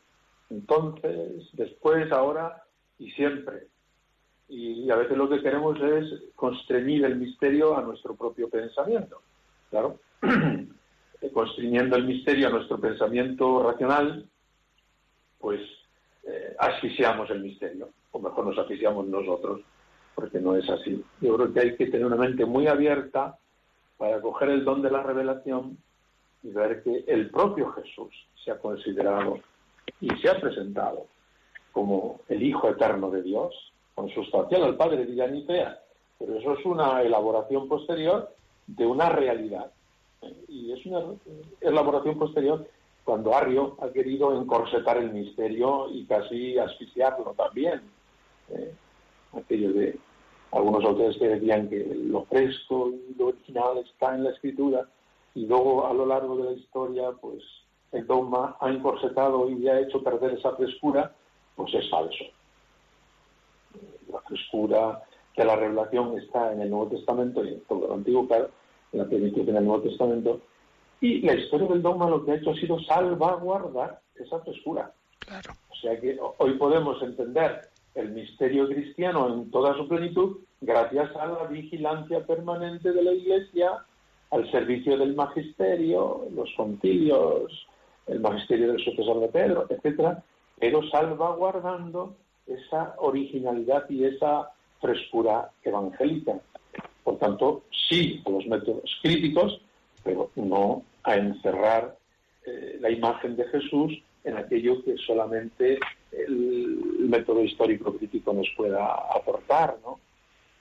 entonces, 0.49 1.49
después, 1.53 2.11
ahora 2.11 2.63
y 2.99 3.11
siempre. 3.11 3.67
Y 4.47 4.89
a 4.91 4.95
veces 4.95 5.17
lo 5.17 5.27
que 5.27 5.41
queremos 5.41 5.79
es 5.81 6.05
constreñir 6.35 7.03
el 7.05 7.15
misterio 7.15 7.77
a 7.77 7.81
nuestro 7.81 8.15
propio 8.15 8.49
pensamiento. 8.49 9.21
Claro, 9.71 9.99
constriñendo 11.33 11.95
el 11.95 12.05
misterio 12.05 12.47
a 12.47 12.51
nuestro 12.51 12.79
pensamiento 12.79 13.63
racional, 13.63 14.27
pues 15.39 15.61
eh, 16.23 16.55
asfixiamos 16.59 17.29
el 17.31 17.41
misterio, 17.41 17.89
o 18.11 18.19
mejor 18.19 18.45
nos 18.45 18.57
asfixiamos 18.59 19.07
nosotros, 19.07 19.61
porque 20.13 20.39
no 20.39 20.55
es 20.55 20.69
así. 20.69 21.03
Yo 21.21 21.35
creo 21.35 21.53
que 21.53 21.59
hay 21.59 21.75
que 21.75 21.87
tener 21.87 22.05
una 22.05 22.15
mente 22.15 22.45
muy 22.45 22.67
abierta 22.67 23.37
para 23.97 24.21
coger 24.21 24.49
el 24.49 24.63
don 24.63 24.83
de 24.83 24.91
la 24.91 25.01
revelación 25.01 25.77
y 26.45 26.51
ver 26.51 26.83
que 26.83 27.03
el 27.07 27.29
propio 27.29 27.71
Jesús 27.71 28.13
se 28.43 28.51
ha 28.51 28.59
considerado 28.59 29.39
y 29.99 30.09
se 30.17 30.29
ha 30.29 30.39
presentado 30.39 31.07
como 31.71 32.21
el 32.29 32.43
Hijo 32.43 32.69
Eterno 32.69 33.09
de 33.09 33.23
Dios, 33.23 33.53
consustancial 33.95 34.63
al 34.63 34.77
Padre 34.77 35.05
de 35.05 35.15
Yanifea, 35.15 35.79
pero 36.19 36.37
eso 36.37 36.53
es 36.53 36.65
una 36.65 37.01
elaboración 37.01 37.67
posterior 37.67 38.33
de 38.67 38.85
una 38.85 39.09
realidad. 39.09 39.71
Y 40.47 40.71
es 40.71 40.85
una 40.85 41.01
elaboración 41.61 42.17
posterior 42.17 42.65
cuando 43.03 43.35
Arrio 43.35 43.77
ha 43.81 43.89
querido 43.89 44.39
encorsetar 44.39 44.97
el 44.97 45.11
misterio 45.11 45.89
y 45.91 46.05
casi 46.05 46.57
asfixiarlo 46.57 47.33
también. 47.37 47.81
¿eh? 48.49 48.73
aquello 49.33 49.73
de 49.73 49.97
algunos 50.51 50.85
autores 50.85 51.17
que 51.17 51.27
decían 51.27 51.69
que 51.69 51.83
lo 51.93 52.23
fresco 52.25 52.89
y 52.89 53.15
lo 53.17 53.27
original 53.27 53.77
está 53.79 54.15
en 54.15 54.23
la 54.23 54.29
escritura 54.31 54.87
y 55.35 55.45
luego 55.45 55.85
a 55.85 55.93
lo 55.93 56.05
largo 56.05 56.37
de 56.37 56.43
la 56.45 56.51
historia 56.53 57.11
pues 57.21 57.43
el 57.91 58.07
dogma 58.07 58.57
ha 58.59 58.69
encorsetado 58.69 59.49
y 59.49 59.67
ha 59.67 59.79
hecho 59.79 60.03
perder 60.03 60.33
esa 60.33 60.55
frescura, 60.55 61.13
pues 61.55 61.73
es 61.73 61.89
falso. 61.89 62.25
La 64.11 64.19
frescura 64.21 65.01
de 65.35 65.45
la 65.45 65.55
revelación 65.55 66.17
está 66.17 66.51
en 66.51 66.61
el 66.61 66.69
Nuevo 66.69 66.87
Testamento 66.87 67.43
y 67.43 67.53
en 67.53 67.61
todo 67.61 67.87
el 67.87 67.93
Antiguo, 67.93 68.27
claro, 68.27 68.49
en 68.91 68.99
la 68.99 69.05
plenitud 69.05 69.47
en 69.47 69.55
el 69.57 69.65
Nuevo 69.65 69.83
Testamento. 69.83 70.41
Y 71.01 71.21
la 71.21 71.35
historia 71.35 71.67
del 71.67 71.81
dogma 71.81 72.09
lo 72.09 72.25
que 72.25 72.31
ha 72.31 72.35
hecho 72.35 72.51
ha 72.51 72.55
sido 72.55 72.79
salvaguardar 72.81 74.01
esa 74.15 74.39
frescura. 74.39 74.93
Claro. 75.19 75.53
O 75.69 75.75
sea 75.75 75.99
que 75.99 76.17
hoy 76.37 76.53
podemos 76.53 77.01
entender 77.01 77.69
el 77.95 78.09
misterio 78.11 78.67
cristiano 78.67 79.33
en 79.33 79.51
toda 79.51 79.75
su 79.75 79.87
plenitud 79.87 80.37
gracias 80.61 81.15
a 81.15 81.27
la 81.27 81.43
vigilancia 81.45 82.25
permanente 82.25 82.91
de 82.91 83.03
la 83.03 83.13
Iglesia, 83.13 83.85
al 84.31 84.49
servicio 84.51 84.97
del 84.97 85.15
magisterio, 85.15 86.27
los 86.35 86.49
concilios, 86.55 87.67
el 88.07 88.19
magisterio 88.19 88.71
del 88.71 88.83
sucesor 88.83 89.19
de 89.19 89.27
Pedro, 89.29 89.65
etcétera, 89.69 90.23
pero 90.59 90.87
salvaguardando 90.89 92.15
esa 92.47 92.95
originalidad 92.99 93.89
y 93.89 94.05
esa 94.05 94.51
frescura 94.79 95.49
evangélica. 95.63 96.39
Por 97.03 97.17
tanto, 97.17 97.63
sí 97.89 98.21
a 98.25 98.29
los 98.29 98.45
métodos 98.47 98.89
críticos, 99.01 99.61
pero 100.03 100.31
no 100.35 100.83
a 101.03 101.15
encerrar 101.15 101.95
eh, 102.45 102.77
la 102.79 102.89
imagen 102.89 103.35
de 103.35 103.45
Jesús 103.45 103.93
en 104.23 104.37
aquello 104.37 104.83
que 104.83 104.97
solamente 104.97 105.79
el, 106.11 106.79
método 107.09 107.43
histórico 107.43 107.95
crítico 107.95 108.33
nos 108.33 108.47
pueda 108.57 108.83
aportar, 109.15 109.77
¿no? 109.83 109.99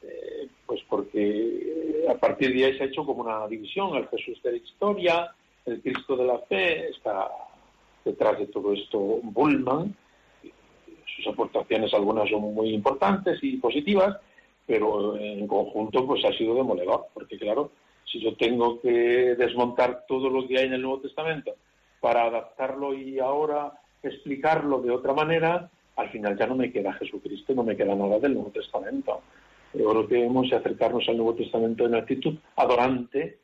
Eh, 0.07 0.48
pues 0.66 0.80
porque 0.88 1.20
eh, 1.20 2.07
a 2.09 2.14
partir 2.14 2.55
de 2.55 2.64
ahí 2.64 2.76
se 2.76 2.84
ha 2.84 2.86
hecho 2.86 3.05
como 3.05 3.22
una 3.22 3.46
división, 3.46 3.94
el 3.96 4.09
Jesús 4.09 4.42
de 4.42 4.52
la 4.52 4.59
historia, 4.59 5.34
el 5.64 5.80
Cristo 5.80 6.16
de 6.16 6.24
la 6.24 6.38
Fe, 6.40 6.88
está 6.88 7.30
detrás 8.05 8.38
de 8.38 8.46
todo 8.46 8.72
esto 8.72 8.98
Bullman. 9.22 9.94
Sus 11.16 11.26
aportaciones 11.28 11.94
algunas 11.94 12.28
son 12.28 12.55
muy 12.55 12.74
importantes 12.74 13.38
y 13.42 13.57
positivas, 13.57 14.16
pero 14.66 15.16
en 15.16 15.46
conjunto 15.46 16.07
pues 16.07 16.24
ha 16.24 16.32
sido 16.32 16.55
demoledor, 16.55 17.07
porque 17.14 17.38
claro, 17.38 17.70
si 18.05 18.20
yo 18.20 18.34
tengo 18.36 18.80
que 18.80 19.34
desmontar 19.36 20.05
todo 20.07 20.28
lo 20.28 20.46
que 20.46 20.59
hay 20.59 20.66
en 20.66 20.74
el 20.74 20.82
Nuevo 20.82 21.00
Testamento 21.00 21.52
para 22.00 22.24
adaptarlo 22.24 22.94
y 22.94 23.18
ahora 23.18 23.72
explicarlo 24.02 24.80
de 24.80 24.90
otra 24.90 25.14
manera, 25.14 25.70
al 25.96 26.11
final 26.11 26.36
ya 26.36 26.46
no 26.46 26.57
me 26.57 26.72
queda 26.72 26.92
Jesucristo, 26.94 27.55
no 27.55 27.62
me 27.62 27.76
queda 27.76 27.94
nada 27.94 28.18
del 28.18 28.34
Nuevo 28.34 28.50
Testamento. 28.50 29.22
Creo 29.75 30.07
que 30.07 30.14
debemos 30.14 30.53
acercarnos 30.53 31.09
al 31.09 31.16
Nuevo 31.16 31.35
Testamento 31.35 31.85
en 31.85 31.97
actitud 31.97 32.37
adorante, 32.55 33.39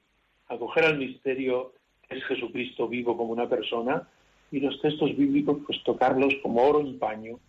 acoger 0.47 0.85
al 0.85 0.97
misterio 0.97 1.73
que 2.09 2.19
es 2.19 2.25
Jesucristo 2.25 2.87
vivo 2.87 3.17
como 3.17 3.33
una 3.33 3.49
persona 3.49 4.09
y 4.53 4.61
los 4.61 4.81
textos 4.81 5.17
bíblicos 5.17 5.59
pues 5.67 5.83
tocarlos 5.83 6.33
como 6.41 6.63
oro 6.63 6.81
en 6.81 7.01
paño 7.01 7.41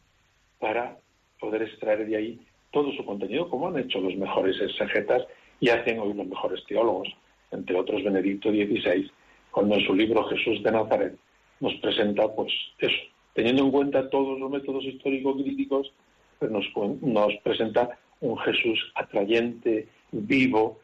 para 0.59 0.97
poder 1.39 1.61
extraer 1.61 2.07
de 2.07 2.15
ahí 2.15 2.39
todo 2.71 2.91
su 2.93 3.05
contenido, 3.05 3.47
como 3.49 3.67
han 3.67 3.77
hecho 3.77 4.01
los 4.01 4.15
mejores 4.15 4.59
exegetas 4.59 5.27
y 5.59 5.69
hacen 5.69 5.99
hoy 5.99 6.13
los 6.13 6.25
mejores 6.25 6.63
teólogos, 6.65 7.07
entre 7.51 7.77
otros 7.77 8.03
Benedicto 8.03 8.49
XVI, 8.49 9.11
cuando 9.51 9.75
en 9.75 9.85
su 9.85 9.93
libro 9.93 10.23
Jesús 10.23 10.63
de 10.63 10.71
Nazaret 10.71 11.15
nos 11.59 11.75
presenta 11.75 12.27
pues 12.33 12.51
eso, 12.79 13.01
teniendo 13.35 13.63
en 13.63 13.71
cuenta 13.71 14.09
todos 14.09 14.39
los 14.39 14.49
métodos 14.49 14.83
histórico-críticos, 14.85 15.91
pues 16.39 16.49
nos, 16.49 16.65
nos 17.01 17.35
presenta 17.43 17.99
un 18.21 18.37
Jesús 18.39 18.91
atrayente, 18.95 19.87
vivo, 20.11 20.79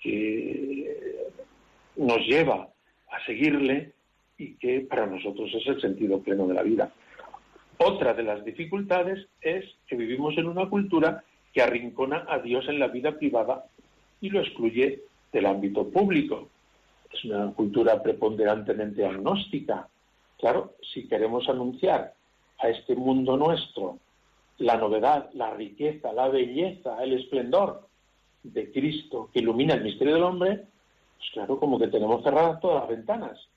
que 0.00 0.96
nos 1.96 2.18
lleva 2.26 2.68
a 3.10 3.24
seguirle 3.26 3.92
y 4.38 4.54
que 4.54 4.80
para 4.80 5.06
nosotros 5.06 5.50
es 5.54 5.66
el 5.66 5.80
sentido 5.80 6.20
pleno 6.20 6.46
de 6.46 6.54
la 6.54 6.62
vida. 6.62 6.92
Otra 7.78 8.14
de 8.14 8.22
las 8.22 8.44
dificultades 8.44 9.26
es 9.40 9.64
que 9.86 9.96
vivimos 9.96 10.36
en 10.36 10.46
una 10.46 10.68
cultura 10.68 11.24
que 11.52 11.62
arrincona 11.62 12.26
a 12.28 12.38
Dios 12.38 12.68
en 12.68 12.78
la 12.78 12.88
vida 12.88 13.18
privada 13.18 13.66
y 14.20 14.30
lo 14.30 14.40
excluye 14.40 15.02
del 15.32 15.46
ámbito 15.46 15.88
público. 15.88 16.48
Es 17.12 17.24
una 17.24 17.52
cultura 17.52 18.02
preponderantemente 18.02 19.04
agnóstica. 19.04 19.88
Claro, 20.38 20.74
si 20.92 21.08
queremos 21.08 21.48
anunciar 21.48 22.14
a 22.58 22.68
este 22.68 22.94
mundo 22.94 23.36
nuestro 23.36 23.98
la 24.60 24.76
novedad, 24.76 25.30
la 25.34 25.50
riqueza, 25.54 26.12
la 26.12 26.28
belleza, 26.28 27.02
el 27.02 27.14
esplendor 27.14 27.88
de 28.42 28.70
Cristo 28.70 29.28
que 29.32 29.40
ilumina 29.40 29.74
el 29.74 29.82
misterio 29.82 30.14
del 30.14 30.22
hombre, 30.22 30.66
pues 31.16 31.30
claro, 31.32 31.58
como 31.58 31.78
que 31.78 31.88
tenemos 31.88 32.22
cerradas 32.22 32.60
todas 32.60 32.80
las 32.80 32.88
ventanas. 32.88 33.48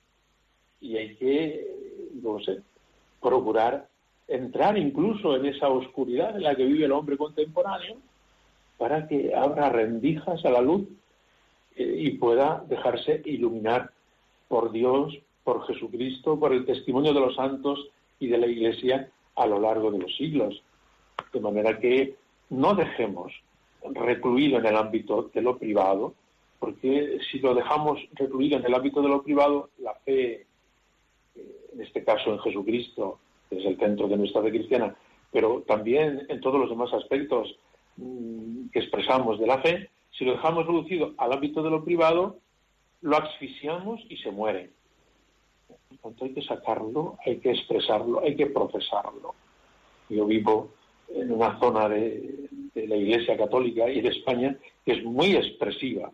Y 0.80 0.96
hay 0.96 1.16
que, 1.16 2.10
no 2.22 2.40
sé, 2.40 2.60
procurar 3.20 3.88
entrar 4.28 4.78
incluso 4.78 5.36
en 5.36 5.46
esa 5.46 5.68
oscuridad 5.68 6.36
en 6.36 6.42
la 6.42 6.54
que 6.54 6.64
vive 6.64 6.86
el 6.86 6.92
hombre 6.92 7.16
contemporáneo 7.16 7.96
para 8.78 9.06
que 9.06 9.34
abra 9.34 9.68
rendijas 9.68 10.44
a 10.44 10.50
la 10.50 10.60
luz 10.60 10.86
eh, 11.76 11.96
y 11.98 12.10
pueda 12.12 12.64
dejarse 12.68 13.22
iluminar 13.26 13.90
por 14.48 14.72
Dios, 14.72 15.18
por 15.42 15.66
Jesucristo, 15.66 16.38
por 16.38 16.52
el 16.52 16.64
testimonio 16.64 17.12
de 17.12 17.20
los 17.20 17.34
santos 17.34 17.88
y 18.18 18.28
de 18.28 18.38
la 18.38 18.46
Iglesia 18.46 19.10
a 19.36 19.46
lo 19.46 19.60
largo 19.60 19.90
de 19.90 19.98
los 19.98 20.16
siglos. 20.16 20.62
De 21.32 21.40
manera 21.40 21.78
que 21.78 22.16
no 22.50 22.74
dejemos 22.74 23.32
recluido 23.92 24.58
en 24.58 24.66
el 24.66 24.76
ámbito 24.76 25.30
de 25.34 25.42
lo 25.42 25.58
privado, 25.58 26.14
porque 26.58 27.18
si 27.30 27.38
lo 27.40 27.54
dejamos 27.54 28.00
recluido 28.12 28.58
en 28.58 28.64
el 28.64 28.74
ámbito 28.74 29.02
de 29.02 29.08
lo 29.08 29.22
privado, 29.22 29.70
la 29.78 29.94
fe, 30.04 30.46
eh, 31.36 31.70
en 31.74 31.80
este 31.82 32.04
caso 32.04 32.32
en 32.32 32.38
Jesucristo, 32.38 33.18
que 33.50 33.58
es 33.58 33.66
el 33.66 33.78
centro 33.78 34.08
de 34.08 34.16
nuestra 34.16 34.42
fe 34.42 34.50
cristiana, 34.50 34.96
pero 35.30 35.62
también 35.66 36.24
en 36.28 36.40
todos 36.40 36.60
los 36.60 36.70
demás 36.70 36.92
aspectos 36.94 37.58
mm, 37.96 38.68
que 38.68 38.78
expresamos 38.78 39.38
de 39.38 39.46
la 39.46 39.58
fe, 39.58 39.90
si 40.12 40.24
lo 40.24 40.32
dejamos 40.32 40.66
reducido 40.66 41.12
al 41.18 41.32
ámbito 41.32 41.62
de 41.62 41.70
lo 41.70 41.84
privado, 41.84 42.38
lo 43.02 43.16
asfixiamos 43.16 44.00
y 44.08 44.16
se 44.18 44.30
muere. 44.30 44.70
Por 45.88 45.98
tanto, 45.98 46.24
hay 46.24 46.32
que 46.32 46.42
sacarlo, 46.42 47.18
hay 47.26 47.38
que 47.38 47.50
expresarlo, 47.50 48.22
hay 48.22 48.36
que 48.36 48.46
profesarlo. 48.46 49.34
Yo 50.08 50.24
vivo 50.26 50.70
en 51.14 51.32
una 51.32 51.58
zona 51.58 51.88
de, 51.88 52.48
la 52.74 52.96
Iglesia 52.96 53.36
Católica 53.36 53.88
y 53.88 54.00
de 54.00 54.08
España 54.08 54.56
que 54.84 54.92
es 54.92 55.04
muy 55.04 55.36
expresiva 55.36 56.10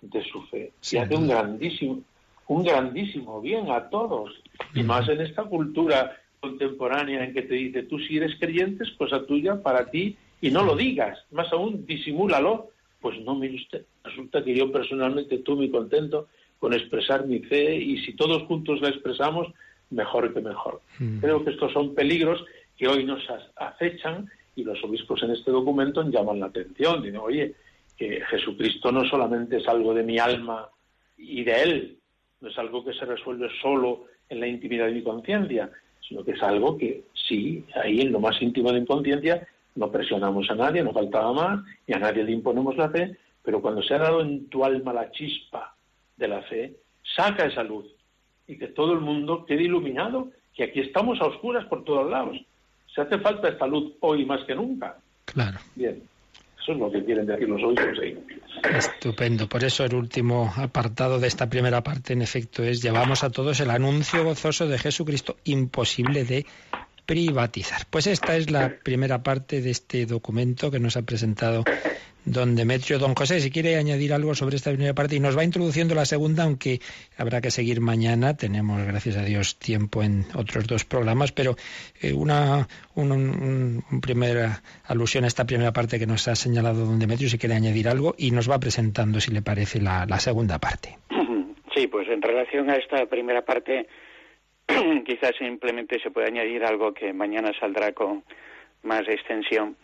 de 0.00 0.22
su 0.24 0.42
fe. 0.44 0.72
Y 0.92 0.96
hace 0.96 1.16
un 1.16 1.28
grandísimo, 1.28 2.00
un 2.46 2.62
grandísimo 2.62 3.40
bien 3.40 3.70
a 3.70 3.90
todos, 3.90 4.32
y 4.74 4.82
más 4.82 5.08
en 5.08 5.20
esta 5.20 5.44
cultura 5.44 6.16
contemporánea 6.40 7.24
en 7.24 7.34
que 7.34 7.42
te 7.42 7.54
dice, 7.54 7.82
tú 7.82 7.98
si 7.98 8.18
eres 8.18 8.38
creyente 8.38 8.84
es 8.84 8.92
cosa 8.92 9.26
tuya 9.26 9.62
para 9.62 9.90
ti 9.90 10.16
y 10.40 10.50
no 10.50 10.62
lo 10.62 10.76
digas, 10.76 11.18
más 11.32 11.52
aún 11.52 11.84
disimúlalo, 11.86 12.70
pues 13.00 13.18
no, 13.20 13.34
mire 13.34 13.56
usted, 13.56 13.84
resulta 14.04 14.44
que 14.44 14.54
yo 14.54 14.70
personalmente 14.70 15.36
estoy 15.36 15.56
muy 15.56 15.70
contento 15.70 16.28
con 16.58 16.72
expresar 16.72 17.26
mi 17.26 17.40
fe 17.40 17.76
y 17.76 17.98
si 18.04 18.14
todos 18.14 18.42
juntos 18.44 18.80
la 18.80 18.88
expresamos, 18.88 19.48
mejor 19.90 20.32
que 20.32 20.40
mejor. 20.40 20.80
Creo 21.20 21.44
que 21.44 21.50
estos 21.50 21.72
son 21.72 21.94
peligros 21.94 22.44
que 22.76 22.88
hoy 22.88 23.04
nos 23.04 23.22
acechan 23.56 24.28
y 24.54 24.64
los 24.64 24.82
obispos 24.84 25.22
en 25.22 25.30
este 25.32 25.50
documento 25.50 26.02
llaman 26.02 26.40
la 26.40 26.46
atención. 26.46 27.02
Dicen, 27.02 27.20
oye, 27.20 27.54
que 27.96 28.20
Jesucristo 28.22 28.92
no 28.92 29.04
solamente 29.04 29.58
es 29.58 29.68
algo 29.68 29.94
de 29.94 30.02
mi 30.02 30.18
alma 30.18 30.68
y 31.16 31.44
de 31.44 31.62
Él, 31.62 31.98
no 32.40 32.48
es 32.48 32.58
algo 32.58 32.84
que 32.84 32.92
se 32.92 33.04
resuelve 33.04 33.48
solo 33.60 34.04
en 34.28 34.40
la 34.40 34.46
intimidad 34.46 34.86
de 34.86 34.92
mi 34.92 35.02
conciencia, 35.02 35.70
sino 36.06 36.24
que 36.24 36.32
es 36.32 36.42
algo 36.42 36.76
que 36.76 37.04
sí, 37.14 37.64
ahí 37.74 38.00
en 38.00 38.12
lo 38.12 38.20
más 38.20 38.40
íntimo 38.40 38.70
de 38.72 38.80
mi 38.80 38.86
conciencia, 38.86 39.46
no 39.74 39.90
presionamos 39.90 40.50
a 40.50 40.54
nadie, 40.54 40.82
no 40.82 40.92
faltaba 40.92 41.32
más, 41.32 41.64
y 41.86 41.94
a 41.94 41.98
nadie 41.98 42.24
le 42.24 42.32
imponemos 42.32 42.76
la 42.76 42.90
fe, 42.90 43.16
pero 43.42 43.60
cuando 43.60 43.82
se 43.82 43.94
ha 43.94 43.98
dado 43.98 44.20
en 44.20 44.48
tu 44.48 44.64
alma 44.64 44.92
la 44.92 45.10
chispa 45.10 45.76
de 46.16 46.28
la 46.28 46.42
fe, 46.42 46.76
saca 47.14 47.46
esa 47.46 47.62
luz 47.62 47.86
y 48.46 48.58
que 48.58 48.68
todo 48.68 48.92
el 48.92 49.00
mundo 49.00 49.44
quede 49.46 49.64
iluminado, 49.64 50.30
que 50.54 50.64
aquí 50.64 50.80
estamos 50.80 51.20
a 51.20 51.26
oscuras 51.26 51.64
por 51.66 51.84
todos 51.84 52.10
lados. 52.10 52.38
Se 52.96 53.02
hace 53.02 53.18
falta 53.18 53.50
esta 53.50 53.66
luz 53.66 53.92
hoy 54.00 54.24
más 54.24 54.42
que 54.46 54.54
nunca. 54.54 54.96
Claro. 55.26 55.58
Bien. 55.74 56.02
Eso 56.58 56.72
es 56.72 56.78
lo 56.78 56.90
que 56.90 57.04
quieren 57.04 57.26
decir 57.26 57.46
los 57.46 57.62
oídos 57.62 57.98
ahí. 58.02 58.18
Estupendo. 58.74 59.48
Por 59.48 59.62
eso 59.62 59.84
el 59.84 59.94
último 59.94 60.52
apartado 60.56 61.20
de 61.20 61.28
esta 61.28 61.48
primera 61.48 61.82
parte, 61.82 62.14
en 62.14 62.22
efecto, 62.22 62.64
es 62.64 62.82
llevamos 62.82 63.22
a 63.22 63.30
todos 63.30 63.60
el 63.60 63.70
anuncio 63.70 64.24
gozoso 64.24 64.66
de 64.66 64.78
Jesucristo, 64.78 65.36
imposible 65.44 66.24
de 66.24 66.46
privatizar. 67.04 67.82
Pues 67.90 68.06
esta 68.06 68.34
es 68.34 68.50
la 68.50 68.78
primera 68.82 69.22
parte 69.22 69.60
de 69.60 69.70
este 69.70 70.06
documento 70.06 70.70
que 70.70 70.80
nos 70.80 70.96
ha 70.96 71.02
presentado 71.02 71.64
don 72.26 72.56
Demetrio. 72.56 72.98
Don 72.98 73.14
José, 73.14 73.40
si 73.40 73.50
quiere 73.50 73.76
añadir 73.76 74.12
algo 74.12 74.34
sobre 74.34 74.56
esta 74.56 74.70
primera 74.70 74.94
parte 74.94 75.16
y 75.16 75.20
nos 75.20 75.38
va 75.38 75.44
introduciendo 75.44 75.94
la 75.94 76.04
segunda, 76.04 76.44
aunque 76.44 76.80
habrá 77.16 77.40
que 77.40 77.50
seguir 77.50 77.80
mañana. 77.80 78.36
Tenemos, 78.36 78.84
gracias 78.84 79.16
a 79.16 79.22
Dios, 79.22 79.58
tiempo 79.58 80.02
en 80.02 80.26
otros 80.34 80.66
dos 80.66 80.84
programas, 80.84 81.32
pero 81.32 81.56
eh, 82.02 82.12
una 82.12 82.68
un, 82.94 83.82
primera 84.02 84.60
alusión 84.84 85.24
a 85.24 85.28
esta 85.28 85.46
primera 85.46 85.72
parte 85.72 85.98
que 85.98 86.06
nos 86.06 86.28
ha 86.28 86.34
señalado 86.34 86.84
don 86.84 86.98
Demetrio, 86.98 87.30
si 87.30 87.38
quiere 87.38 87.54
añadir 87.54 87.88
algo, 87.88 88.14
y 88.18 88.32
nos 88.32 88.50
va 88.50 88.58
presentando, 88.58 89.20
si 89.20 89.30
le 89.32 89.42
parece, 89.42 89.80
la, 89.80 90.04
la 90.06 90.18
segunda 90.18 90.58
parte. 90.58 90.98
Sí, 91.74 91.88
pues 91.88 92.08
en 92.08 92.22
relación 92.22 92.70
a 92.70 92.76
esta 92.76 93.04
primera 93.04 93.44
parte, 93.44 93.86
quizás 95.04 95.32
simplemente 95.38 96.00
se 96.00 96.10
puede 96.10 96.28
añadir 96.28 96.64
algo 96.64 96.94
que 96.94 97.12
mañana 97.12 97.52
saldrá 97.60 97.92
con 97.92 98.24
más 98.82 99.06
extensión 99.06 99.76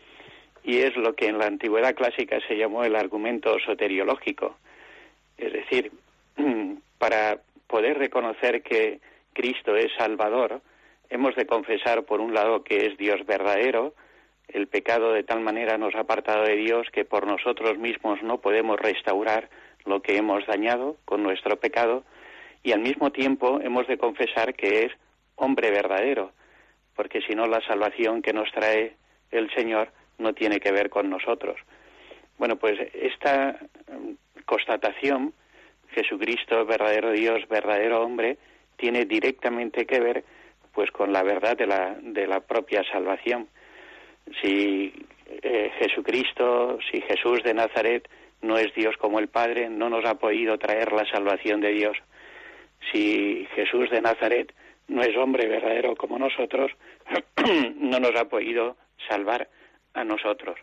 y 0.64 0.78
es 0.78 0.96
lo 0.96 1.14
que 1.14 1.26
en 1.26 1.38
la 1.38 1.46
antigüedad 1.46 1.94
clásica 1.94 2.38
se 2.46 2.56
llamó 2.56 2.84
el 2.84 2.96
argumento 2.96 3.58
soteriológico. 3.58 4.56
Es 5.36 5.52
decir, 5.52 5.92
para 6.98 7.40
poder 7.66 7.98
reconocer 7.98 8.62
que 8.62 9.00
Cristo 9.32 9.76
es 9.76 9.92
Salvador, 9.96 10.60
hemos 11.10 11.34
de 11.36 11.46
confesar, 11.46 12.04
por 12.04 12.20
un 12.20 12.34
lado, 12.34 12.62
que 12.62 12.86
es 12.86 12.96
Dios 12.96 13.24
verdadero, 13.26 13.94
el 14.48 14.68
pecado 14.68 15.12
de 15.12 15.24
tal 15.24 15.40
manera 15.40 15.78
nos 15.78 15.94
ha 15.94 16.00
apartado 16.00 16.44
de 16.44 16.56
Dios 16.56 16.86
que 16.92 17.04
por 17.04 17.26
nosotros 17.26 17.78
mismos 17.78 18.22
no 18.22 18.38
podemos 18.38 18.78
restaurar 18.78 19.48
lo 19.84 20.02
que 20.02 20.16
hemos 20.16 20.46
dañado 20.46 20.96
con 21.04 21.22
nuestro 21.22 21.56
pecado, 21.58 22.04
y 22.62 22.72
al 22.72 22.80
mismo 22.80 23.10
tiempo 23.10 23.60
hemos 23.60 23.88
de 23.88 23.98
confesar 23.98 24.54
que 24.54 24.84
es 24.84 24.92
hombre 25.34 25.70
verdadero, 25.70 26.32
porque 26.94 27.20
si 27.22 27.34
no 27.34 27.46
la 27.46 27.60
salvación 27.66 28.22
que 28.22 28.32
nos 28.32 28.50
trae 28.52 28.94
el 29.30 29.50
Señor 29.54 29.90
no 30.22 30.32
tiene 30.32 30.60
que 30.60 30.72
ver 30.72 30.88
con 30.88 31.10
nosotros. 31.10 31.56
Bueno, 32.38 32.56
pues 32.56 32.78
esta 32.94 33.58
mm, 33.88 34.42
constatación, 34.46 35.32
Jesucristo, 35.90 36.64
verdadero 36.64 37.10
Dios, 37.12 37.46
verdadero 37.48 38.02
hombre, 38.02 38.38
tiene 38.76 39.04
directamente 39.04 39.86
que 39.86 40.00
ver 40.00 40.24
pues 40.72 40.90
con 40.90 41.12
la 41.12 41.22
verdad 41.22 41.56
de 41.56 41.66
la, 41.66 41.96
de 42.00 42.26
la 42.26 42.40
propia 42.40 42.82
salvación. 42.90 43.48
Si 44.40 44.92
eh, 45.42 45.70
Jesucristo, 45.78 46.78
si 46.90 47.00
Jesús 47.02 47.42
de 47.42 47.54
Nazaret 47.54 48.08
no 48.40 48.56
es 48.56 48.74
Dios 48.74 48.96
como 48.96 49.18
el 49.18 49.28
Padre, 49.28 49.68
no 49.68 49.88
nos 49.90 50.04
ha 50.04 50.14
podido 50.14 50.58
traer 50.58 50.92
la 50.92 51.06
salvación 51.06 51.60
de 51.60 51.72
Dios. 51.72 51.96
Si 52.90 53.46
Jesús 53.54 53.90
de 53.90 54.00
Nazaret 54.00 54.52
no 54.88 55.02
es 55.02 55.16
hombre 55.16 55.46
verdadero 55.46 55.94
como 55.94 56.18
nosotros, 56.18 56.72
no 57.76 58.00
nos 58.00 58.14
ha 58.16 58.24
podido 58.24 58.76
salvar 59.08 59.48
a 59.94 60.04
nosotros. 60.04 60.58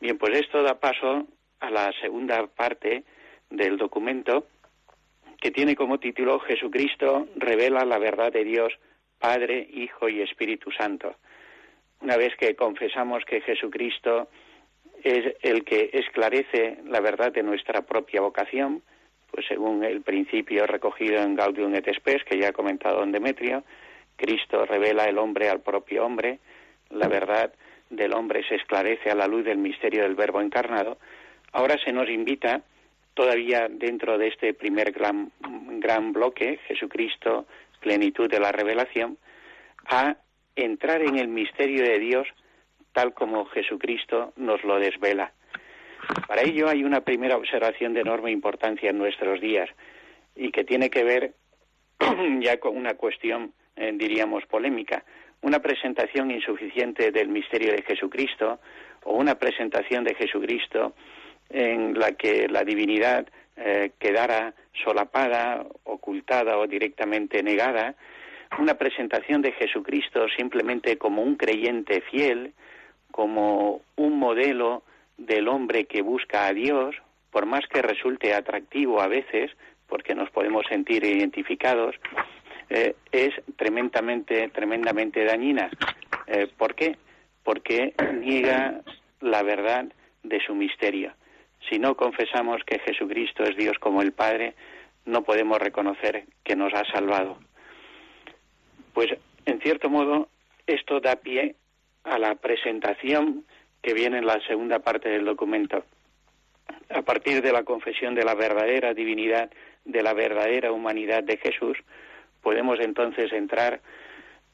Bien, 0.00 0.18
pues 0.18 0.38
esto 0.38 0.62
da 0.62 0.78
paso 0.78 1.26
a 1.60 1.70
la 1.70 1.92
segunda 2.00 2.46
parte 2.46 3.04
del 3.50 3.76
documento 3.76 4.46
que 5.40 5.50
tiene 5.50 5.76
como 5.76 5.98
título 5.98 6.40
Jesucristo 6.40 7.28
revela 7.36 7.84
la 7.84 7.98
verdad 7.98 8.32
de 8.32 8.44
Dios, 8.44 8.72
Padre, 9.18 9.68
Hijo 9.72 10.08
y 10.08 10.22
Espíritu 10.22 10.70
Santo. 10.70 11.16
Una 12.00 12.16
vez 12.16 12.34
que 12.36 12.56
confesamos 12.56 13.24
que 13.24 13.40
Jesucristo 13.40 14.28
es 15.02 15.36
el 15.42 15.64
que 15.64 15.90
esclarece 15.92 16.78
la 16.86 17.00
verdad 17.00 17.32
de 17.32 17.42
nuestra 17.42 17.82
propia 17.82 18.22
vocación, 18.22 18.82
pues 19.30 19.46
según 19.46 19.84
el 19.84 20.00
principio 20.00 20.66
recogido 20.66 21.20
en 21.22 21.34
Gaudium 21.34 21.74
et 21.74 21.92
Spes, 21.94 22.24
que 22.24 22.38
ya 22.38 22.48
ha 22.48 22.52
comentado 22.52 23.00
don 23.00 23.12
Demetrio, 23.12 23.64
Cristo 24.16 24.64
revela 24.64 25.06
el 25.06 25.18
hombre 25.18 25.50
al 25.50 25.60
propio 25.60 26.06
hombre, 26.06 26.38
la 26.90 27.08
verdad 27.08 27.52
del 27.90 28.12
hombre 28.14 28.42
se 28.48 28.56
esclarece 28.56 29.10
a 29.10 29.14
la 29.14 29.26
luz 29.26 29.44
del 29.44 29.58
misterio 29.58 30.02
del 30.02 30.14
Verbo 30.14 30.40
encarnado. 30.40 30.98
Ahora 31.52 31.76
se 31.84 31.92
nos 31.92 32.08
invita, 32.08 32.62
todavía 33.14 33.68
dentro 33.70 34.18
de 34.18 34.28
este 34.28 34.54
primer 34.54 34.92
gran, 34.92 35.30
gran 35.78 36.12
bloque, 36.12 36.58
Jesucristo, 36.66 37.46
plenitud 37.80 38.28
de 38.28 38.40
la 38.40 38.52
revelación, 38.52 39.18
a 39.86 40.16
entrar 40.56 41.02
en 41.02 41.16
el 41.16 41.28
misterio 41.28 41.82
de 41.82 41.98
Dios 41.98 42.26
tal 42.92 43.12
como 43.12 43.44
Jesucristo 43.46 44.32
nos 44.36 44.62
lo 44.64 44.78
desvela. 44.78 45.32
Para 46.28 46.42
ello 46.42 46.68
hay 46.68 46.84
una 46.84 47.00
primera 47.00 47.36
observación 47.36 47.92
de 47.92 48.00
enorme 48.00 48.30
importancia 48.30 48.90
en 48.90 48.98
nuestros 48.98 49.40
días 49.40 49.68
y 50.36 50.50
que 50.50 50.64
tiene 50.64 50.90
que 50.90 51.04
ver 51.04 51.34
ya 52.40 52.58
con 52.58 52.76
una 52.76 52.94
cuestión, 52.94 53.52
eh, 53.76 53.92
diríamos, 53.94 54.46
polémica. 54.46 55.04
Una 55.44 55.58
presentación 55.58 56.30
insuficiente 56.30 57.10
del 57.12 57.28
misterio 57.28 57.72
de 57.72 57.82
Jesucristo 57.82 58.60
o 59.02 59.12
una 59.12 59.34
presentación 59.34 60.02
de 60.02 60.14
Jesucristo 60.14 60.94
en 61.50 61.98
la 61.98 62.12
que 62.12 62.48
la 62.48 62.64
divinidad 62.64 63.26
eh, 63.58 63.90
quedara 63.98 64.54
solapada, 64.82 65.66
ocultada 65.84 66.56
o 66.56 66.66
directamente 66.66 67.42
negada, 67.42 67.94
una 68.58 68.78
presentación 68.78 69.42
de 69.42 69.52
Jesucristo 69.52 70.28
simplemente 70.34 70.96
como 70.96 71.20
un 71.20 71.36
creyente 71.36 72.00
fiel, 72.00 72.54
como 73.10 73.82
un 73.96 74.18
modelo 74.18 74.82
del 75.18 75.48
hombre 75.48 75.84
que 75.84 76.00
busca 76.00 76.46
a 76.46 76.54
Dios, 76.54 76.96
por 77.30 77.44
más 77.44 77.66
que 77.66 77.82
resulte 77.82 78.32
atractivo 78.32 79.02
a 79.02 79.08
veces, 79.08 79.50
porque 79.88 80.14
nos 80.14 80.30
podemos 80.30 80.64
sentir 80.70 81.04
identificados, 81.04 81.96
eh, 82.70 82.94
es 83.12 83.34
tremendamente, 83.56 84.48
tremendamente 84.48 85.24
dañina. 85.24 85.70
Eh, 86.26 86.48
¿Por 86.56 86.74
qué? 86.74 86.96
Porque 87.42 87.94
niega 88.14 88.80
la 89.20 89.42
verdad 89.42 89.86
de 90.22 90.40
su 90.40 90.54
misterio. 90.54 91.12
Si 91.68 91.78
no 91.78 91.96
confesamos 91.96 92.62
que 92.64 92.78
Jesucristo 92.78 93.42
es 93.44 93.56
Dios 93.56 93.78
como 93.78 94.02
el 94.02 94.12
Padre, 94.12 94.54
no 95.06 95.22
podemos 95.22 95.58
reconocer 95.58 96.24
que 96.42 96.56
nos 96.56 96.72
ha 96.74 96.84
salvado. 96.84 97.38
Pues, 98.92 99.10
en 99.46 99.60
cierto 99.60 99.90
modo, 99.90 100.28
esto 100.66 101.00
da 101.00 101.16
pie 101.16 101.56
a 102.04 102.18
la 102.18 102.34
presentación 102.34 103.44
que 103.82 103.94
viene 103.94 104.18
en 104.18 104.26
la 104.26 104.40
segunda 104.46 104.78
parte 104.78 105.08
del 105.08 105.24
documento. 105.24 105.84
A 106.90 107.02
partir 107.02 107.42
de 107.42 107.52
la 107.52 107.64
confesión 107.64 108.14
de 108.14 108.24
la 108.24 108.34
verdadera 108.34 108.94
divinidad, 108.94 109.50
de 109.84 110.02
la 110.02 110.14
verdadera 110.14 110.72
humanidad 110.72 111.22
de 111.22 111.36
Jesús, 111.36 111.76
podemos 112.44 112.78
entonces 112.78 113.32
entrar 113.32 113.80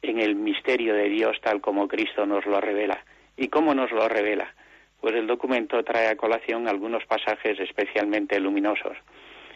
en 0.00 0.20
el 0.20 0.36
misterio 0.36 0.94
de 0.94 1.10
Dios 1.10 1.36
tal 1.42 1.60
como 1.60 1.88
Cristo 1.88 2.24
nos 2.24 2.46
lo 2.46 2.60
revela. 2.60 3.04
¿Y 3.36 3.48
cómo 3.48 3.74
nos 3.74 3.90
lo 3.90 4.08
revela? 4.08 4.54
Pues 5.00 5.14
el 5.14 5.26
documento 5.26 5.82
trae 5.82 6.08
a 6.08 6.16
colación 6.16 6.68
algunos 6.68 7.04
pasajes 7.04 7.58
especialmente 7.58 8.38
luminosos. 8.38 8.96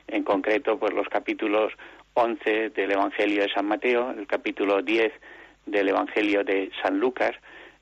En 0.08 0.24
concreto, 0.24 0.78
pues 0.78 0.92
los 0.92 1.08
capítulos 1.08 1.72
11 2.14 2.70
del 2.70 2.92
Evangelio 2.92 3.42
de 3.42 3.52
San 3.52 3.66
Mateo, 3.66 4.10
el 4.10 4.26
capítulo 4.26 4.82
10 4.82 5.12
del 5.66 5.88
Evangelio 5.88 6.44
de 6.44 6.70
San 6.82 6.98
Lucas. 6.98 7.32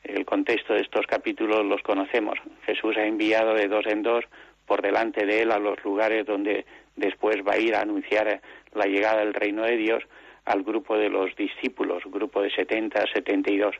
El 0.04 0.24
contexto 0.24 0.74
de 0.74 0.80
estos 0.80 1.06
capítulos 1.06 1.64
los 1.64 1.82
conocemos. 1.82 2.38
Jesús 2.66 2.96
ha 2.96 3.06
enviado 3.06 3.54
de 3.54 3.68
dos 3.68 3.86
en 3.86 4.02
dos 4.02 4.24
por 4.66 4.82
delante 4.82 5.24
de 5.26 5.42
él 5.42 5.52
a 5.52 5.58
los 5.58 5.82
lugares 5.84 6.26
donde 6.26 6.66
después 6.96 7.36
va 7.46 7.54
a 7.54 7.58
ir 7.58 7.74
a 7.74 7.80
anunciar 7.80 8.40
la 8.74 8.86
llegada 8.86 9.20
del 9.20 9.34
reino 9.34 9.62
de 9.62 9.76
Dios 9.76 10.02
al 10.44 10.62
grupo 10.62 10.96
de 10.96 11.08
los 11.08 11.34
discípulos, 11.36 12.02
grupo 12.06 12.42
de 12.42 12.50
70 12.50 13.00
a 13.00 13.06
72. 13.12 13.74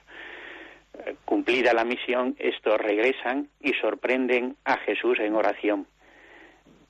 Cumplida 1.25 1.73
la 1.73 1.85
misión, 1.85 2.37
estos 2.39 2.79
regresan 2.79 3.49
y 3.61 3.73
sorprenden 3.75 4.57
a 4.65 4.77
Jesús 4.79 5.19
en 5.21 5.35
oración 5.35 5.87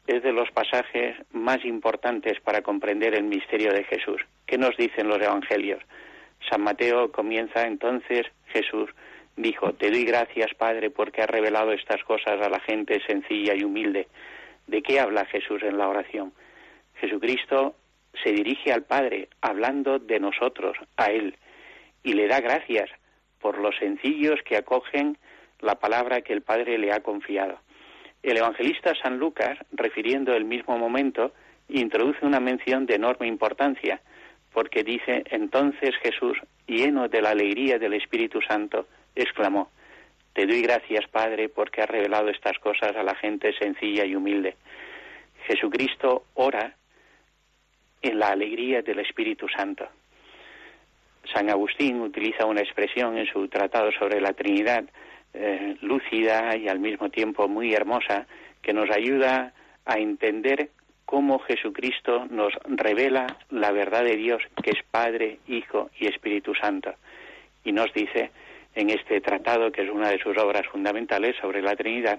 es 0.06 0.22
de 0.22 0.32
los 0.32 0.50
pasajes 0.50 1.16
más 1.32 1.64
importantes 1.64 2.40
para 2.40 2.62
comprender 2.62 3.14
el 3.14 3.24
misterio 3.24 3.72
de 3.72 3.84
Jesús. 3.84 4.20
¿Qué 4.46 4.58
nos 4.58 4.76
dicen 4.76 5.08
los 5.08 5.20
evangelios? 5.20 5.82
San 6.50 6.62
Mateo 6.62 7.12
comienza 7.12 7.62
entonces, 7.66 8.26
Jesús 8.48 8.90
dijo, 9.36 9.72
te 9.74 9.90
doy 9.90 10.04
gracias, 10.04 10.52
Padre, 10.54 10.90
porque 10.90 11.22
has 11.22 11.30
revelado 11.30 11.72
estas 11.72 12.02
cosas 12.04 12.40
a 12.40 12.50
la 12.50 12.60
gente 12.60 13.00
sencilla 13.06 13.54
y 13.54 13.64
humilde. 13.64 14.08
¿De 14.66 14.82
qué 14.82 15.00
habla 15.00 15.24
Jesús 15.26 15.62
en 15.62 15.78
la 15.78 15.88
oración? 15.88 16.32
Jesucristo 16.96 17.74
se 18.22 18.32
dirige 18.32 18.72
al 18.72 18.82
Padre 18.82 19.28
hablando 19.40 19.98
de 19.98 20.20
nosotros, 20.20 20.76
a 20.96 21.06
Él, 21.06 21.36
y 22.02 22.14
le 22.14 22.28
da 22.28 22.40
gracias 22.40 22.90
por 23.40 23.58
los 23.58 23.76
sencillos 23.76 24.40
que 24.44 24.56
acogen 24.56 25.18
la 25.60 25.76
palabra 25.76 26.22
que 26.22 26.32
el 26.32 26.42
Padre 26.42 26.78
le 26.78 26.92
ha 26.92 27.00
confiado. 27.00 27.58
El 28.22 28.36
evangelista 28.36 28.94
San 29.02 29.18
Lucas, 29.18 29.58
refiriendo 29.72 30.34
el 30.34 30.44
mismo 30.44 30.78
momento, 30.78 31.32
introduce 31.68 32.24
una 32.24 32.40
mención 32.40 32.86
de 32.86 32.94
enorme 32.94 33.26
importancia, 33.26 34.00
porque 34.52 34.84
dice, 34.84 35.24
entonces 35.30 35.96
Jesús, 36.02 36.38
lleno 36.66 37.08
de 37.08 37.22
la 37.22 37.30
alegría 37.30 37.78
del 37.78 37.94
Espíritu 37.94 38.40
Santo, 38.42 38.86
exclamó, 39.14 39.70
Te 40.34 40.46
doy 40.46 40.62
gracias, 40.62 41.08
Padre, 41.08 41.48
porque 41.48 41.82
has 41.82 41.90
revelado 41.90 42.28
estas 42.28 42.58
cosas 42.58 42.94
a 42.96 43.02
la 43.02 43.14
gente 43.14 43.52
sencilla 43.58 44.04
y 44.04 44.14
humilde. 44.14 44.56
Jesucristo 45.46 46.24
ora 46.34 46.76
en 48.02 48.18
la 48.18 48.28
alegría 48.28 48.82
del 48.82 48.98
Espíritu 48.98 49.48
Santo. 49.48 49.88
San 51.32 51.48
Agustín 51.50 52.00
utiliza 52.00 52.46
una 52.46 52.60
expresión 52.60 53.16
en 53.16 53.26
su 53.26 53.48
tratado 53.48 53.92
sobre 53.92 54.20
la 54.20 54.32
Trinidad 54.32 54.84
eh, 55.34 55.76
lúcida 55.80 56.56
y 56.56 56.68
al 56.68 56.80
mismo 56.80 57.08
tiempo 57.08 57.48
muy 57.48 57.72
hermosa 57.72 58.26
que 58.60 58.72
nos 58.72 58.90
ayuda 58.90 59.52
a 59.86 59.98
entender 59.98 60.70
cómo 61.04 61.38
Jesucristo 61.40 62.26
nos 62.30 62.52
revela 62.66 63.38
la 63.50 63.70
verdad 63.70 64.04
de 64.04 64.16
Dios, 64.16 64.42
que 64.62 64.70
es 64.70 64.82
Padre, 64.90 65.38
Hijo 65.46 65.90
y 65.98 66.06
Espíritu 66.06 66.54
Santo. 66.54 66.94
Y 67.64 67.72
nos 67.72 67.92
dice 67.92 68.30
en 68.74 68.90
este 68.90 69.20
tratado, 69.20 69.70
que 69.70 69.82
es 69.82 69.90
una 69.90 70.08
de 70.08 70.18
sus 70.18 70.36
obras 70.38 70.66
fundamentales 70.66 71.36
sobre 71.40 71.62
la 71.62 71.76
Trinidad, 71.76 72.18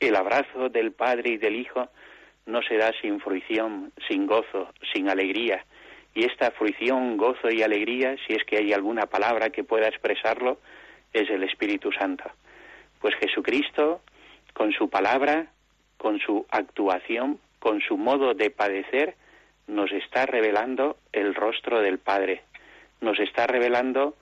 el 0.00 0.16
abrazo 0.16 0.68
del 0.68 0.92
Padre 0.92 1.30
y 1.30 1.36
del 1.36 1.56
Hijo 1.56 1.88
no 2.46 2.62
se 2.62 2.76
da 2.76 2.92
sin 3.00 3.20
fruición, 3.20 3.92
sin 4.08 4.26
gozo, 4.26 4.72
sin 4.92 5.08
alegría. 5.08 5.64
Y 6.14 6.24
esta 6.24 6.50
fruición, 6.52 7.16
gozo 7.16 7.50
y 7.50 7.62
alegría, 7.62 8.16
si 8.26 8.34
es 8.34 8.44
que 8.44 8.58
hay 8.58 8.72
alguna 8.72 9.06
palabra 9.06 9.50
que 9.50 9.64
pueda 9.64 9.88
expresarlo, 9.88 10.58
es 11.12 11.28
el 11.30 11.42
Espíritu 11.42 11.90
Santo. 11.92 12.24
Pues 13.00 13.14
Jesucristo, 13.16 14.00
con 14.52 14.72
su 14.72 14.88
palabra, 14.88 15.46
con 15.96 16.20
su 16.20 16.46
actuación, 16.50 17.38
con 17.58 17.80
su 17.80 17.96
modo 17.96 18.34
de 18.34 18.50
padecer, 18.50 19.14
nos 19.66 19.90
está 19.92 20.26
revelando 20.26 20.98
el 21.12 21.34
rostro 21.34 21.80
del 21.80 21.98
Padre, 21.98 22.42
nos 23.00 23.18
está 23.18 23.46
revelando 23.46 24.14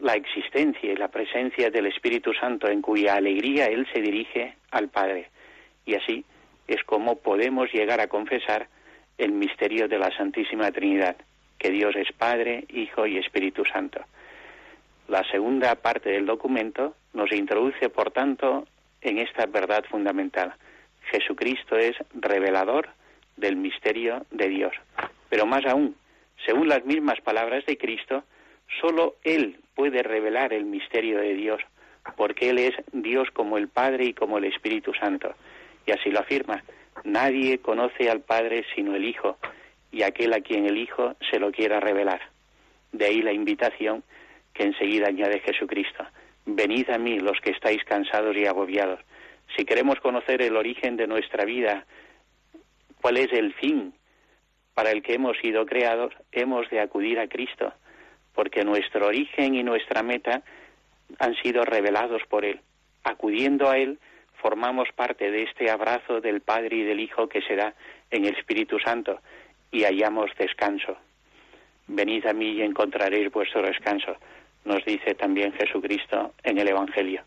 la 0.00 0.14
existencia 0.14 0.92
y 0.92 0.96
la 0.96 1.08
presencia 1.08 1.70
del 1.70 1.86
Espíritu 1.86 2.34
Santo 2.34 2.68
en 2.68 2.82
cuya 2.82 3.14
alegría 3.14 3.66
Él 3.66 3.86
se 3.92 4.00
dirige 4.00 4.56
al 4.72 4.88
Padre. 4.88 5.30
Y 5.86 5.94
así 5.94 6.24
es 6.68 6.82
como 6.84 7.16
podemos 7.16 7.72
llegar 7.72 8.00
a 8.00 8.08
confesar 8.08 8.68
el 9.18 9.32
misterio 9.32 9.88
de 9.88 9.98
la 9.98 10.10
Santísima 10.16 10.70
Trinidad, 10.72 11.16
que 11.58 11.70
Dios 11.70 11.94
es 11.96 12.12
Padre, 12.12 12.64
Hijo 12.68 13.06
y 13.06 13.18
Espíritu 13.18 13.64
Santo. 13.64 14.00
La 15.08 15.24
segunda 15.30 15.74
parte 15.76 16.10
del 16.10 16.26
documento 16.26 16.94
nos 17.12 17.32
introduce, 17.32 17.88
por 17.88 18.10
tanto, 18.10 18.66
en 19.00 19.18
esta 19.18 19.46
verdad 19.46 19.84
fundamental. 19.90 20.54
Jesucristo 21.10 21.76
es 21.76 21.96
revelador 22.14 22.88
del 23.36 23.56
misterio 23.56 24.24
de 24.30 24.48
Dios. 24.48 24.72
Pero 25.28 25.46
más 25.46 25.64
aún, 25.66 25.96
según 26.46 26.68
las 26.68 26.84
mismas 26.84 27.20
palabras 27.20 27.64
de 27.66 27.76
Cristo, 27.76 28.24
solo 28.80 29.16
Él 29.24 29.58
puede 29.74 30.02
revelar 30.02 30.52
el 30.52 30.64
misterio 30.64 31.18
de 31.18 31.34
Dios, 31.34 31.60
porque 32.16 32.50
Él 32.50 32.58
es 32.58 32.74
Dios 32.92 33.28
como 33.32 33.58
el 33.58 33.68
Padre 33.68 34.06
y 34.06 34.14
como 34.14 34.38
el 34.38 34.44
Espíritu 34.44 34.92
Santo. 34.94 35.34
Y 35.86 35.92
así 35.92 36.10
lo 36.10 36.20
afirma. 36.20 36.62
Nadie 37.04 37.58
conoce 37.58 38.10
al 38.10 38.20
Padre 38.20 38.64
sino 38.74 38.94
el 38.94 39.04
Hijo, 39.04 39.38
y 39.90 40.02
aquel 40.02 40.32
a 40.32 40.40
quien 40.40 40.66
el 40.66 40.78
Hijo 40.78 41.14
se 41.30 41.38
lo 41.38 41.50
quiera 41.52 41.80
revelar. 41.80 42.20
De 42.92 43.06
ahí 43.06 43.22
la 43.22 43.32
invitación 43.32 44.02
que 44.54 44.64
enseguida 44.64 45.08
añade 45.08 45.40
Jesucristo. 45.40 46.04
Venid 46.44 46.90
a 46.90 46.98
mí 46.98 47.18
los 47.18 47.40
que 47.40 47.50
estáis 47.50 47.82
cansados 47.84 48.36
y 48.36 48.46
agobiados. 48.46 49.00
Si 49.56 49.64
queremos 49.64 50.00
conocer 50.00 50.42
el 50.42 50.56
origen 50.56 50.96
de 50.96 51.06
nuestra 51.06 51.44
vida, 51.44 51.86
cuál 53.00 53.16
es 53.16 53.32
el 53.32 53.52
fin 53.54 53.94
para 54.74 54.90
el 54.90 55.02
que 55.02 55.14
hemos 55.14 55.36
sido 55.38 55.66
creados, 55.66 56.14
hemos 56.32 56.68
de 56.70 56.80
acudir 56.80 57.18
a 57.18 57.28
Cristo, 57.28 57.72
porque 58.34 58.64
nuestro 58.64 59.06
origen 59.06 59.54
y 59.54 59.62
nuestra 59.62 60.02
meta 60.02 60.42
han 61.18 61.34
sido 61.36 61.64
revelados 61.64 62.22
por 62.28 62.44
Él. 62.44 62.60
acudiendo 63.04 63.68
a 63.68 63.78
Él, 63.78 63.98
formamos 64.42 64.88
parte 64.94 65.30
de 65.30 65.44
este 65.44 65.70
abrazo 65.70 66.20
del 66.20 66.40
Padre 66.40 66.76
y 66.76 66.82
del 66.82 67.00
Hijo 67.00 67.28
que 67.28 67.40
se 67.42 67.54
da 67.54 67.74
en 68.10 68.24
el 68.24 68.36
Espíritu 68.36 68.78
Santo 68.80 69.20
y 69.70 69.84
hallamos 69.84 70.30
descanso. 70.36 70.96
Venid 71.86 72.26
a 72.26 72.32
mí 72.32 72.50
y 72.54 72.62
encontraréis 72.62 73.30
vuestro 73.30 73.62
descanso, 73.62 74.16
nos 74.64 74.84
dice 74.84 75.14
también 75.14 75.52
Jesucristo 75.52 76.34
en 76.42 76.58
el 76.58 76.68
Evangelio. 76.68 77.22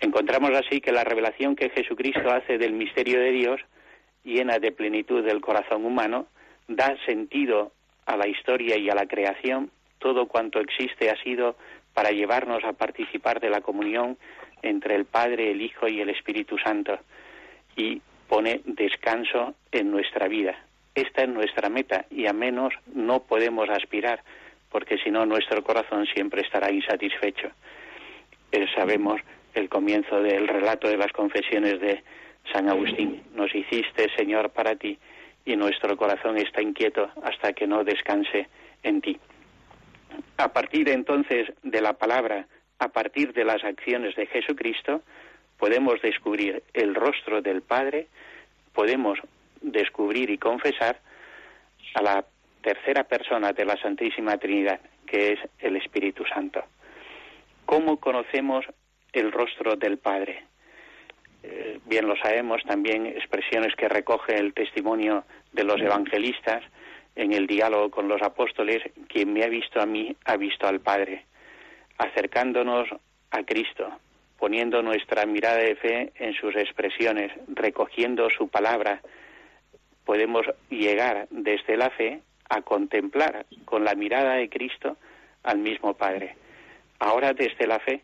Encontramos 0.00 0.52
así 0.52 0.80
que 0.80 0.92
la 0.92 1.02
revelación 1.02 1.56
que 1.56 1.70
Jesucristo 1.70 2.30
hace 2.30 2.56
del 2.56 2.72
misterio 2.72 3.18
de 3.18 3.32
Dios, 3.32 3.60
llena 4.22 4.58
de 4.60 4.70
plenitud 4.70 5.24
del 5.24 5.40
corazón 5.40 5.84
humano, 5.84 6.26
da 6.68 6.96
sentido 7.04 7.72
a 8.06 8.16
la 8.16 8.28
historia 8.28 8.76
y 8.76 8.88
a 8.88 8.94
la 8.94 9.06
creación. 9.06 9.70
Todo 9.98 10.26
cuanto 10.26 10.60
existe 10.60 11.10
ha 11.10 11.20
sido 11.22 11.56
para 11.94 12.10
llevarnos 12.10 12.62
a 12.62 12.74
participar 12.74 13.40
de 13.40 13.50
la 13.50 13.60
comunión 13.60 14.16
entre 14.62 14.94
el 14.94 15.04
Padre, 15.04 15.50
el 15.50 15.62
Hijo 15.62 15.88
y 15.88 16.00
el 16.00 16.10
Espíritu 16.10 16.58
Santo 16.58 16.98
y 17.76 18.00
pone 18.28 18.60
descanso 18.64 19.54
en 19.72 19.90
nuestra 19.90 20.28
vida. 20.28 20.58
Esta 20.94 21.22
es 21.22 21.28
nuestra 21.28 21.68
meta 21.68 22.06
y 22.10 22.26
a 22.26 22.32
menos 22.32 22.74
no 22.92 23.20
podemos 23.22 23.68
aspirar 23.70 24.22
porque 24.70 24.98
si 24.98 25.10
no 25.10 25.24
nuestro 25.26 25.62
corazón 25.62 26.06
siempre 26.06 26.42
estará 26.42 26.70
insatisfecho. 26.70 27.50
Eh, 28.52 28.66
sabemos 28.74 29.20
el 29.54 29.68
comienzo 29.68 30.20
del 30.20 30.48
relato 30.48 30.88
de 30.88 30.96
las 30.96 31.12
confesiones 31.12 31.80
de 31.80 32.02
San 32.52 32.68
Agustín. 32.68 33.22
Nos 33.34 33.54
hiciste, 33.54 34.08
Señor, 34.16 34.50
para 34.50 34.76
ti 34.76 34.98
y 35.44 35.56
nuestro 35.56 35.96
corazón 35.96 36.36
está 36.36 36.60
inquieto 36.60 37.10
hasta 37.22 37.52
que 37.52 37.66
no 37.66 37.84
descanse 37.84 38.48
en 38.82 39.00
ti. 39.00 39.18
A 40.36 40.52
partir 40.52 40.88
entonces 40.88 41.52
de 41.62 41.80
la 41.80 41.94
palabra 41.94 42.46
a 42.78 42.88
partir 42.88 43.32
de 43.32 43.44
las 43.44 43.64
acciones 43.64 44.14
de 44.14 44.26
Jesucristo, 44.26 45.02
podemos 45.58 46.00
descubrir 46.00 46.62
el 46.72 46.94
rostro 46.94 47.42
del 47.42 47.62
Padre, 47.62 48.06
podemos 48.72 49.18
descubrir 49.60 50.30
y 50.30 50.38
confesar 50.38 51.00
a 51.94 52.02
la 52.02 52.24
tercera 52.62 53.04
persona 53.04 53.52
de 53.52 53.64
la 53.64 53.76
Santísima 53.76 54.36
Trinidad, 54.38 54.80
que 55.06 55.32
es 55.32 55.40
el 55.58 55.76
Espíritu 55.76 56.24
Santo. 56.24 56.62
¿Cómo 57.66 57.98
conocemos 57.98 58.64
el 59.12 59.32
rostro 59.32 59.74
del 59.76 59.98
Padre? 59.98 60.44
Eh, 61.42 61.80
bien 61.86 62.06
lo 62.06 62.16
sabemos, 62.16 62.62
también 62.64 63.06
expresiones 63.06 63.74
que 63.74 63.88
recoge 63.88 64.38
el 64.38 64.54
testimonio 64.54 65.24
de 65.52 65.64
los 65.64 65.80
evangelistas 65.80 66.62
en 67.16 67.32
el 67.32 67.46
diálogo 67.46 67.90
con 67.90 68.06
los 68.06 68.22
apóstoles, 68.22 68.82
quien 69.08 69.32
me 69.32 69.42
ha 69.42 69.48
visto 69.48 69.80
a 69.80 69.86
mí 69.86 70.14
ha 70.24 70.36
visto 70.36 70.68
al 70.68 70.80
Padre 70.80 71.24
acercándonos 71.98 72.88
a 73.30 73.42
Cristo, 73.42 73.90
poniendo 74.38 74.82
nuestra 74.82 75.26
mirada 75.26 75.58
de 75.58 75.76
fe 75.76 76.12
en 76.16 76.32
sus 76.34 76.56
expresiones, 76.56 77.32
recogiendo 77.48 78.30
su 78.30 78.48
palabra, 78.48 79.00
podemos 80.04 80.46
llegar 80.70 81.26
desde 81.30 81.76
la 81.76 81.90
fe 81.90 82.22
a 82.48 82.62
contemplar 82.62 83.44
con 83.64 83.84
la 83.84 83.94
mirada 83.94 84.34
de 84.34 84.48
Cristo 84.48 84.96
al 85.42 85.58
mismo 85.58 85.94
Padre. 85.94 86.36
Ahora 86.98 87.34
desde 87.34 87.66
la 87.66 87.78
fe 87.78 88.02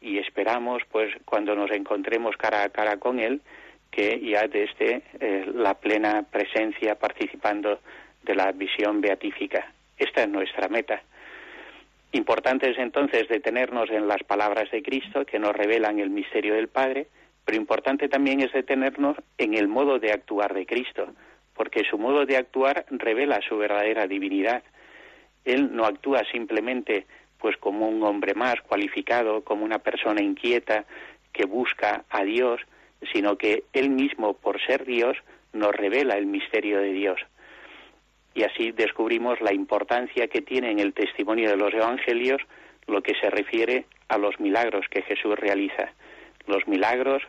y 0.00 0.18
esperamos 0.18 0.82
pues 0.90 1.14
cuando 1.24 1.54
nos 1.54 1.70
encontremos 1.70 2.36
cara 2.36 2.62
a 2.62 2.68
cara 2.68 2.98
con 2.98 3.18
Él 3.18 3.40
que 3.90 4.20
ya 4.20 4.46
desde 4.46 5.02
eh, 5.20 5.50
la 5.54 5.74
plena 5.74 6.22
presencia 6.30 6.96
participando 6.96 7.80
de 8.22 8.34
la 8.34 8.52
visión 8.52 9.00
beatífica. 9.00 9.72
Esta 9.96 10.24
es 10.24 10.28
nuestra 10.28 10.68
meta. 10.68 11.02
Importante 12.12 12.70
es 12.70 12.78
entonces 12.78 13.28
detenernos 13.28 13.90
en 13.90 14.08
las 14.08 14.22
palabras 14.22 14.70
de 14.70 14.82
Cristo 14.82 15.26
que 15.26 15.38
nos 15.38 15.54
revelan 15.54 15.98
el 15.98 16.10
misterio 16.10 16.54
del 16.54 16.68
Padre, 16.68 17.08
pero 17.44 17.58
importante 17.58 18.08
también 18.08 18.40
es 18.40 18.52
detenernos 18.52 19.16
en 19.38 19.54
el 19.54 19.68
modo 19.68 19.98
de 19.98 20.12
actuar 20.12 20.54
de 20.54 20.66
Cristo, 20.66 21.08
porque 21.54 21.84
su 21.84 21.98
modo 21.98 22.24
de 22.24 22.36
actuar 22.36 22.86
revela 22.90 23.40
su 23.46 23.56
verdadera 23.58 24.06
divinidad. 24.06 24.62
Él 25.44 25.74
no 25.74 25.84
actúa 25.84 26.22
simplemente 26.30 27.06
pues 27.38 27.56
como 27.58 27.88
un 27.88 28.02
hombre 28.02 28.34
más 28.34 28.60
cualificado, 28.62 29.44
como 29.44 29.64
una 29.64 29.78
persona 29.78 30.22
inquieta 30.22 30.84
que 31.32 31.44
busca 31.44 32.04
a 32.08 32.24
Dios, 32.24 32.60
sino 33.12 33.36
que 33.36 33.64
él 33.72 33.90
mismo 33.90 34.34
por 34.34 34.60
ser 34.64 34.84
Dios 34.84 35.16
nos 35.52 35.72
revela 35.74 36.16
el 36.16 36.26
misterio 36.26 36.80
de 36.80 36.92
Dios 36.92 37.20
y 38.36 38.44
así 38.44 38.70
descubrimos 38.70 39.40
la 39.40 39.54
importancia 39.54 40.28
que 40.28 40.42
tiene 40.42 40.70
en 40.70 40.78
el 40.78 40.92
testimonio 40.92 41.48
de 41.48 41.56
los 41.56 41.72
evangelios 41.72 42.42
lo 42.86 43.02
que 43.02 43.14
se 43.18 43.30
refiere 43.30 43.86
a 44.08 44.18
los 44.18 44.38
milagros 44.38 44.84
que 44.90 45.00
Jesús 45.02 45.34
realiza. 45.36 45.94
Los 46.46 46.68
milagros 46.68 47.22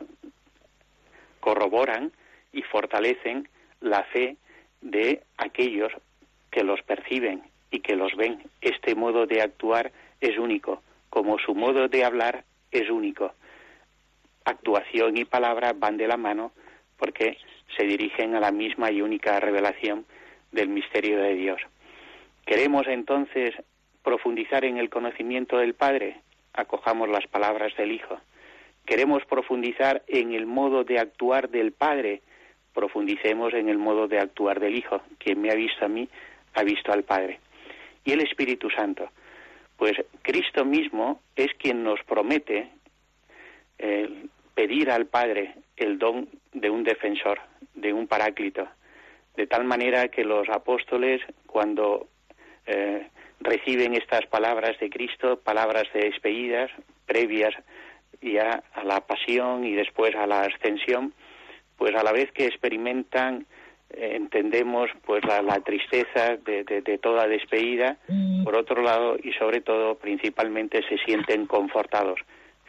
corroboran 1.40 2.12
y 2.52 2.62
fortalecen 2.62 3.48
la 3.80 4.04
fe 4.04 4.36
de 4.82 5.24
aquellos 5.38 5.94
que 6.52 6.66
los 6.66 6.82
perciben 6.82 7.42
y 7.72 7.80
que 7.80 7.96
los 7.96 8.14
ven. 8.18 8.44
Este 8.60 8.94
modo 8.94 9.26
de 9.26 9.42
actuar 9.42 9.94
es 10.20 10.38
único, 10.38 10.84
como 11.10 11.40
su 11.40 11.56
modo 11.56 11.88
de 11.88 12.04
hablar 12.04 12.44
es 12.70 12.90
único. 12.90 13.34
Actuación 14.44 15.16
y 15.16 15.24
palabra 15.24 15.72
van 15.74 15.96
de 15.96 16.08
la 16.08 16.18
mano 16.18 16.52
porque 16.98 17.38
se 17.78 17.86
dirigen 17.86 18.36
a 18.36 18.42
la 18.42 18.52
misma 18.52 18.92
y 18.92 19.02
única 19.02 19.40
revelación 19.40 20.06
del 20.52 20.70
misterio 20.70 21.20
de 21.20 21.34
Dios. 21.36 21.62
¿Queremos 22.46 22.88
entonces 22.88 23.54
profundizar 24.04 24.64
en 24.66 24.78
el 24.78 24.90
conocimiento 24.90 25.58
del 25.58 25.74
Padre? 25.74 26.22
Acojamos 26.54 27.10
las 27.10 27.28
palabras 27.28 27.76
del 27.76 27.92
Hijo. 27.92 28.20
¿Queremos 28.86 29.26
profundizar 29.26 30.04
en 30.08 30.34
el 30.34 30.46
modo 30.46 30.84
de 30.84 31.00
actuar 31.00 31.50
del 31.50 31.74
Padre? 31.74 32.22
Profundicemos 32.74 33.54
en 33.54 33.68
el 33.68 33.78
modo 33.78 34.08
de 34.08 34.20
actuar 34.20 34.60
del 34.60 34.76
Hijo. 34.76 35.02
Quien 35.18 35.42
me 35.42 35.52
ha 35.52 35.56
visto 35.56 35.84
a 35.84 35.90
mí, 35.90 36.08
ha 36.54 36.64
visto 36.64 36.94
al 36.94 37.04
Padre. 37.04 37.40
Y 38.06 38.14
el 38.14 38.22
Espíritu 38.22 38.70
Santo. 38.70 39.10
Pues 39.76 39.94
Cristo 40.22 40.64
mismo 40.64 41.22
es 41.36 41.54
quien 41.60 41.84
nos 41.84 42.02
promete 42.04 42.70
pedir 44.56 44.90
al 44.90 45.06
Padre 45.06 45.54
el 45.76 46.00
don 46.00 46.30
de 46.54 46.70
un 46.70 46.84
defensor, 46.84 47.40
de 47.76 47.94
un 47.94 48.08
paráclito, 48.08 48.68
de 49.38 49.48
tal 49.48 49.64
manera 49.64 50.10
que 50.10 50.26
los 50.26 50.50
apóstoles, 50.50 51.22
cuando 51.46 52.08
eh, 52.66 53.08
reciben 53.40 53.94
estas 53.94 54.26
palabras 54.26 54.78
de 54.80 54.90
Cristo, 54.90 55.40
palabras 55.40 55.84
de 55.94 56.02
despedidas, 56.02 56.72
previas 57.06 57.54
ya 58.20 58.64
a 58.74 58.84
la 58.84 59.02
pasión 59.02 59.64
y 59.64 59.74
después 59.74 60.16
a 60.16 60.26
la 60.26 60.42
ascensión, 60.42 61.14
pues 61.78 61.96
a 61.96 62.04
la 62.04 62.12
vez 62.12 62.32
que 62.32 62.48
experimentan, 62.48 63.46
eh, 63.92 64.14
entendemos 64.16 64.90
pues 65.06 65.24
la, 65.24 65.60
tristeza 65.62 66.36
de, 66.38 66.64
de, 66.64 66.98
toda 66.98 67.28
despedida, 67.28 67.98
mm. 68.08 68.44
por 68.44 68.58
otro 68.58 68.82
lado 68.82 69.18
y 69.22 69.34
sobre 69.34 69.62
todo 69.62 69.96
principalmente 69.96 70.82
se 70.90 70.98
sienten 70.98 71.46
confortados. 71.46 72.20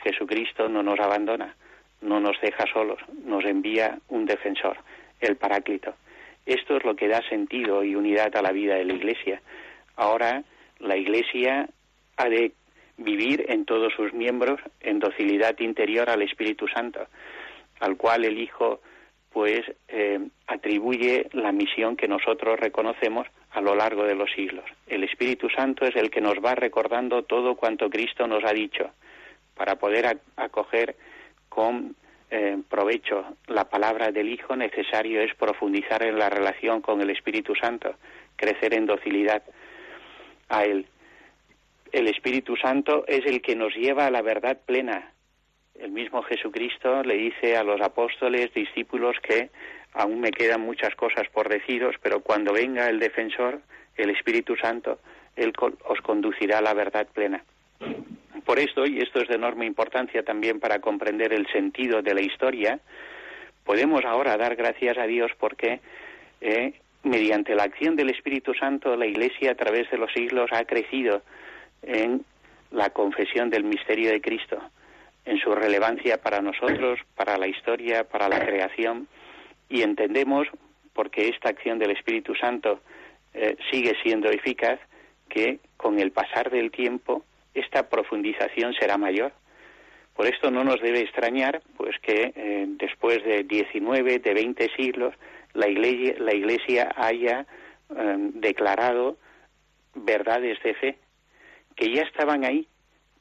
Jesucristo 0.02 0.68
no 0.68 0.82
nos 0.82 1.00
abandona, 1.00 1.56
no 2.02 2.20
nos 2.20 2.38
deja 2.42 2.66
solos, 2.70 3.00
nos 3.24 3.44
envía 3.46 3.98
un 4.08 4.26
defensor, 4.26 4.76
el 5.20 5.36
Paráclito. 5.36 5.94
Esto 6.48 6.78
es 6.78 6.84
lo 6.84 6.96
que 6.96 7.08
da 7.08 7.20
sentido 7.28 7.84
y 7.84 7.94
unidad 7.94 8.34
a 8.34 8.40
la 8.40 8.52
vida 8.52 8.76
de 8.76 8.86
la 8.86 8.94
Iglesia. 8.94 9.42
Ahora 9.96 10.42
la 10.78 10.96
Iglesia 10.96 11.68
ha 12.16 12.28
de 12.30 12.52
vivir 12.96 13.44
en 13.48 13.66
todos 13.66 13.92
sus 13.92 14.14
miembros 14.14 14.58
en 14.80 14.98
docilidad 14.98 15.58
interior 15.60 16.08
al 16.08 16.22
Espíritu 16.22 16.66
Santo, 16.66 17.06
al 17.80 17.98
cual 17.98 18.24
el 18.24 18.38
Hijo 18.38 18.80
pues 19.30 19.60
eh, 19.88 20.20
atribuye 20.46 21.28
la 21.32 21.52
misión 21.52 21.96
que 21.98 22.08
nosotros 22.08 22.58
reconocemos 22.58 23.26
a 23.50 23.60
lo 23.60 23.74
largo 23.74 24.04
de 24.04 24.14
los 24.14 24.32
siglos. 24.32 24.64
El 24.86 25.04
Espíritu 25.04 25.50
Santo 25.50 25.84
es 25.84 25.96
el 25.96 26.10
que 26.10 26.22
nos 26.22 26.36
va 26.42 26.54
recordando 26.54 27.24
todo 27.24 27.56
cuanto 27.56 27.90
Cristo 27.90 28.26
nos 28.26 28.42
ha 28.44 28.54
dicho 28.54 28.90
para 29.54 29.76
poder 29.76 30.18
acoger 30.36 30.96
con 31.50 31.94
eh, 32.30 32.58
provecho 32.68 33.36
la 33.46 33.64
palabra 33.68 34.12
del 34.12 34.28
Hijo, 34.28 34.56
necesario 34.56 35.20
es 35.20 35.34
profundizar 35.34 36.02
en 36.02 36.18
la 36.18 36.28
relación 36.28 36.80
con 36.80 37.00
el 37.00 37.10
Espíritu 37.10 37.54
Santo, 37.54 37.94
crecer 38.36 38.74
en 38.74 38.86
docilidad 38.86 39.42
a 40.48 40.64
Él. 40.64 40.86
El 41.90 42.08
Espíritu 42.08 42.56
Santo 42.56 43.04
es 43.06 43.24
el 43.24 43.40
que 43.40 43.56
nos 43.56 43.74
lleva 43.74 44.06
a 44.06 44.10
la 44.10 44.22
verdad 44.22 44.58
plena. 44.64 45.12
El 45.74 45.90
mismo 45.90 46.22
Jesucristo 46.22 47.02
le 47.02 47.14
dice 47.14 47.56
a 47.56 47.64
los 47.64 47.80
apóstoles, 47.80 48.52
discípulos, 48.52 49.16
que 49.22 49.50
aún 49.94 50.20
me 50.20 50.30
quedan 50.30 50.60
muchas 50.60 50.94
cosas 50.94 51.28
por 51.32 51.48
deciros, 51.48 51.96
pero 52.02 52.20
cuando 52.20 52.52
venga 52.52 52.88
el 52.88 52.98
defensor, 52.98 53.60
el 53.96 54.10
Espíritu 54.10 54.54
Santo, 54.56 54.98
Él 55.34 55.52
os 55.84 56.00
conducirá 56.02 56.58
a 56.58 56.62
la 56.62 56.74
verdad 56.74 57.06
plena. 57.12 57.42
Por 58.44 58.58
esto, 58.58 58.86
y 58.86 59.00
esto 59.00 59.20
es 59.20 59.28
de 59.28 59.34
enorme 59.34 59.66
importancia 59.66 60.22
también 60.22 60.58
para 60.58 60.80
comprender 60.80 61.32
el 61.32 61.46
sentido 61.48 62.00
de 62.00 62.14
la 62.14 62.22
historia, 62.22 62.80
podemos 63.64 64.04
ahora 64.06 64.38
dar 64.38 64.56
gracias 64.56 64.96
a 64.96 65.06
Dios 65.06 65.30
porque 65.38 65.80
eh, 66.40 66.72
mediante 67.02 67.54
la 67.54 67.64
acción 67.64 67.94
del 67.96 68.10
Espíritu 68.10 68.54
Santo 68.54 68.96
la 68.96 69.06
Iglesia 69.06 69.52
a 69.52 69.54
través 69.54 69.90
de 69.90 69.98
los 69.98 70.10
siglos 70.12 70.50
ha 70.52 70.64
crecido 70.64 71.22
en 71.82 72.24
la 72.70 72.90
confesión 72.90 73.50
del 73.50 73.64
misterio 73.64 74.10
de 74.10 74.20
Cristo, 74.20 74.58
en 75.24 75.38
su 75.38 75.54
relevancia 75.54 76.18
para 76.18 76.40
nosotros, 76.40 77.00
para 77.16 77.36
la 77.38 77.46
historia, 77.46 78.04
para 78.04 78.28
la 78.28 78.40
creación, 78.44 79.08
y 79.68 79.82
entendemos, 79.82 80.48
porque 80.94 81.28
esta 81.28 81.50
acción 81.50 81.78
del 81.78 81.90
Espíritu 81.90 82.34
Santo 82.34 82.80
eh, 83.34 83.56
sigue 83.70 83.94
siendo 84.02 84.30
eficaz, 84.30 84.80
que 85.28 85.58
con 85.76 85.98
el 85.98 86.10
pasar 86.12 86.50
del 86.50 86.70
tiempo 86.70 87.24
esta 87.60 87.88
profundización 87.88 88.72
será 88.74 88.96
mayor. 88.96 89.32
Por 90.14 90.26
esto 90.26 90.50
no 90.50 90.64
nos 90.64 90.80
debe 90.80 91.00
extrañar 91.00 91.62
pues 91.76 91.96
que 92.00 92.32
eh, 92.34 92.66
después 92.68 93.22
de 93.24 93.44
19, 93.44 94.18
de 94.18 94.34
20 94.34 94.70
siglos, 94.76 95.14
la 95.54 95.68
Iglesia, 95.68 96.16
la 96.18 96.34
iglesia 96.34 96.92
haya 96.96 97.46
eh, 97.96 98.16
declarado 98.34 99.16
verdades 99.94 100.62
de 100.62 100.74
fe 100.74 100.98
que 101.76 101.94
ya 101.94 102.02
estaban 102.02 102.44
ahí, 102.44 102.66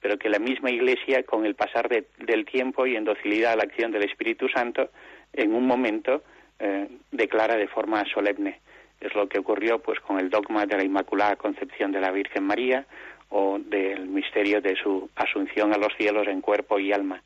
pero 0.01 0.17
que 0.17 0.29
la 0.29 0.39
misma 0.39 0.71
Iglesia, 0.71 1.23
con 1.23 1.45
el 1.45 1.55
pasar 1.55 1.87
del 1.89 2.45
tiempo 2.45 2.87
y 2.87 2.95
en 2.95 3.03
docilidad 3.03 3.53
a 3.53 3.55
la 3.57 3.63
acción 3.63 3.91
del 3.91 4.03
Espíritu 4.03 4.49
Santo, 4.49 4.89
en 5.33 5.53
un 5.53 5.67
momento 5.67 6.23
eh, 6.59 6.87
declara 7.11 7.55
de 7.55 7.67
forma 7.67 8.03
solemne. 8.11 8.59
Es 8.99 9.13
lo 9.13 9.29
que 9.29 9.39
ocurrió 9.39 9.79
pues 9.79 9.99
con 9.99 10.19
el 10.19 10.31
dogma 10.31 10.65
de 10.65 10.77
la 10.77 10.83
Inmaculada 10.83 11.35
Concepción 11.35 11.91
de 11.91 12.01
la 12.01 12.11
Virgen 12.11 12.43
María 12.43 12.85
o 13.29 13.59
del 13.59 14.07
misterio 14.07 14.61
de 14.61 14.75
su 14.75 15.09
asunción 15.15 15.73
a 15.73 15.77
los 15.77 15.93
cielos 15.97 16.27
en 16.27 16.41
cuerpo 16.41 16.79
y 16.79 16.91
alma. 16.91 17.21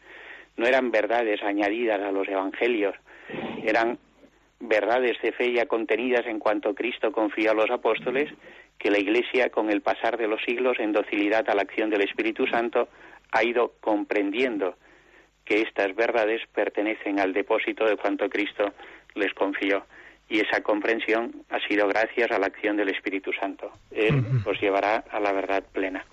No 0.57 0.65
eran 0.65 0.91
verdades 0.91 1.41
añadidas 1.43 2.01
a 2.01 2.11
los 2.11 2.27
evangelios, 2.27 2.95
eran 3.63 3.97
verdades 4.59 5.19
de 5.21 5.31
fe 5.31 5.53
ya 5.53 5.65
contenidas 5.65 6.25
en 6.27 6.39
cuanto 6.39 6.75
Cristo 6.75 7.11
confió 7.11 7.51
a 7.51 7.55
los 7.55 7.69
apóstoles 7.69 8.31
que 8.77 8.91
la 8.91 8.99
Iglesia, 8.99 9.49
con 9.49 9.69
el 9.69 9.81
pasar 9.81 10.17
de 10.17 10.27
los 10.27 10.41
siglos, 10.43 10.79
en 10.79 10.91
docilidad 10.91 11.47
a 11.49 11.55
la 11.55 11.61
acción 11.61 11.89
del 11.89 12.01
Espíritu 12.01 12.47
Santo, 12.47 12.89
ha 13.31 13.43
ido 13.43 13.73
comprendiendo 13.79 14.75
que 15.45 15.61
estas 15.61 15.95
verdades 15.95 16.41
pertenecen 16.53 17.19
al 17.19 17.33
depósito 17.33 17.85
de 17.85 17.97
cuanto 17.97 18.29
Cristo 18.29 18.73
les 19.15 19.33
confió. 19.33 19.85
Y 20.31 20.39
esa 20.39 20.61
comprensión 20.61 21.43
ha 21.49 21.59
sido 21.67 21.89
gracias 21.89 22.31
a 22.31 22.39
la 22.39 22.45
acción 22.45 22.77
del 22.77 22.87
Espíritu 22.87 23.33
Santo. 23.33 23.69
Él 23.91 24.23
los 24.45 24.61
llevará 24.61 25.03
a 25.11 25.19
la 25.19 25.33
verdad 25.33 25.61
plena. 25.73 26.05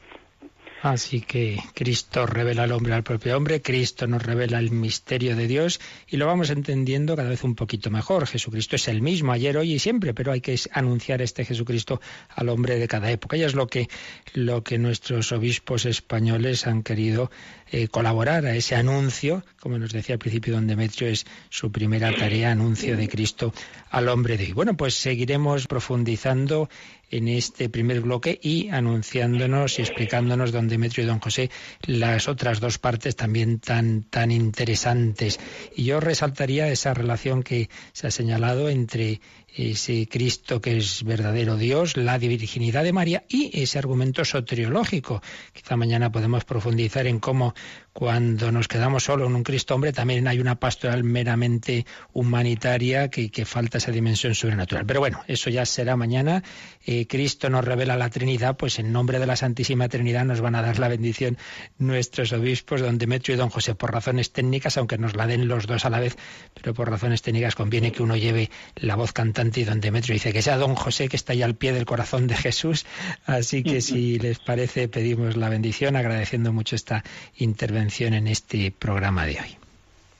Así 0.82 1.20
que 1.20 1.58
Cristo 1.74 2.24
revela 2.24 2.62
al 2.62 2.72
hombre 2.72 2.94
al 2.94 3.02
propio 3.02 3.36
hombre, 3.36 3.60
Cristo 3.60 4.06
nos 4.06 4.22
revela 4.22 4.60
el 4.60 4.70
misterio 4.70 5.34
de 5.34 5.48
Dios 5.48 5.80
y 6.06 6.18
lo 6.18 6.26
vamos 6.26 6.50
entendiendo 6.50 7.16
cada 7.16 7.28
vez 7.28 7.42
un 7.42 7.56
poquito 7.56 7.90
mejor. 7.90 8.28
Jesucristo 8.28 8.76
es 8.76 8.86
el 8.86 9.02
mismo 9.02 9.32
ayer, 9.32 9.56
hoy 9.56 9.72
y 9.72 9.78
siempre, 9.80 10.14
pero 10.14 10.30
hay 10.30 10.40
que 10.40 10.56
anunciar 10.72 11.20
este 11.20 11.44
Jesucristo 11.44 12.00
al 12.28 12.48
hombre 12.48 12.78
de 12.78 12.86
cada 12.86 13.10
época. 13.10 13.36
Y 13.36 13.42
es 13.42 13.54
lo 13.54 13.66
que, 13.66 13.88
lo 14.34 14.62
que 14.62 14.78
nuestros 14.78 15.32
obispos 15.32 15.84
españoles 15.84 16.68
han 16.68 16.84
querido 16.84 17.30
eh, 17.72 17.88
colaborar 17.88 18.46
a 18.46 18.54
ese 18.54 18.76
anuncio, 18.76 19.44
como 19.60 19.78
nos 19.78 19.92
decía 19.92 20.14
al 20.14 20.20
principio 20.20 20.54
don 20.54 20.68
Demetrio, 20.68 21.08
es 21.08 21.26
su 21.50 21.72
primera 21.72 22.14
tarea, 22.14 22.52
anuncio 22.52 22.96
de 22.96 23.08
Cristo 23.08 23.52
al 23.90 24.08
hombre 24.08 24.36
de 24.36 24.44
hoy. 24.44 24.52
Bueno, 24.52 24.76
pues 24.76 24.94
seguiremos 24.94 25.66
profundizando 25.66 26.68
en 27.10 27.28
este 27.28 27.68
primer 27.68 28.00
bloque 28.00 28.38
y 28.42 28.68
anunciándonos 28.68 29.78
y 29.78 29.82
explicándonos 29.82 30.52
don 30.52 30.68
Demetrio 30.68 31.04
y 31.04 31.06
don 31.06 31.20
José 31.20 31.50
las 31.86 32.28
otras 32.28 32.60
dos 32.60 32.78
partes 32.78 33.16
también 33.16 33.60
tan, 33.60 34.02
tan 34.04 34.30
interesantes. 34.30 35.40
Y 35.74 35.84
yo 35.84 36.00
resaltaría 36.00 36.68
esa 36.68 36.94
relación 36.94 37.42
que 37.42 37.68
se 37.92 38.06
ha 38.06 38.10
señalado 38.10 38.68
entre 38.68 39.20
ese 39.58 40.06
Cristo 40.08 40.60
que 40.60 40.76
es 40.76 41.02
verdadero 41.02 41.56
Dios, 41.56 41.96
la 41.96 42.16
virginidad 42.16 42.84
de 42.84 42.92
María 42.92 43.24
y 43.28 43.50
ese 43.60 43.78
argumento 43.78 44.24
soteriológico. 44.24 45.20
Quizá 45.52 45.76
mañana 45.76 46.12
podemos 46.12 46.44
profundizar 46.44 47.08
en 47.08 47.18
cómo 47.18 47.54
cuando 47.92 48.52
nos 48.52 48.68
quedamos 48.68 49.02
solo 49.02 49.26
en 49.26 49.34
un 49.34 49.42
Cristo 49.42 49.74
hombre 49.74 49.92
también 49.92 50.28
hay 50.28 50.38
una 50.38 50.60
pastoral 50.60 51.02
meramente 51.02 51.84
humanitaria 52.12 53.08
que, 53.10 53.28
falta 53.44 53.78
esa 53.78 53.90
dimensión 53.90 54.34
sobrenatural. 54.36 54.86
Pero 54.86 55.00
bueno, 55.00 55.22
eso 55.26 55.50
ya 55.50 55.66
será 55.66 55.96
mañana. 55.96 56.44
Eh, 56.86 57.08
Cristo 57.08 57.50
nos 57.50 57.64
revela 57.64 57.96
la 57.96 58.10
Trinidad, 58.10 58.56
pues 58.56 58.78
en 58.78 58.92
nombre 58.92 59.18
de 59.18 59.26
la 59.26 59.34
Santísima 59.34 59.88
Trinidad 59.88 60.24
nos 60.24 60.40
van 60.40 60.54
a 60.54 60.62
dar 60.62 60.78
la 60.78 60.86
bendición 60.86 61.38
nuestros 61.78 62.32
obispos, 62.32 62.80
don 62.80 62.98
Demetrio 62.98 63.34
y 63.34 63.38
don 63.38 63.48
José, 63.48 63.74
por 63.74 63.92
razones 63.92 64.32
técnicas, 64.32 64.76
aunque 64.76 64.98
nos 64.98 65.16
la 65.16 65.26
den 65.26 65.48
los 65.48 65.66
dos 65.66 65.84
a 65.84 65.90
la 65.90 65.98
vez, 65.98 66.16
pero 66.54 66.74
por 66.74 66.88
razones 66.88 67.22
técnicas 67.22 67.56
conviene 67.56 67.90
que 67.90 68.02
uno 68.04 68.16
lleve 68.16 68.50
la 68.76 68.94
voz 68.94 69.12
cantante 69.12 69.47
y 69.56 69.64
don 69.64 69.80
Demetrio 69.80 70.14
dice 70.14 70.32
que 70.32 70.42
sea 70.42 70.56
don 70.56 70.74
José 70.74 71.08
que 71.08 71.16
está 71.16 71.32
ahí 71.32 71.42
al 71.42 71.54
pie 71.54 71.72
del 71.72 71.84
corazón 71.86 72.26
de 72.26 72.34
Jesús. 72.34 72.86
Así 73.26 73.62
que 73.62 73.80
si 73.80 74.18
les 74.18 74.38
parece, 74.38 74.88
pedimos 74.88 75.36
la 75.36 75.48
bendición 75.48 75.96
agradeciendo 75.96 76.52
mucho 76.52 76.76
esta 76.76 77.02
intervención 77.36 78.14
en 78.14 78.28
este 78.28 78.70
programa 78.70 79.26
de 79.26 79.38
hoy. 79.40 79.56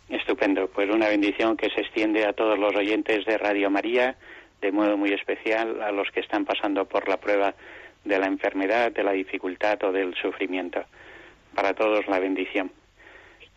Estupendo, 0.09 0.69
pues 0.69 0.89
una 0.91 1.09
bendición 1.09 1.57
que 1.57 1.69
se 1.71 1.81
extiende 1.81 2.25
a 2.25 2.33
todos 2.33 2.59
los 2.59 2.75
oyentes 2.75 3.27
de 3.27 3.37
Radio 3.37 3.71
María, 3.71 4.17
de 4.61 4.73
modo 4.73 4.97
muy 4.97 5.13
especial 5.13 5.83
a 5.83 5.93
los 5.93 6.11
que 6.11 6.21
están 6.21 6.45
pasando 6.45 6.87
por 6.87 7.09
la 7.09 7.19
prueba 7.19 7.55
de 8.05 8.19
la 8.19 8.27
enfermedad, 8.27 8.93
de 8.93 9.03
la 9.03 9.13
dificultad 9.13 9.83
o 9.85 9.93
del 9.93 10.15
sufrimiento. 10.15 10.85
Para 11.55 11.75
todos 11.75 12.07
la 12.09 12.19
bendición. 12.19 12.71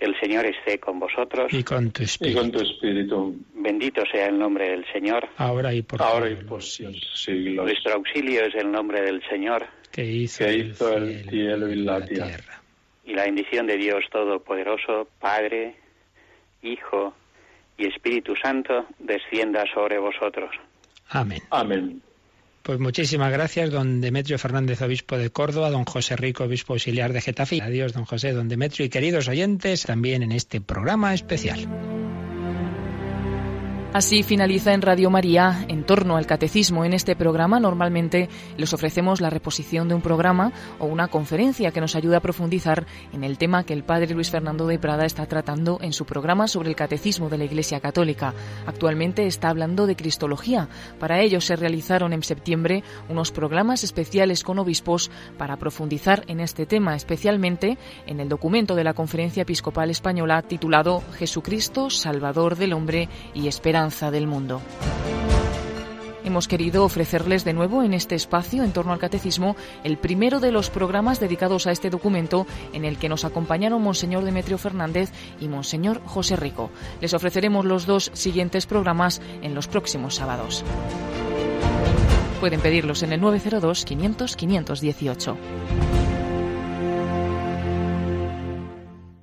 El 0.02 0.20
Señor 0.20 0.45
esté 0.45 0.80
con 0.80 0.99
vosotros. 0.99 1.54
Y 1.54 1.64
con 1.64 1.91
tu 1.91 2.04
espíritu. 2.04 3.36
Bendito 3.54 4.02
sea 4.12 4.28
el 4.28 4.38
nombre 4.38 4.70
del 4.70 4.86
Señor. 4.91 5.30
Ahora 5.38 5.74
y 5.74 5.84
por, 5.84 6.02
Ahora 6.02 6.30
y 6.30 6.36
por 6.36 6.62
siglos. 6.62 7.30
Nuestro 7.56 7.93
auxilio 7.93 8.45
es 8.45 8.56
el 8.56 8.72
nombre 8.72 9.02
del 9.02 9.22
Señor. 9.30 9.68
Que 9.91 10.04
hizo, 10.04 10.45
el, 10.45 10.76
cielo 10.76 11.72
y 11.72 11.76
la, 11.76 12.04
tierra 12.04 12.62
y 13.06 13.14
la 13.14 13.26
bendición 13.26 13.68
de 13.68 13.78
Dios 13.78 14.06
Todopoderoso, 14.12 15.08
Padre, 15.20 15.76
Hijo 16.62 17.14
y 17.78 17.88
Espíritu 17.88 18.36
Santo, 18.36 18.86
descienda 18.99 19.66
sobre 19.74 19.97
vosotros. 19.97 20.52
Amén. 21.10 21.41
Amén. 21.49 22.02
Pues 22.64 22.80
muchísimas 22.80 23.32
gracias, 23.32 23.72
don 23.72 24.01
Demetrio 24.01 24.38
Fernández, 24.38 24.82
obispo 24.82 25.18
de 25.18 25.32
Córdoba, 25.32 25.72
don 25.72 25.86
José 25.86 26.16
Rico, 26.16 26.43
obispo 26.43 26.74
auxiliar 26.74 27.12
de 27.12 27.22
Getafe. 27.22 27.62
Adiós, 27.62 27.93
don 27.93 28.05
José, 28.05 28.34
don 28.34 28.49
Demetrio 28.49 28.86
y 28.86 28.89
queridos 28.89 29.28
oyentes, 29.28 29.84
también 29.84 30.22
en 30.22 30.32
este 30.32 30.62
programa 30.62 31.14
especial. 31.14 31.68
Así 33.94 34.24
finaliza 34.24 34.74
en 34.74 34.82
Radio 34.82 35.10
María 35.10 35.66
en 35.68 35.84
torno 35.84 36.16
al 36.16 36.26
catecismo. 36.26 36.86
En 36.86 36.94
este 36.94 37.18
programa 37.18 37.60
normalmente 37.60 38.30
les 38.56 38.72
ofrecemos 38.72 39.20
la 39.20 39.30
reposición 39.30 39.89
de 39.89 39.96
un 39.96 40.02
programa 40.02 40.54
o 40.80 40.86
una 40.86 41.10
conferencia 41.10 41.72
que 41.72 41.82
nos 41.82 41.98
ayuda 41.98 42.18
a 42.18 42.22
profundizar 42.22 42.86
en 43.12 43.26
el 43.26 43.38
tema 43.38 43.66
que 43.66 43.74
el 43.74 43.84
padre 43.84 44.14
Luis 44.14 44.32
Fernando 44.32 44.66
de 44.66 44.80
Prada 44.80 45.06
está 45.06 45.26
tratando 45.26 45.78
en 45.82 45.92
su 45.92 46.06
programa 46.06 46.48
sobre 46.48 46.70
el 46.70 46.78
catecismo 46.78 47.28
de 47.28 47.38
la 47.38 47.44
Iglesia 47.44 47.82
Católica. 47.82 48.34
Actualmente 48.66 49.28
está 49.28 49.50
hablando 49.50 49.86
de 49.86 49.98
Cristología. 49.98 50.70
Para 50.98 51.20
ello 51.20 51.42
se 51.42 51.58
realizaron 51.58 52.14
en 52.14 52.24
septiembre 52.24 52.86
unos 53.10 53.34
programas 53.34 53.84
especiales 53.84 54.46
con 54.46 54.58
obispos 54.58 55.12
para 55.38 55.58
profundizar 55.58 56.24
en 56.28 56.39
este 56.39 56.66
tema, 56.66 56.96
especialmente 56.96 57.78
en 58.08 58.22
el 58.22 58.30
documento 58.30 58.76
de 58.76 58.86
la 58.86 58.94
Conferencia 58.94 59.44
Episcopal 59.44 59.89
Española 59.89 60.44
titulado 60.44 61.04
Jesucristo, 61.18 61.89
Salvador 61.89 62.56
del 62.56 62.72
Hombre 62.72 63.10
y 63.34 63.50
Del 63.82 64.28
mundo. 64.28 64.62
Hemos 66.24 66.48
querido 66.48 66.86
ofrecerles 66.86 67.44
de 67.44 67.54
nuevo 67.54 67.82
en 67.82 67.96
este 67.96 68.14
espacio 68.14 68.64
en 68.64 68.74
torno 68.74 68.94
al 68.94 69.00
catecismo 69.00 69.56
el 69.84 69.98
primero 69.98 70.40
de 70.40 70.52
los 70.52 70.70
programas 70.70 71.20
dedicados 71.20 71.66
a 71.66 71.72
este 71.72 71.90
documento 71.90 72.46
en 72.74 72.86
el 72.86 73.00
que 73.00 73.10
nos 73.10 73.26
acompañaron 73.26 73.82
Monseñor 73.82 74.24
Demetrio 74.24 74.60
Fernández 74.60 75.10
y 75.40 75.48
Monseñor 75.48 76.00
José 76.06 76.36
Rico. 76.36 76.70
Les 77.02 77.16
ofreceremos 77.16 77.66
los 77.66 77.88
dos 77.88 78.12
siguientes 78.14 78.68
programas 78.68 79.20
en 79.42 79.56
los 79.56 79.68
próximos 79.68 80.14
sábados. 80.14 80.64
Pueden 82.40 82.62
pedirlos 82.62 83.02
en 83.02 83.14
el 83.14 83.22
902 83.22 83.84
500 83.84 84.36
518. 84.36 86.01